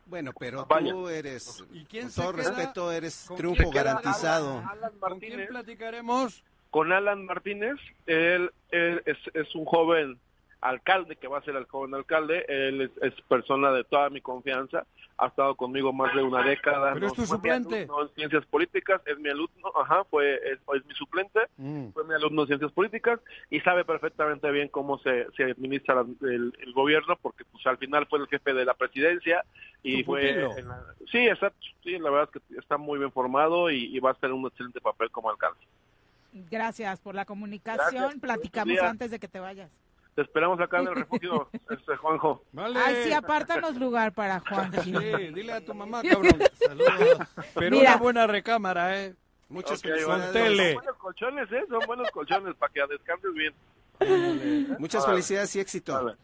[0.07, 4.61] Bueno, pero tú eres, ¿Y quién con todo respeto, eres triunfo garantizado.
[4.99, 6.43] ¿Con quién platicaremos?
[6.71, 7.75] con Alan Martínez.
[8.07, 10.17] Él, es, un joven
[10.61, 14.85] alcalde, que va a ser el joven alcalde, él es, persona de toda mi confianza,
[15.17, 16.93] ha estado conmigo más de una década.
[16.93, 17.87] Pero es tu suplente.
[17.87, 21.89] No en ciencias políticas, es mi alumno, ajá, fue, es, mi suplente, mm.
[21.89, 23.19] fue mi alumno en ciencias políticas
[23.49, 28.19] y sabe perfectamente bien cómo se, se administra el, gobierno, porque pues al final fue
[28.19, 29.43] el jefe de la presidencia
[29.83, 30.47] y fue...
[31.11, 34.31] sí, exacto, sí, la verdad es que está muy bien formado y, va a hacer
[34.31, 35.59] un excelente papel como alcalde.
[36.49, 38.19] Gracias por la comunicación.
[38.19, 39.69] Platicamos antes de que te vayas.
[40.21, 42.43] Te esperamos acá en el refugio, este Juanjo.
[42.51, 42.79] Vale.
[42.79, 44.83] Ay, sí, apártanos lugar para Juanjo.
[44.83, 46.39] Sí, dile a tu mamá, cabrón.
[46.53, 47.27] Saludos.
[47.55, 49.15] Pero una buena recámara, ¿eh?
[49.49, 50.73] Muchas okay, Son tele.
[50.73, 51.65] Son buenos colchones, ¿eh?
[51.67, 53.51] Son buenos colchones para que descanses bien.
[54.79, 56.15] Muchas felicidades y éxito.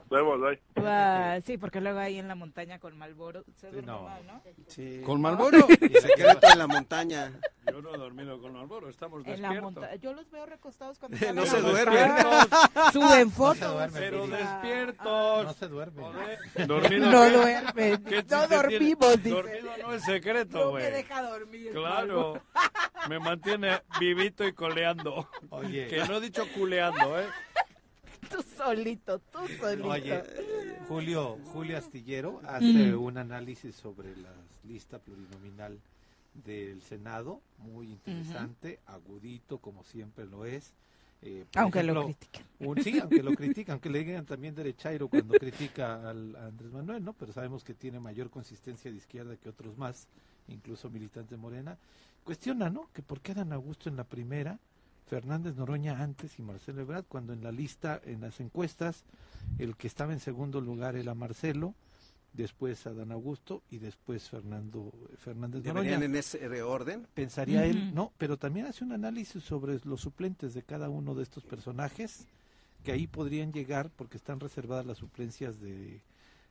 [1.45, 4.03] sí, porque luego ahí en la montaña con Malboro se duerme no.
[4.03, 4.41] mal, ¿no?
[4.67, 5.01] Sí.
[5.05, 5.67] ¿Con Malboro?
[5.67, 7.31] Secreto en la montaña.
[7.69, 10.01] Yo no he dormido con Malboro, estamos despiertos.
[10.01, 12.11] Yo los veo recostados cuando No se duermen.
[12.93, 13.91] Suben fotos.
[13.93, 15.45] pero despiertos.
[15.45, 16.05] No se duermen.
[16.65, 18.03] Dormido no duermen.
[18.29, 19.29] No dormimos, dice.
[19.29, 20.83] Dormido no es secreto, güey.
[20.83, 21.71] No me deja dormir.
[21.73, 22.41] Claro.
[23.09, 25.29] Me mantiene vivito y coleando.
[25.49, 25.87] Oye.
[25.87, 27.27] Que no he dicho culeando, ¿eh?
[28.31, 29.87] tú solito, tú solito.
[29.87, 30.23] Oye,
[30.87, 34.31] Julio, Julio Astillero hace un análisis sobre la
[34.67, 35.79] lista plurinominal
[36.45, 40.73] del Senado, muy interesante, agudito como siempre lo es.
[41.23, 42.45] Eh, aunque lo critiquen.
[42.83, 47.03] sí, aunque lo critican, aunque le digan también derechairo cuando critica al, a Andrés Manuel,
[47.03, 47.13] ¿no?
[47.13, 50.07] Pero sabemos que tiene mayor consistencia de izquierda que otros más,
[50.47, 51.75] incluso militantes Morena.
[52.23, 52.89] Cuestiona, ¿no?
[52.93, 54.59] Que por qué Dan Augusto en la primera
[55.07, 59.03] Fernández Noroña antes y Marcelo Ebrard, cuando en la lista, en las encuestas,
[59.57, 61.73] el que estaba en segundo lugar era Marcelo,
[62.33, 67.07] después Adán Augusto y después Fernando Fernández ¿Deberían en ese orden?
[67.13, 71.23] Pensaría él, no, pero también hace un análisis sobre los suplentes de cada uno de
[71.23, 72.27] estos personajes,
[72.83, 76.01] que ahí podrían llegar, porque están reservadas las suplencias de,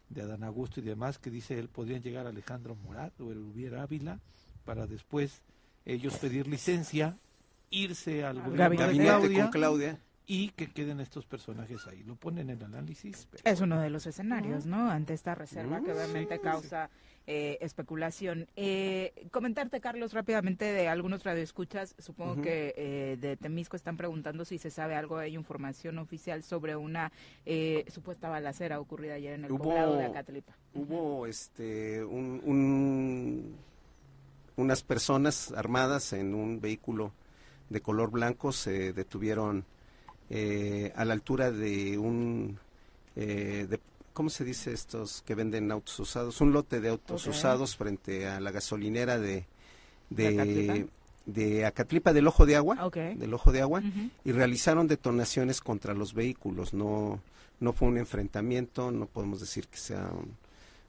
[0.09, 4.19] de Adán Augusto y demás, que dice él, podrían llegar Alejandro Morat o el Ávila,
[4.65, 5.43] para después
[5.85, 7.17] ellos pedir licencia
[7.71, 12.03] irse al gabinete, con Claudia y que queden estos personajes ahí.
[12.03, 13.29] Lo ponen en análisis.
[13.45, 14.91] Es uno de los escenarios, ¿no?
[14.91, 16.91] Ante esta reserva que obviamente causa
[17.29, 18.49] eh, especulación.
[18.57, 21.97] Eh, comentarte, Carlos, rápidamente de algunos radioescuchas.
[21.99, 26.77] Supongo que eh, de Temisco están preguntando si se sabe algo, hay información oficial sobre
[26.77, 27.13] una
[27.89, 30.57] supuesta balacera ocurrida ayer en el poblado de Acatlipa.
[30.75, 33.57] Hubo este un,
[34.57, 37.13] unas personas armadas en un vehículo
[37.69, 39.65] de color blanco se detuvieron
[40.31, 42.59] eh, a la altura de un,
[43.15, 43.81] eh, de,
[44.13, 46.41] ¿cómo se dice estos que venden autos usados?
[46.41, 49.45] Un lote de autos usados frente a la gasolinera de,
[50.11, 50.89] de,
[51.27, 53.83] de Acatlipa del Ojo de Agua, del Ojo de Agua,
[54.25, 56.73] y realizaron detonaciones contra los vehículos.
[56.75, 57.21] No,
[57.61, 60.37] no fue un enfrentamiento, no podemos decir que sea un,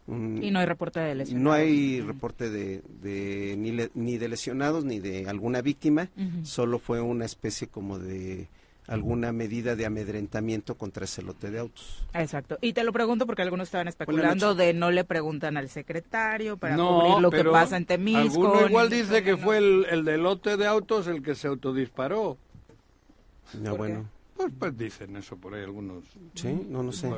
[0.07, 1.43] y no hay reporte de lesionados.
[1.43, 3.55] No hay reporte de,
[3.93, 6.09] ni, de lesionados ni de alguna víctima,
[6.43, 8.47] solo fue una especie como de
[8.88, 12.05] alguna medida de amedrentamiento contra ese lote de autos.
[12.13, 12.57] Exacto.
[12.61, 16.77] Y te lo pregunto porque algunos estaban especulando de no le preguntan al secretario para
[16.77, 18.47] cubrir lo que pasa en Temisco.
[18.47, 22.38] Alguno igual dice que fue el, el del lote de autos el que se autodisparó.
[23.59, 24.09] No, bueno.
[24.38, 26.03] Pues, pues, dicen eso por ahí algunos.
[26.35, 27.09] Sí, no, no sé.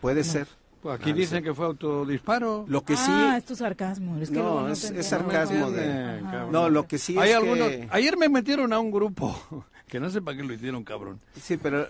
[0.00, 0.46] Puede ser.
[0.82, 2.64] Pues aquí dicen que fue autodisparo.
[2.66, 3.04] Lo que sí.
[3.08, 4.18] Ah, es tu sarcasmo.
[4.18, 5.70] Es que no, es, sarcasmo.
[5.70, 6.20] de...
[6.50, 7.70] No, lo que sí Hay es algunos...
[7.90, 9.38] Ayer me metieron a un grupo
[9.92, 11.20] que no sé para qué lo hicieron, cabrón.
[11.38, 11.86] Sí, pero...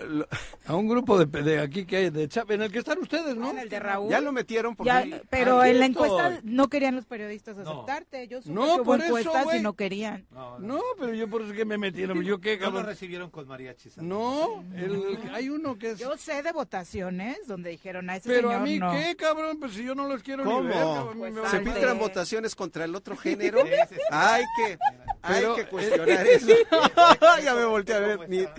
[0.67, 3.53] A un grupo de, de, aquí que hay, de en el que están ustedes, ¿no?
[3.53, 4.11] En el de Raúl.
[4.11, 4.89] Ya lo metieron por
[5.31, 8.27] Pero en la encuesta no querían los periodistas aceptarte.
[8.27, 10.27] Yo supe no, que hubo encuestas y no querían.
[10.59, 12.21] No, pero yo por eso que me metieron.
[12.25, 12.75] ¿Yo qué, cabrón?
[12.75, 13.91] No lo recibieron con mariachi.
[13.99, 16.01] No, el, hay uno que es...
[16.01, 19.59] Yo sé de votaciones donde dijeron a ese pero señor a mí qué, cabrón?
[19.61, 21.49] Pues si yo no los quiero ni ver.
[21.51, 23.63] ¿Se filtran votaciones contra el otro género?
[24.11, 24.79] hay que...
[25.23, 26.49] Hay que cuestionar eso.
[27.45, 28.21] ya me volteé a ver.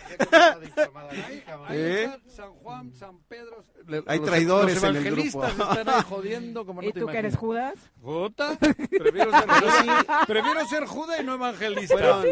[1.71, 2.09] ¿Eh?
[2.27, 3.63] San Juan, San Pedro.
[4.07, 5.45] Hay traidores en el grupo.
[5.45, 7.75] están ahí jodiendo como no ¿Y tú que eres Judas?
[8.01, 8.57] ¿Jota?
[8.57, 9.45] Prefiero ser,
[10.27, 12.23] Prefiero ser Judas y no evangelista.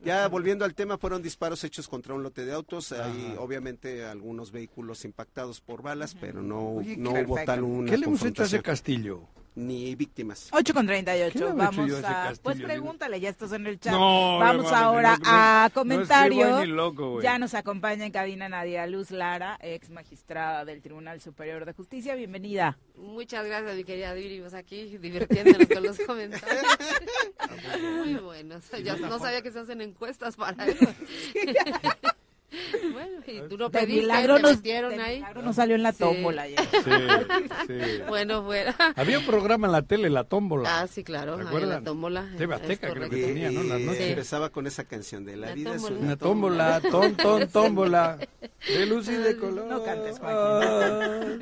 [0.00, 2.92] ya volviendo al tema, fueron disparos hechos contra un lote de autos.
[2.92, 8.06] Hay obviamente algunos vehículos impactados por balas, pero no, no hubo tal una ¿Qué le
[8.06, 9.28] hemos hecho a ese castillo?
[9.60, 10.48] Ni víctimas.
[10.52, 11.54] 8 con 38.
[11.54, 12.32] Vamos a.
[12.42, 13.94] Pues pregúntale, ya estás en el chat.
[13.94, 16.66] Vamos ahora a comentarios.
[17.22, 22.14] ya nos acompaña en cabina Nadia Luz Lara, ex magistrada del Tribunal Superior de Justicia.
[22.14, 22.78] Bienvenida.
[22.96, 24.40] Muchas gracias, mi querida Viri.
[24.40, 26.64] Pues aquí divirtiéndonos con los comentarios.
[27.80, 28.64] Muy buenos.
[28.82, 30.86] Ya no sabía que se hacen encuestas para eso.
[32.92, 35.16] Bueno, y tú no pediste, milagro te metieron ahí.
[35.16, 36.62] Milagro no salió en la tómbola ya.
[36.62, 36.90] Sí,
[37.66, 38.02] sí.
[38.08, 38.74] Bueno, fuera.
[38.96, 40.80] Había un programa en la tele, La Tómbola.
[40.80, 42.28] Ah, sí, claro, la tómbola.
[42.36, 43.62] TV Azteca creo que tenía, ¿no?
[43.62, 44.00] Las noches.
[44.00, 48.18] Empezaba con esa canción de La, vida es una tómbola, ton, ton, tómbola,
[48.66, 49.66] de luz y de color.
[49.66, 51.38] No cantes, Joaquín.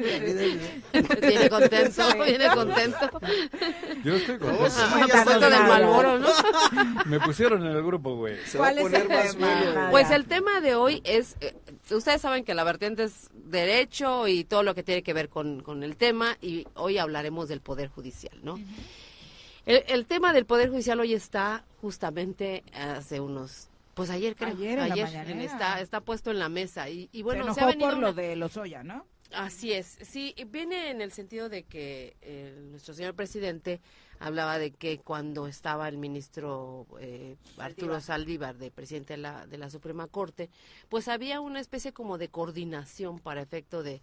[1.20, 3.20] viene contento, viene contento.
[4.05, 4.74] Yo estoy contento.
[4.78, 6.28] Ah, del Malboro, ¿no?
[7.06, 8.36] Me pusieron en el grupo, güey.
[8.56, 9.89] ¿Cuál es el tema?
[9.90, 11.55] Pues el tema de hoy es, eh,
[11.91, 15.62] ustedes saben que la vertiente es derecho y todo lo que tiene que ver con,
[15.62, 18.59] con el tema y hoy hablaremos del Poder Judicial, ¿no?
[19.66, 25.09] el, tema del Poder Judicial hoy está justamente hace unos pues ayer creo, ayer,
[25.41, 28.83] está está puesto en la mesa y, bueno se, ha venido por lo de Lozoya,
[28.83, 29.05] ¿no?
[29.33, 33.81] Así es, sí, viene en el sentido de que eh, nuestro señor presidente
[34.20, 39.59] hablaba de que cuando estaba el ministro eh, Arturo Saldívar, de presidente de la, de
[39.59, 40.51] la Suprema Corte,
[40.89, 44.03] pues había una especie como de coordinación para efecto de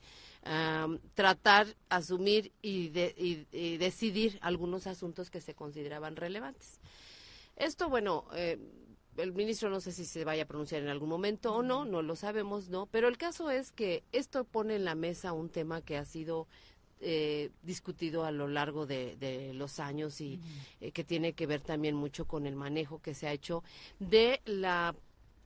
[1.15, 6.79] tratar, asumir y, y, decidir algunos asuntos que se consideraban relevantes.
[7.55, 8.59] Esto, bueno, eh,
[9.17, 12.01] el ministro no sé si se vaya a pronunciar en algún momento o no, no
[12.01, 12.85] lo sabemos, ¿no?
[12.87, 16.47] Pero el caso es que esto pone en la mesa un tema que ha sido
[17.01, 20.39] eh, discutido a lo largo de, los años y
[20.79, 23.63] eh, que tiene que ver también mucho con el manejo que se ha hecho
[23.99, 24.95] de la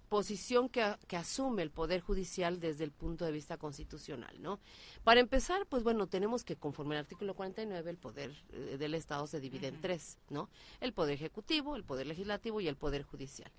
[0.10, 4.60] posición que, que, asume el Poder Judicial desde el punto de vista constitucional, ¿no?
[5.04, 9.28] Para empezar, pues bueno, tenemos que conforme al artículo 49 el poder eh, del Estado
[9.28, 10.50] se divide en tres, ¿no?
[10.82, 13.52] El Poder Ejecutivo, el Poder Legislativo y el Poder Judicial.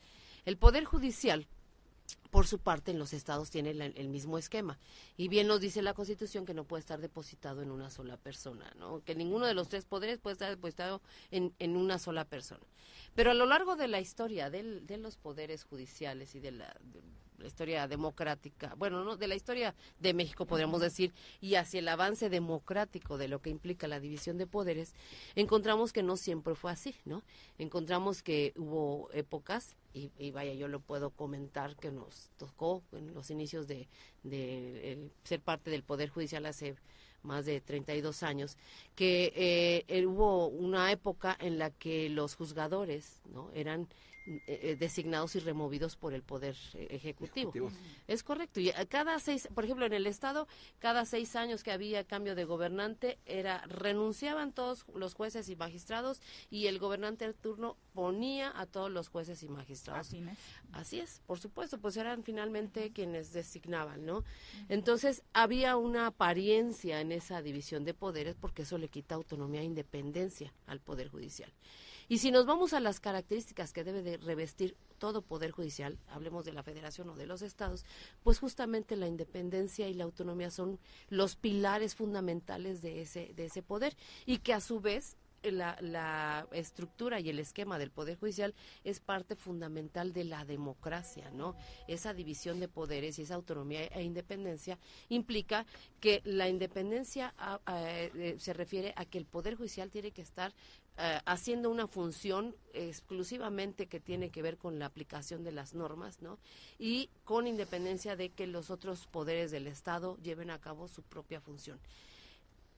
[0.44, 1.46] El Poder Judicial
[2.30, 4.78] por su parte, en los estados tiene el mismo esquema.
[5.16, 8.72] Y bien nos dice la Constitución que no puede estar depositado en una sola persona,
[8.78, 9.02] ¿no?
[9.04, 11.00] Que ninguno de los tres poderes puede estar depositado
[11.30, 12.64] en, una sola persona.
[13.14, 16.76] Pero a lo largo de la historia de los poderes judiciales y de la,
[17.40, 21.88] la historia democrática, bueno, no, de la historia de México podríamos decir, y hacia el
[21.88, 24.94] avance democrático de lo que implica la división de poderes,
[25.34, 27.22] encontramos que no siempre fue así, ¿no?
[27.58, 33.30] Encontramos que hubo épocas, y, vaya, yo lo puedo comentar, que nos tocó en los
[33.30, 33.88] inicios de,
[34.22, 36.76] de ser parte del Poder Judicial hace
[37.22, 38.56] más de 32 años,
[38.94, 43.88] que eh, hubo una época en la que los juzgadores no eran
[44.26, 47.72] eh, eh, designados y removidos por el poder eh, ejecutivo.
[48.06, 48.60] Es correcto.
[48.60, 50.46] Y cada seis, por ejemplo, en el estado,
[50.78, 56.20] cada seis años que había cambio de gobernante, era renunciaban todos los jueces y magistrados
[56.50, 60.08] y el gobernante de turno ponía a todos los jueces y magistrados.
[60.08, 60.38] Así es.
[60.72, 64.24] Así es, por supuesto, pues eran finalmente quienes designaban, ¿no?
[64.68, 69.64] Entonces había una apariencia en esa división de poderes porque eso le quita autonomía e
[69.64, 71.50] independencia al poder judicial.
[72.10, 76.44] Y si nos vamos a las características que debe de revestir todo poder judicial, hablemos
[76.44, 77.84] de la federación o de los estados,
[78.24, 83.62] pues justamente la independencia y la autonomía son los pilares fundamentales de ese, de ese
[83.62, 83.96] poder
[84.26, 88.54] y que a su vez la, la, estructura y el esquema del Poder Judicial
[88.84, 91.56] es parte fundamental de la democracia, ¿no?
[91.88, 94.78] Esa división de poderes y esa autonomía e independencia
[95.08, 95.64] implica
[96.00, 97.34] que la independencia
[97.72, 100.52] eh, se refiere a que el Poder Judicial tiene que estar
[100.96, 106.20] eh, haciendo una función exclusivamente que tiene que ver con la aplicación de las normas,
[106.20, 106.38] ¿no?
[106.78, 111.40] Y con independencia de que los otros poderes del Estado lleven a cabo su propia
[111.40, 111.80] función.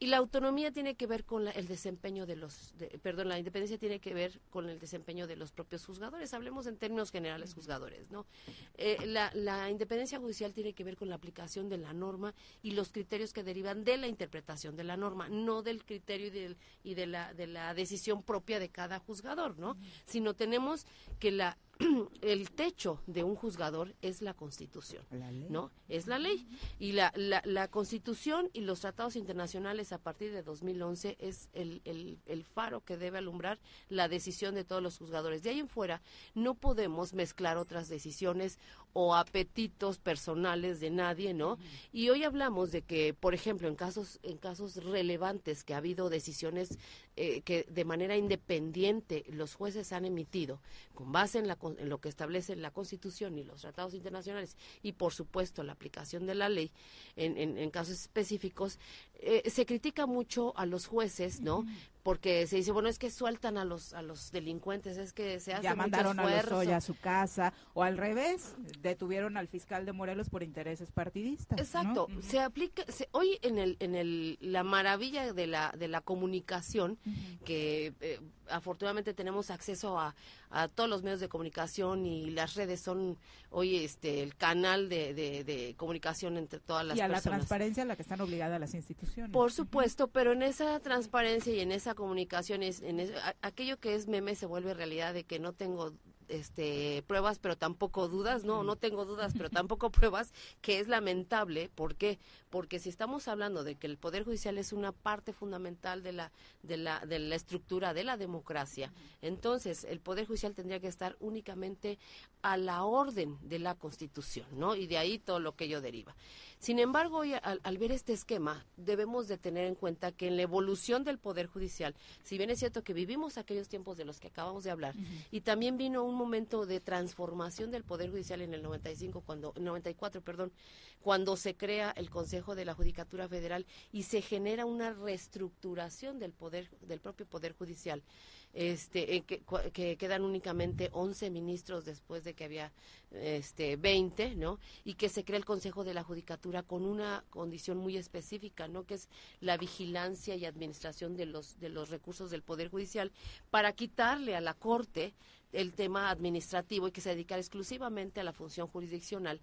[0.02, 2.74] Y la autonomía tiene que ver con el desempeño de los,
[3.04, 6.34] perdón, la independencia tiene que ver con el desempeño de los propios juzgadores.
[6.34, 8.26] Hablemos en términos generales juzgadores, ¿no?
[8.74, 12.34] Eh, la, independencia judicial tiene que ver con la aplicación de la norma
[12.64, 16.30] y los criterios que derivan de la interpretación de la norma, no del criterio y,
[16.30, 19.76] del, y de, la, de la decisión propia de cada juzgador, ¿no?
[20.04, 20.84] Sino tenemos
[21.20, 21.58] que la
[22.22, 25.04] el techo de un juzgador es la Constitución,
[25.48, 25.70] ¿no?
[25.88, 26.46] Es la ley.
[26.78, 32.18] Y la, la, Constitución y los tratados internacionales a partir de 2011 es el, el,
[32.26, 33.58] el, faro que debe alumbrar
[33.88, 35.42] la decisión de todos los juzgadores.
[35.42, 36.02] De ahí en fuera
[36.34, 38.58] no podemos mezclar otras decisiones
[38.92, 41.58] o apetitos personales de nadie, ¿no?
[41.92, 46.10] Y hoy hablamos de que, por ejemplo, en casos en casos relevantes que ha habido
[46.10, 46.78] decisiones
[47.16, 50.60] eh, que de manera independiente los jueces han emitido
[50.94, 54.92] con base en, la, en lo que establece la Constitución y los tratados internacionales y,
[54.92, 56.70] por supuesto, la aplicación de la ley
[57.16, 58.78] en, en, casos específicos,
[59.14, 61.64] eh, se critica mucho a los jueces, ¿no?
[62.02, 65.52] porque se dice, bueno, es que sueltan a los a los delincuentes, es que se
[65.52, 70.28] hace Ya mandaron a a su casa, o al revés, detuvieron al fiscal de Morelos
[70.28, 71.58] por intereses partidistas.
[71.58, 76.98] Exacto, se aplica, hoy en el en el la maravilla de la de la comunicación,
[77.44, 80.14] que eh, afortunadamente tenemos acceso a,
[80.50, 83.18] a todos los medios de comunicación y las redes son
[83.50, 87.24] hoy este el canal de, de, comunicación entre todas las personas.
[87.24, 89.32] Y a la transparencia a la que están obligadas las instituciones.
[89.32, 93.12] Por supuesto, pero en esa transparencia y en esa comunicación, es, en
[93.42, 95.92] aquello que es meme se vuelve realidad de que no tengo
[96.32, 101.70] este, pruebas, pero tampoco dudas, no, no tengo dudas, pero tampoco pruebas, que es lamentable.
[101.74, 102.18] ¿Por qué?
[102.50, 106.32] Porque si estamos hablando de que el Poder Judicial es una parte fundamental de la,
[106.62, 111.16] de la, de la estructura de la democracia, entonces el Poder Judicial tendría que estar
[111.20, 111.98] únicamente
[112.40, 114.74] a la orden de la Constitución, ¿no?
[114.74, 116.14] Y de ahí todo lo que ello deriva.
[116.62, 120.42] Sin embargo, hoy, al, ver este esquema, debemos de tener en cuenta que en la
[120.42, 124.28] evolución del Poder Judicial, si bien es cierto que vivimos aquellos tiempos de los que
[124.28, 124.94] acabamos de hablar,
[125.32, 130.20] y también vino un momento de transformación del Poder Judicial en el 95, cuando, 94,
[130.20, 130.52] perdón,
[131.00, 136.30] cuando se crea el Consejo de la Judicatura Federal y se genera una reestructuración del
[136.30, 138.04] poder, del propio Poder Judicial
[138.52, 142.72] este, eh, que, quedan únicamente 11 ministros después de que había
[143.12, 144.58] este, 20, ¿no?
[144.84, 148.84] Y que se crea el Consejo de la Judicatura con una condición muy específica, ¿no?
[148.84, 149.08] Que es
[149.40, 153.10] la vigilancia y administración de los, de los recursos del Poder Judicial
[153.50, 155.14] para quitarle a la Corte
[155.52, 159.40] el tema administrativo y que se dedicara exclusivamente a la función jurisdiccional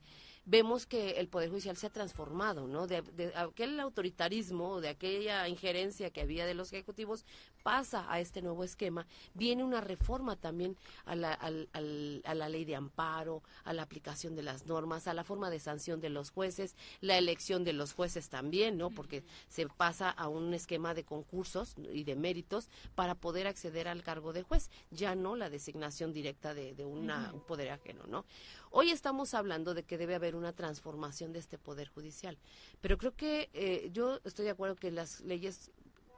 [0.50, 2.88] vemos que el Poder Judicial se ha transformado, ¿no?
[2.88, 3.04] De,
[3.36, 7.24] aquel autoritarismo, de aquella injerencia que había de los ejecutivos,
[7.62, 9.06] pasa a este nuevo esquema.
[9.36, 14.42] Viene una reforma también a la, a la ley de amparo, a la aplicación de
[14.42, 18.30] las normas, a la forma de sanción de los jueces, la elección de los jueces
[18.30, 18.90] también, ¿no?
[18.90, 24.02] Porque se pasa a un esquema de concursos y de méritos para poder acceder al
[24.02, 27.08] cargo de juez, ya no la designación directa de, un
[27.48, 28.26] poder ajeno, ¿no?
[28.72, 32.38] Hoy estamos hablando de que debe haber una transformación de este Poder Judicial,
[32.82, 35.72] pero creo que eh, yo estoy de acuerdo que las leyes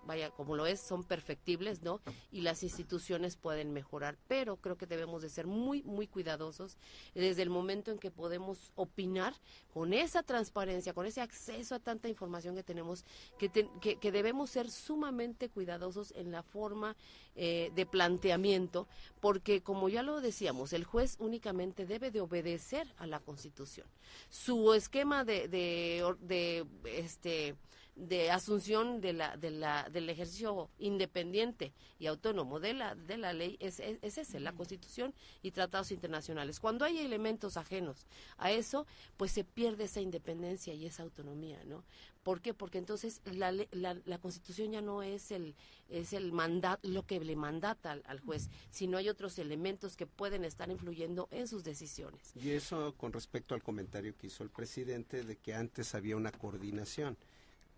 [0.06, 2.02] vaya, como lo es, son perfectibles, ¿no?
[2.32, 6.78] Y las instituciones pueden mejorar, pero creo que debemos de ser muy, muy cuidadosos
[7.14, 9.34] desde el momento en que podemos opinar
[9.74, 13.06] con esa transparencia, con ese acceso a tanta información que tenemos,
[13.38, 16.96] que, que, debemos ser sumamente cuidadosos en la forma
[17.36, 18.88] eh, de planteamiento,
[19.20, 23.88] porque como ya lo decíamos, el juez únicamente debe de obedecer a la Constitución.
[24.30, 27.56] Su esquema de, de, de este
[27.96, 33.34] de asunción de la, de la, del ejercicio independiente y autónomo de la, de la
[33.34, 36.60] ley es, es, ese, la Constitución y tratados internacionales.
[36.60, 38.06] Cuando hay elementos ajenos
[38.38, 38.88] a eso,
[39.18, 41.84] pues se pierde esa independencia y esa autonomía, ¿no?
[42.24, 42.54] ¿Por qué?
[42.54, 45.56] Porque entonces la, la, la Constitución ya no es el
[45.90, 50.08] es el mandato lo que le mandata al, al, juez, sino hay otros elementos que
[50.08, 52.32] pueden estar influyendo en sus decisiones.
[52.36, 56.32] Y eso con respecto al comentario que hizo el presidente de que antes había una
[56.32, 57.18] coordinación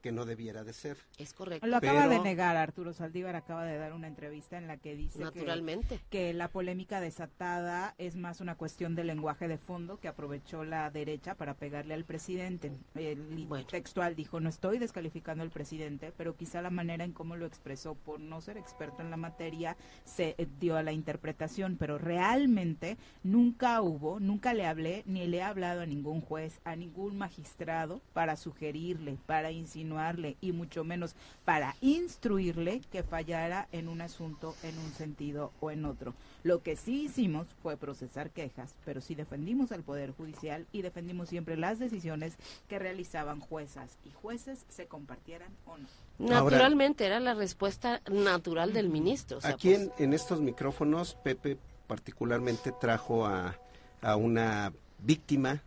[0.03, 0.97] que no debiera de ser.
[1.17, 1.65] Es correcto.
[1.65, 5.19] Lo acaba de negar Arturo Saldívar, acaba de dar una entrevista en la que dice
[5.19, 6.01] Naturalmente.
[6.09, 10.89] Que, la polémica desatada es más una cuestión de lenguaje de fondo que aprovechó la
[10.91, 12.73] derecha para pegarle al presidente.
[12.95, 17.45] El textual dijo, no estoy descalificando al presidente, pero quizá la manera en cómo lo
[17.45, 21.97] expresó por no ser experto en la materia se eh, dio a la interpretación, pero
[21.97, 27.17] realmente nunca hubo, nunca le hablé ni le he hablado a ningún juez, a ningún
[27.17, 29.92] magistrado para sugerirle, para insinuar
[30.41, 31.15] y mucho menos
[31.45, 36.13] para instruirle que fallara en un asunto en un sentido o en otro.
[36.43, 41.29] Lo que sí hicimos fue procesar quejas, pero sí defendimos al Poder Judicial y defendimos
[41.29, 42.35] siempre las decisiones
[42.67, 45.87] que realizaban juezas y jueces se compartieran o no.
[46.19, 49.39] Naturalmente, era la respuesta natural del ministro.
[49.43, 51.57] aquí pues en, estos micrófonos, Pepe
[51.87, 53.57] particularmente trajo a,
[54.01, 55.61] a una víctima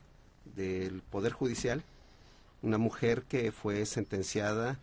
[0.55, 1.83] del Poder Judicial
[2.67, 4.79] una mujer que fue sentenciada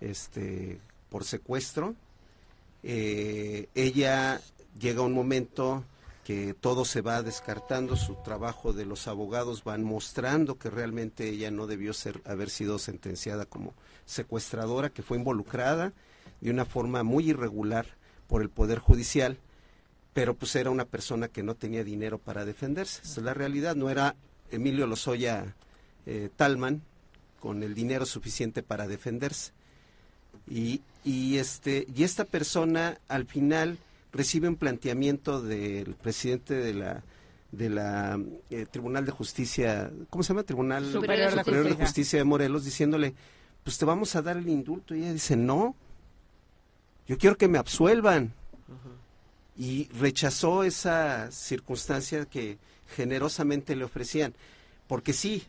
[0.00, 0.78] este,
[1.10, 1.94] por secuestro.
[2.82, 4.40] Eh, ella
[4.78, 5.84] llega un momento
[6.24, 11.50] que todo se va descartando, su trabajo de los abogados van mostrando que realmente ella
[11.50, 13.74] no debió ser, haber sido sentenciada como
[14.06, 15.92] secuestradora, que fue involucrada
[16.40, 17.86] de una forma muy irregular
[18.26, 19.38] por el Poder Judicial,
[20.14, 23.02] pero pues era una persona que no tenía dinero para defenderse.
[23.02, 24.16] Esa es la realidad, no era
[24.50, 25.54] Emilio Lozoya
[26.06, 26.82] eh, Talman,
[27.44, 29.52] con el dinero suficiente para defenderse.
[30.48, 33.76] Y, y, este, y esta persona al final
[34.12, 37.02] recibe un planteamiento del presidente de la
[37.52, 38.18] de la
[38.48, 40.42] eh, Tribunal de Justicia, ¿cómo se llama?
[40.42, 42.18] Tribunal Superior, de, Justicia.
[42.18, 43.14] de Morelos, diciéndole,
[43.62, 44.94] pues te vamos a dar el indulto.
[44.94, 45.76] Y ella dice, no,
[47.06, 48.32] yo quiero que me absuelvan.
[49.56, 52.56] Y rechazó esa circunstancia que
[52.96, 54.34] generosamente le ofrecían.
[54.88, 55.44] Porque sí,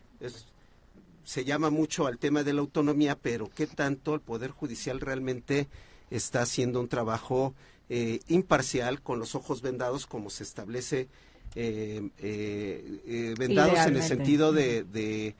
[1.26, 5.66] se llama mucho al tema de la autonomía, pero ¿qué tanto el Poder Judicial realmente
[6.08, 7.52] está haciendo un trabajo
[7.88, 11.08] eh, imparcial con los ojos vendados como se establece
[11.56, 15.34] eh, eh, vendados en el sentido de, de,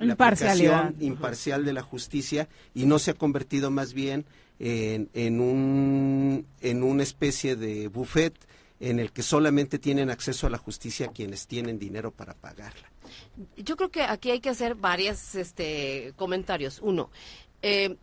[0.00, 4.24] la aplicación imparcial de la justicia y no se ha convertido más bien
[4.58, 8.34] en, en, un, en una especie de buffet
[8.80, 12.90] en el que solamente tienen acceso a la justicia quienes tienen dinero para pagarla.
[13.56, 16.80] Yo creo que aquí hay que hacer varios este, comentarios.
[16.82, 17.10] Uno,
[17.62, 17.96] eh,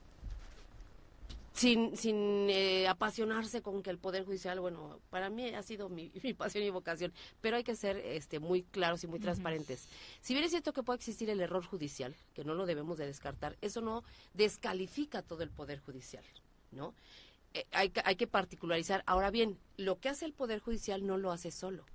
[1.54, 6.10] sin, sin eh, apasionarse con que el Poder Judicial, bueno, para mí ha sido mi,
[6.38, 9.88] pasión y vocación, pero hay que ser este, muy claros y muy transparentes.
[10.22, 13.06] Si bien es cierto que puede existir el error judicial, que no lo debemos de
[13.06, 14.04] descartar, eso no
[14.34, 16.24] descalifica todo el Poder Judicial,
[16.72, 16.94] ¿no?
[17.54, 19.04] Eh, hay, hay que particularizar.
[19.06, 21.86] Ahora bien, lo que hace el Poder Judicial no lo hace solo.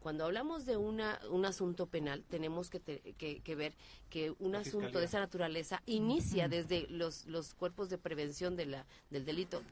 [0.00, 3.74] Cuando hablamos de una, un asunto penal, tenemos que, que, ver
[4.10, 8.86] que un asunto de esa naturaleza inicia desde los, los cuerpos de prevención de la,
[9.10, 9.62] del delito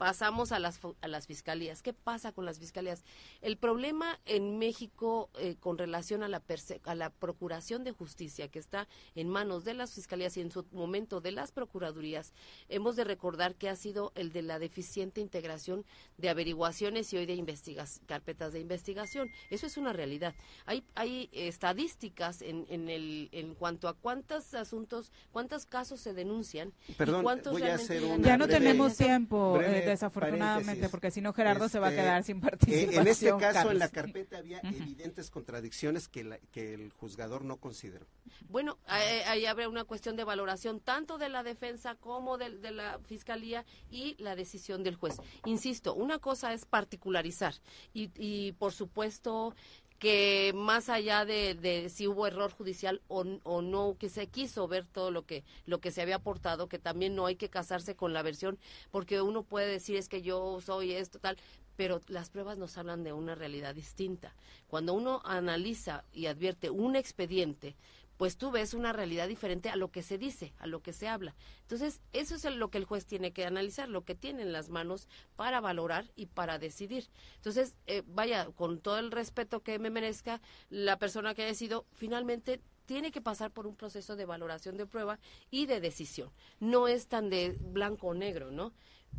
[0.00, 1.82] pasamos a las, a las fiscalías.
[1.82, 3.04] ¿Qué pasa con las fiscalías?
[3.42, 6.42] El problema en México eh, con relación a la,
[6.84, 10.64] a la procuración de justicia que está en manos de las fiscalías y en su
[10.72, 12.32] momento de las procuradurías,
[12.70, 15.84] hemos de recordar que ha sido el de la deficiente integración
[16.16, 17.36] de averiguaciones y hoy de
[18.06, 19.30] carpetas de investigación.
[19.50, 20.34] Eso es una realidad.
[20.64, 26.72] Hay, hay estadísticas en, en, el, en cuanto a cuántos asuntos, cuántos casos se denuncian.
[26.96, 29.60] Perdón, cuántos voy a hacer Ya no tenemos tiempo.
[29.60, 32.88] Eh, desafortunadamente, porque si no Gerardo se va a quedar sin participación.
[32.88, 37.58] Este, en este caso, en la carpeta había evidentes contradicciones que, que el juzgador no
[37.58, 38.06] consideró.
[38.48, 43.64] Bueno, ahí habrá una cuestión de valoración tanto de la defensa como de, la fiscalía
[43.90, 45.16] y la decisión del juez.
[45.44, 47.54] Insisto, una cosa es particularizar
[47.92, 49.54] y, y por supuesto
[50.00, 54.86] que más allá de, si hubo error judicial o, o, no, que se quiso ver
[54.86, 58.14] todo lo que, lo que se había aportado, que también no hay que casarse con
[58.14, 58.58] la versión,
[58.90, 61.36] porque uno puede decir es que yo soy esto, tal,
[61.76, 64.34] pero las pruebas nos hablan de una realidad distinta.
[64.68, 67.76] Cuando uno analiza y advierte un expediente,
[68.20, 71.08] pues tú ves una realidad diferente a lo que se dice, a lo que se
[71.08, 71.34] habla.
[71.62, 74.68] Entonces, eso es lo que el juez tiene que analizar, lo que tiene en las
[74.68, 77.08] manos para valorar y para decidir.
[77.36, 81.86] Entonces, eh, vaya, con todo el respeto que me merezca, la persona que haya sido,
[81.94, 85.18] finalmente tiene que pasar por un proceso de valoración de prueba
[85.50, 86.30] y de decisión.
[86.58, 88.74] No es tan de blanco o negro, ¿no?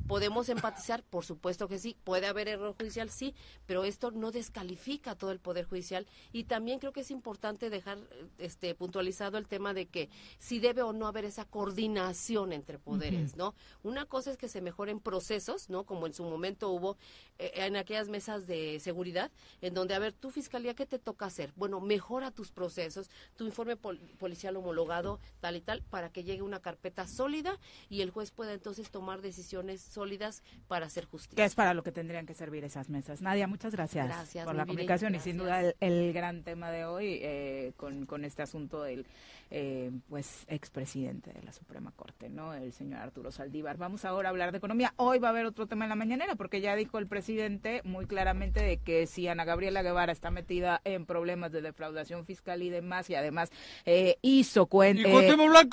[0.08, 1.04] ¿Podemos empatizar?
[1.04, 1.96] Por supuesto que sí.
[2.04, 3.10] ¿Puede haber error judicial?
[3.10, 3.34] Sí,
[3.66, 6.06] pero esto no descalifica todo el Poder Judicial.
[6.34, 7.98] Y también creo que es importante dejar
[8.38, 13.38] este, puntualizado el tema de que si debe o no haber esa coordinación entre poderes,
[13.38, 13.56] ¿no?
[13.84, 15.86] Una cosa es que se mejoren procesos, ¿no?
[15.86, 16.98] Como en su momento hubo
[17.40, 19.32] eh, en aquellas mesas de seguridad,
[19.62, 21.54] en donde, a ver, tu fiscalía, ¿qué te toca hacer?
[21.56, 26.62] Bueno, mejora tus procesos, tu informe policial homologado, tal y tal, para que llegue una
[26.62, 27.58] carpeta sólida
[27.90, 31.36] y el juez pueda entonces tomar decisiones sólidas para hacer justicia.
[31.36, 33.22] Que es para lo que tendrían que servir esas mesas.
[33.22, 37.74] Nadia, muchas gracias, por la comunicación y sin duda el, gran tema de hoy eh,
[37.78, 39.06] con, con este asunto del
[39.54, 42.54] eh, pues expresidente de la Suprema Corte, ¿no?
[42.54, 43.76] El señor Arturo Saldívar.
[43.76, 44.94] Vamos ahora a hablar de economía.
[44.96, 48.06] Hoy va a haber otro tema en la mañanera porque ya dijo el presidente muy
[48.06, 52.70] claramente de que si Ana Gabriela Guevara está metida en problemas de defraudación fiscal y
[52.70, 53.50] demás y además
[53.86, 55.10] eh, hizo cuenta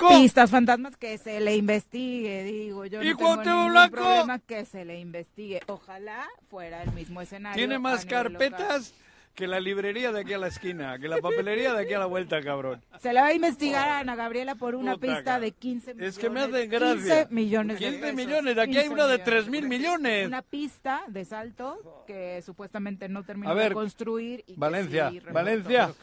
[0.09, 3.01] pistas fantasmas que se le investigue, digo yo.
[3.01, 3.98] ¿Y no tengo Blanco?
[4.03, 5.61] Problema que se le investigue.
[5.67, 7.55] Ojalá fuera el mismo escenario.
[7.55, 8.93] Tiene más carpetas
[9.35, 12.05] que la librería de aquí a la esquina, que la papelería de aquí a la
[12.05, 12.83] vuelta, cabrón.
[12.99, 16.15] Se le va a investigar a Ana Gabriela por una pista de 15 millones.
[16.15, 17.27] Es que me hacen gracia.
[17.27, 20.27] 15 millones 15 millones, aquí hay una de 3 mil millones.
[20.27, 24.43] Una pista de salto que supuestamente no terminó de construir.
[24.47, 25.93] Y Valencia, Valencia,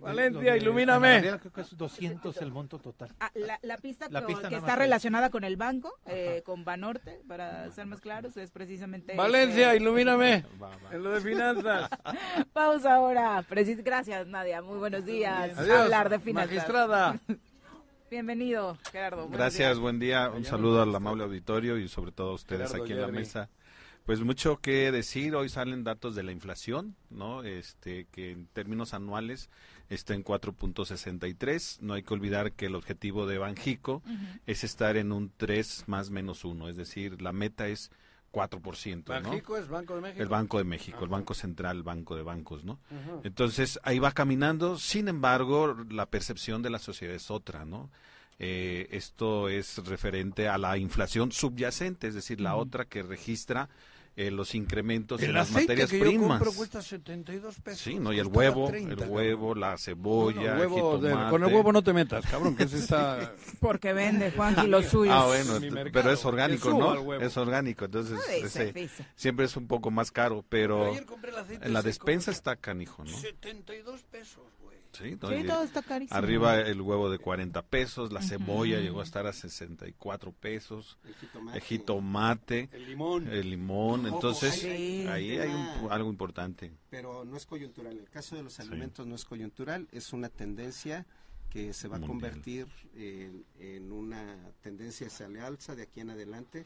[0.00, 1.20] Valencia, ilumíname.
[1.20, 3.10] Creo que es 200 el monto total.
[3.20, 3.30] Ah,
[3.62, 8.36] la, pista, que, está relacionada con el banco, eh, con Banorte, para ser más claros,
[8.36, 9.14] es precisamente...
[9.14, 10.44] Valencia, ilumíname,
[10.90, 11.90] en lo de finanzas.
[12.70, 13.44] Pausa ahora.
[13.48, 14.62] Gracias, Nadia.
[14.62, 15.58] Muy buenos días.
[15.58, 16.54] Hablar de finanzas.
[16.54, 17.18] Magistrada.
[18.08, 19.28] Bienvenido, Gerardo.
[19.28, 20.30] Gracias, buen día.
[20.30, 23.50] Un saludo al amable auditorio y sobre todo a ustedes aquí en la mesa.
[24.06, 27.42] Pues mucho que decir, hoy salen datos de la inflación, ¿no?
[27.42, 29.50] Este que en términos anuales
[29.88, 31.80] está en 4.63.
[31.80, 34.00] No hay que olvidar que el objetivo de Banjico
[34.46, 37.90] es estar en un 3 más menos 1, es decir, la meta es
[38.32, 39.04] 4%.
[39.06, 40.22] ¿Banjico es Banco de México?
[40.22, 42.78] El Banco de México, el Banco Central, Banco de Bancos, ¿no?
[43.24, 47.90] Entonces, ahí va caminando, sin embargo, la percepción de la sociedad es otra, ¿no?
[48.38, 53.68] Eh, esto es referente a la inflación subyacente, es decir, la otra que registra
[54.16, 56.20] eh, los incrementos en las materias que primas.
[56.22, 57.80] Yo compro cuesta 72 pesos.
[57.80, 61.00] Sí, no, y el huevo, el huevo, la cebolla, el huevo
[61.30, 64.86] con el huevo no te metas, cabrón, que se está porque vende Juan y los
[64.86, 65.14] suyos.
[65.16, 65.58] Ah, bueno,
[65.92, 67.14] pero es orgánico, ¿no?
[67.14, 68.18] Es orgánico, entonces
[69.14, 70.92] siempre es un poco más caro, pero,
[71.60, 73.16] en la despensa está canijo, ¿no?
[73.16, 74.42] 72 pesos.
[74.92, 76.16] Sí, todo está carísimo.
[76.16, 80.98] Arriba el huevo de 40 pesos, la cebolla llegó a estar a 64 pesos,
[81.54, 85.52] el jitomate, el limón, el limón entonces ahí hay
[85.90, 86.72] algo importante.
[86.90, 91.06] Pero no es coyuntural, el caso de los alimentos no es coyuntural, es una tendencia
[91.50, 96.64] que se va a convertir en, una tendencia hacia la alza de aquí en adelante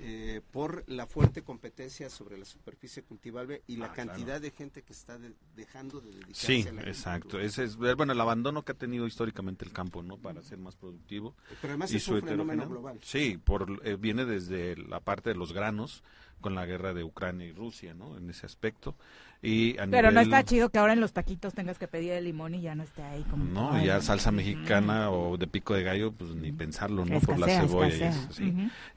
[0.00, 4.82] eh, por la fuerte competencia sobre la superficie cultivable y la ah, cantidad de gente
[4.82, 5.18] que está
[5.54, 7.38] dejando de dedicarse sí, a la exacto.
[7.38, 10.18] Ese es bueno el abandono que ha tenido históricamente el campo, ¿no?
[10.18, 11.36] Para ser más productivo.
[11.60, 12.98] Pero además es un fenómeno global.
[13.02, 16.02] Sí, por eh, viene desde la parte de los granos
[16.40, 18.16] con la guerra de Ucrania y Rusia, ¿no?
[18.16, 18.96] En ese aspecto.
[19.40, 22.56] Y Pero no está chido que ahora en los taquitos tengas que pedir el limón
[22.56, 23.44] y ya no esté ahí como...
[23.44, 27.20] No, ya salsa mexicana o de pico de gallo, pues ni pensarlo, ¿no?
[27.20, 28.12] Por la cebolla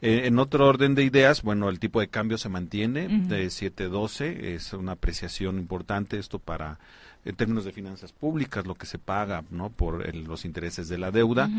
[0.01, 4.43] eh, en otro orden de ideas, bueno, el tipo de cambio se mantiene de 7.12,
[4.43, 6.79] es una apreciación importante esto para
[7.23, 9.69] en términos de finanzas públicas, lo que se paga ¿no?
[9.69, 11.49] por los intereses de la deuda.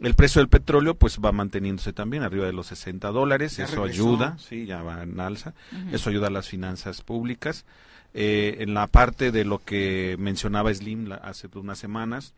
[0.00, 4.38] El precio del petróleo pues va manteniéndose también arriba de los 60 dólares, eso ayuda,
[4.38, 5.52] sí, ya va en alza,
[5.92, 7.66] eso ayuda a las finanzas públicas.
[8.12, 12.34] Eh, en la parte de lo que mencionaba Slim hace unas semanas,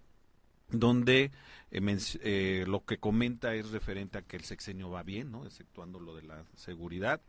[0.70, 1.30] donde
[1.70, 5.46] eh, eh, lo que comenta es referente a que el sexenio va bien, ¿no?
[5.46, 7.20] exceptuando lo de la seguridad.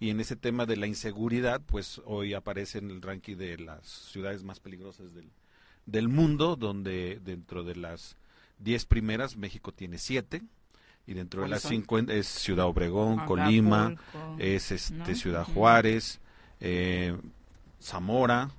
[0.00, 3.86] Y en ese tema de la inseguridad, pues hoy aparece en el ranking de las
[3.86, 5.30] ciudades más peligrosas del,
[5.86, 8.16] del mundo, donde dentro de las
[8.58, 10.42] 10 primeras México tiene 7
[11.06, 13.94] y dentro de las 50 es Ciudad Obregón, Colima,
[14.38, 16.20] es este Ciudad Juárez,
[16.60, 17.16] eh,
[17.82, 18.50] Zamora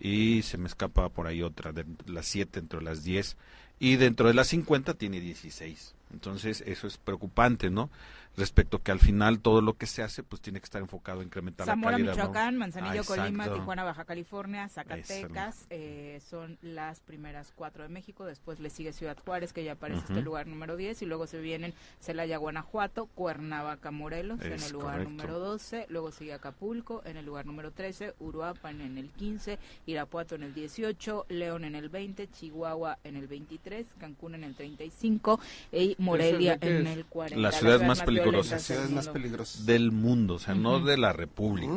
[0.00, 3.36] y se me escapa por ahí otra de las 7 dentro de las 10
[3.78, 5.94] y dentro de las 50 tiene 16.
[6.12, 7.90] Entonces, eso es preocupante, ¿no?
[8.36, 11.24] Respecto que al final todo lo que se hace pues tiene que estar enfocado a
[11.24, 12.14] incrementar la calidad.
[12.14, 18.60] Michoacán, Manzanillo, Colima, Tijuana, Baja California, Zacatecas, eh, son las primeras cuatro de México, después
[18.60, 21.40] le sigue Ciudad Juárez, que ya aparece en este lugar número 10, y luego se
[21.40, 27.26] vienen Celaya, Guanajuato, Cuernavaca, Morelos, en el lugar número 12, luego sigue Acapulco, en el
[27.26, 32.28] lugar número 13, Uruapan en el 15, Irapuato en el 18, León en el 20,
[32.28, 35.40] Chihuahua en el 23, Cancún en el 35
[35.72, 37.40] y Morelia en el 40.
[37.40, 41.12] Las ciudades más peligrosas las ciudades más peligrosas del mundo, o sea, no de la
[41.12, 41.72] República.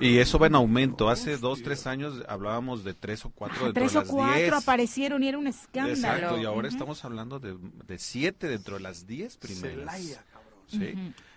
[0.00, 1.08] Y eso va en aumento.
[1.08, 4.56] Hace dos, tres años hablábamos de tres o cuatro dentro tres de las o cuatro
[4.56, 5.94] aparecieron y era un escándalo.
[5.94, 7.56] Exacto, y ahora estamos hablando de,
[7.86, 10.20] de, siete dentro de las diez primeras.
[10.66, 10.94] ¿sí?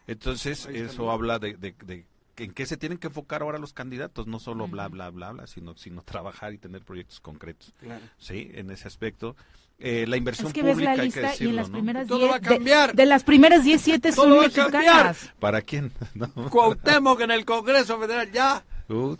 [0.08, 2.06] Entonces, eso habla de, de,
[2.38, 5.48] en qué se tienen que enfocar ahora los candidatos, no solo bla, bla, bla, bla,
[5.48, 7.74] sino, sino trabajar y tener proyectos concretos.
[8.18, 9.36] Sí, en ese aspecto.
[9.80, 12.40] Eh, la inversión es que ves la lista y en las primeras Todo va a
[12.40, 12.96] cambiar.
[12.96, 15.34] De, las primeras 17 son mexicanas.
[15.40, 15.92] ¿Para quién?
[16.14, 16.28] No.
[16.50, 18.64] Cuauhtémoc en el Congreso Federal, ya.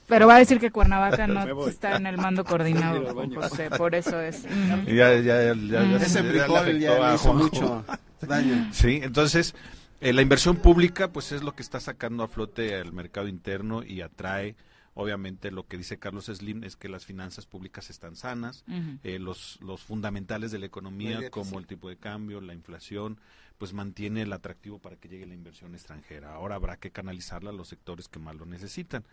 [0.08, 4.20] Pero va a decir que Cuernavaca no está en el mando coordinado, José, por eso
[4.20, 4.44] es.
[4.86, 7.86] Ya, ya, ya, ya, Ese frijol ya hizo mucho
[8.22, 8.70] daño.
[8.72, 9.56] Sí, entonces,
[10.02, 13.84] eh, la inversión pública, pues es lo que está sacando a flote el mercado interno
[13.84, 14.56] y atrae
[14.96, 18.64] Obviamente lo que dice Carlos Slim es que las finanzas públicas están sanas,
[19.04, 23.20] eh, los, los fundamentales de la economía como el tipo de cambio, la inflación,
[23.58, 26.36] pues mantiene el atractivo para que llegue la inversión extranjera.
[26.36, 29.04] Ahora habrá que canalizarla a los sectores que más lo necesitan.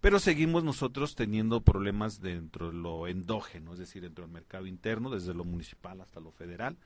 [0.00, 5.10] Pero seguimos nosotros teniendo problemas dentro de lo endógeno, es decir, dentro del mercado interno,
[5.10, 6.76] desde lo municipal hasta lo federal,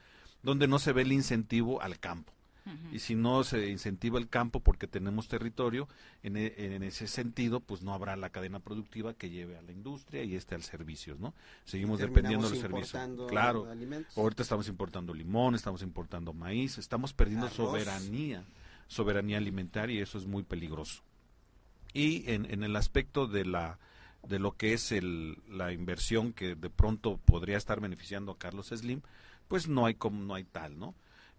[0.42, 2.32] donde no se ve el incentivo al campo.
[2.92, 5.86] Y si no se incentiva el campo porque tenemos territorio,
[6.22, 9.72] en, e, en, ese sentido, pues no habrá la cadena productiva que lleve a la
[9.72, 11.34] industria y este al servicio, ¿no?
[11.64, 13.26] Seguimos dependiendo del servicio.
[13.26, 13.68] Claro,
[14.16, 18.44] ahorita estamos importando limón, estamos importando maíz, estamos perdiendo soberanía,
[18.86, 21.02] soberanía alimentaria y eso es muy peligroso.
[21.92, 23.78] Y en, en el aspecto de la
[24.26, 28.68] de lo que es el, la inversión que de pronto podría estar beneficiando a Carlos
[28.68, 29.02] Slim,
[29.48, 30.94] pues no hay como no hay tal, ¿no?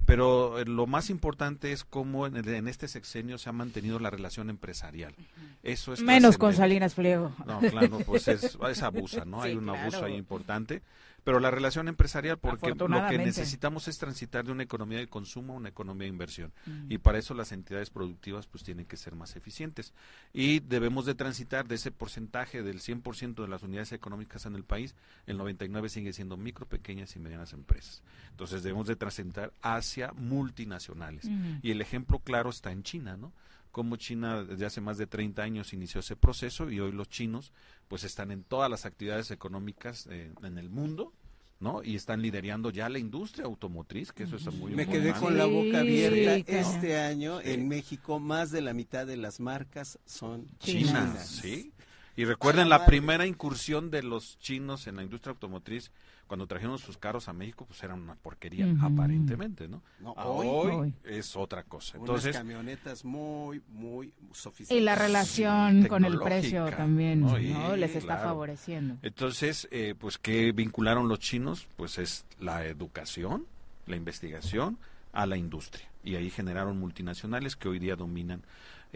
[0.06, 4.50] Pero eh, lo más importante es cómo en, este sexenio se ha mantenido la relación
[4.50, 5.16] empresarial.
[5.64, 7.34] Eso es Menos con Salinas Pliego.
[7.46, 9.42] No, claro, pues es, abusa, ¿no?
[9.42, 10.82] Hay un abuso ahí importante.
[11.26, 15.54] Pero la relación empresarial, porque lo que necesitamos es transitar de una economía de consumo
[15.54, 16.54] a una economía de inversión.
[16.68, 16.92] Mm.
[16.92, 19.92] Y para eso las entidades productivas pues tienen que ser más eficientes.
[20.34, 24.64] Y debemos de transitar de ese porcentaje del 100% de las unidades económicas en el
[24.64, 24.94] país,
[25.26, 28.04] el 99 sigue siendo micro, pequeñas y medianas empresas.
[28.30, 31.28] Entonces debemos de transitar hacia multinacionales.
[31.64, 33.34] Y el ejemplo claro está en China, ¿no?
[33.76, 37.52] Como China desde hace más de 30 años inició ese proceso y hoy los chinos
[37.90, 41.12] pues están en todas las actividades económicas eh, en el mundo
[41.60, 41.84] ¿no?
[41.84, 45.46] Y están liderando ya la industria automotriz, que eso es muy Me quedé con la
[45.46, 46.38] boca abierta.
[46.58, 51.28] este año en México más de la mitad de las marcas son chinas.
[51.28, 51.74] Sí.
[52.16, 55.92] Y recuerden la primera incursión de los chinos en la industria automotriz
[56.28, 59.84] cuando trajeron sus carros a México, pues eran una porquería, aparentemente, ¿no?
[60.16, 61.98] hoy, es otra cosa.
[61.98, 64.82] Entonces, camionetas muy, muy sofisticadas.
[64.82, 67.76] Y la relación con el precio también, ¿no?
[67.76, 68.98] Les está favoreciendo.
[69.04, 71.68] Entonces, eh, pues, ¿qué vincularon los chinos?
[71.76, 73.46] Pues es la educación,
[73.86, 74.80] la investigación
[75.14, 75.88] a la industria.
[76.04, 78.42] Y ahí generaron multinacionales que hoy día dominan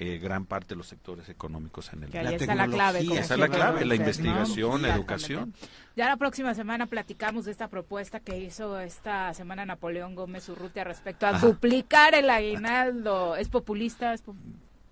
[0.02, 2.30] eh, gran parte de los sectores económicos en el mundo.
[2.30, 3.00] Esa es la clave.
[3.02, 5.54] Esa es la clave, la investigación, la educación.
[5.98, 10.86] Ya la próxima semana platicamos de esta propuesta que hizo esta semana Napoleón Gómez Urrutia
[10.86, 13.36] respecto a duplicar el aguinaldo.
[13.36, 14.16] ¿Es populista?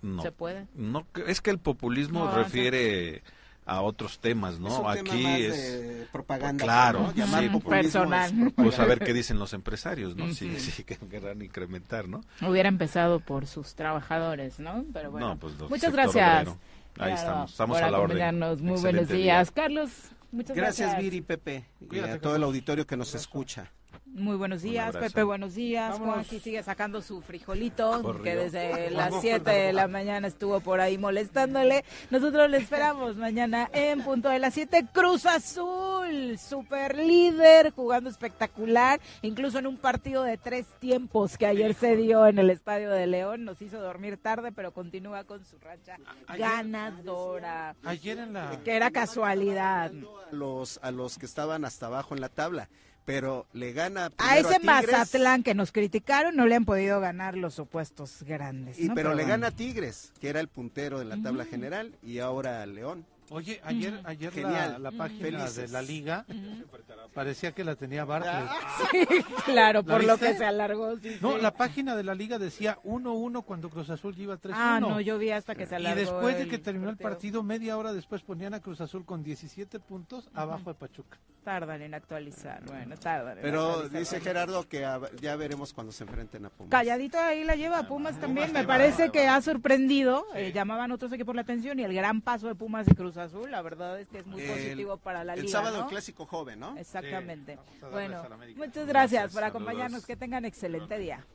[0.01, 0.67] no, ¿Se puede?
[0.75, 3.23] No, es que el populismo refiere
[3.67, 4.89] a otros temas, ¿no?
[4.89, 7.13] Aquí es propaganda, claro,
[7.67, 8.53] personal.
[8.55, 10.33] Pues a ver qué dicen los empresarios, ¿no?
[10.33, 12.21] Sí, sí, que querrán incrementar, ¿no?
[12.41, 14.85] Hubiera empezado por sus trabajadores, ¿no?
[14.93, 15.37] Pero bueno.
[15.37, 16.47] Pues, muchas gracias.
[16.97, 18.39] Ahí estamos, estamos a la orden.
[18.63, 19.91] Muy buenos días, Carlos.
[20.31, 20.87] Muchas gracias.
[20.87, 23.71] Gracias, Viri, Pepe, y a todo el auditorio que nos escucha.
[24.13, 25.97] Muy buenos días, Pepe, buenos días.
[25.99, 30.81] Juan aquí sigue sacando su frijolito, que desde las 7 de la mañana estuvo por
[30.81, 31.85] ahí molestándole.
[32.09, 34.87] Nosotros le esperamos mañana en punto de las 7.
[34.91, 41.75] Cruz Azul, super líder, jugando espectacular, incluso en un partido de tres tiempos que ayer
[41.75, 43.45] se dio en el Estadio de León.
[43.45, 45.97] Nos hizo dormir tarde, pero continúa con su racha
[46.37, 47.75] ganadora.
[47.83, 48.59] Ayer en la...
[48.63, 49.91] Que era casualidad.
[50.31, 52.67] los, a los que estaban hasta abajo en la tabla
[53.07, 57.57] pero le gana a ese Mazatlán que nos criticaron no le han podido ganar los
[57.57, 58.77] opuestos grandes.
[58.77, 62.19] Y pero, le gana a Tigres, que era el puntero de la tabla general, y
[62.19, 63.05] ahora a León.
[63.29, 64.33] Oye, ayer, ayer
[64.79, 66.25] La, página de la liga
[67.13, 68.49] parecía que la tenía Bartlett.
[68.91, 69.05] Sí,
[69.43, 70.93] claro, por lo que se alargó.
[71.21, 74.51] no, la página de la liga decía 1-1 cuando Cruz Azul iba 3-1.
[74.53, 75.99] Ah, no, yo vi hasta que se alargó.
[75.99, 79.23] Y después de que terminó el partido, media hora después ponían a Cruz Azul con
[79.23, 81.17] 17 puntos abajo de Pachuca.
[81.43, 83.37] Tardan en actualizar, bueno, tardan.
[83.41, 84.85] Pero dice Gerardo que
[85.21, 86.71] ya veremos cuando se enfrenten a Pumas.
[86.71, 91.11] Calladito ahí la lleva ah, Pumas también, me parece que ha sorprendido, eh, llamaban otros
[91.13, 94.07] equipos la atención y el gran paso de Pumas y Cruz Azul, la verdad es
[94.07, 95.45] que es muy positivo para la liga.
[95.45, 96.77] El sábado el clásico joven, ¿no?
[96.77, 97.59] Exactamente.
[97.91, 98.23] bueno,
[98.55, 101.25] muchas gracias por acompañarnos, que tengan excelente día.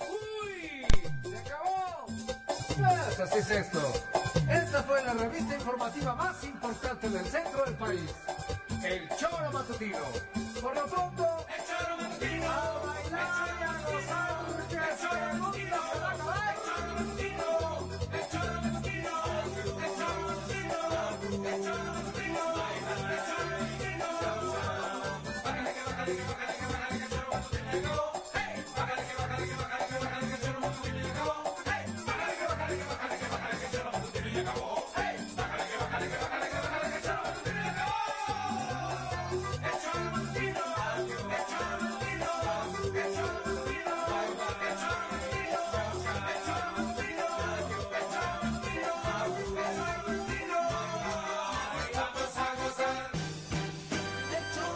[0.00, 0.86] ¡Uy!
[1.30, 2.06] ¡Se acabó!
[2.06, 3.80] Pues así es esto.
[4.50, 8.14] Esta fue la revista informativa más importante del centro del país.
[8.84, 9.98] El Choro Matutino.
[10.60, 12.50] Por lo pronto, el Choro Matutino.
[12.50, 16.21] A bailar y a gozar, el Matutino se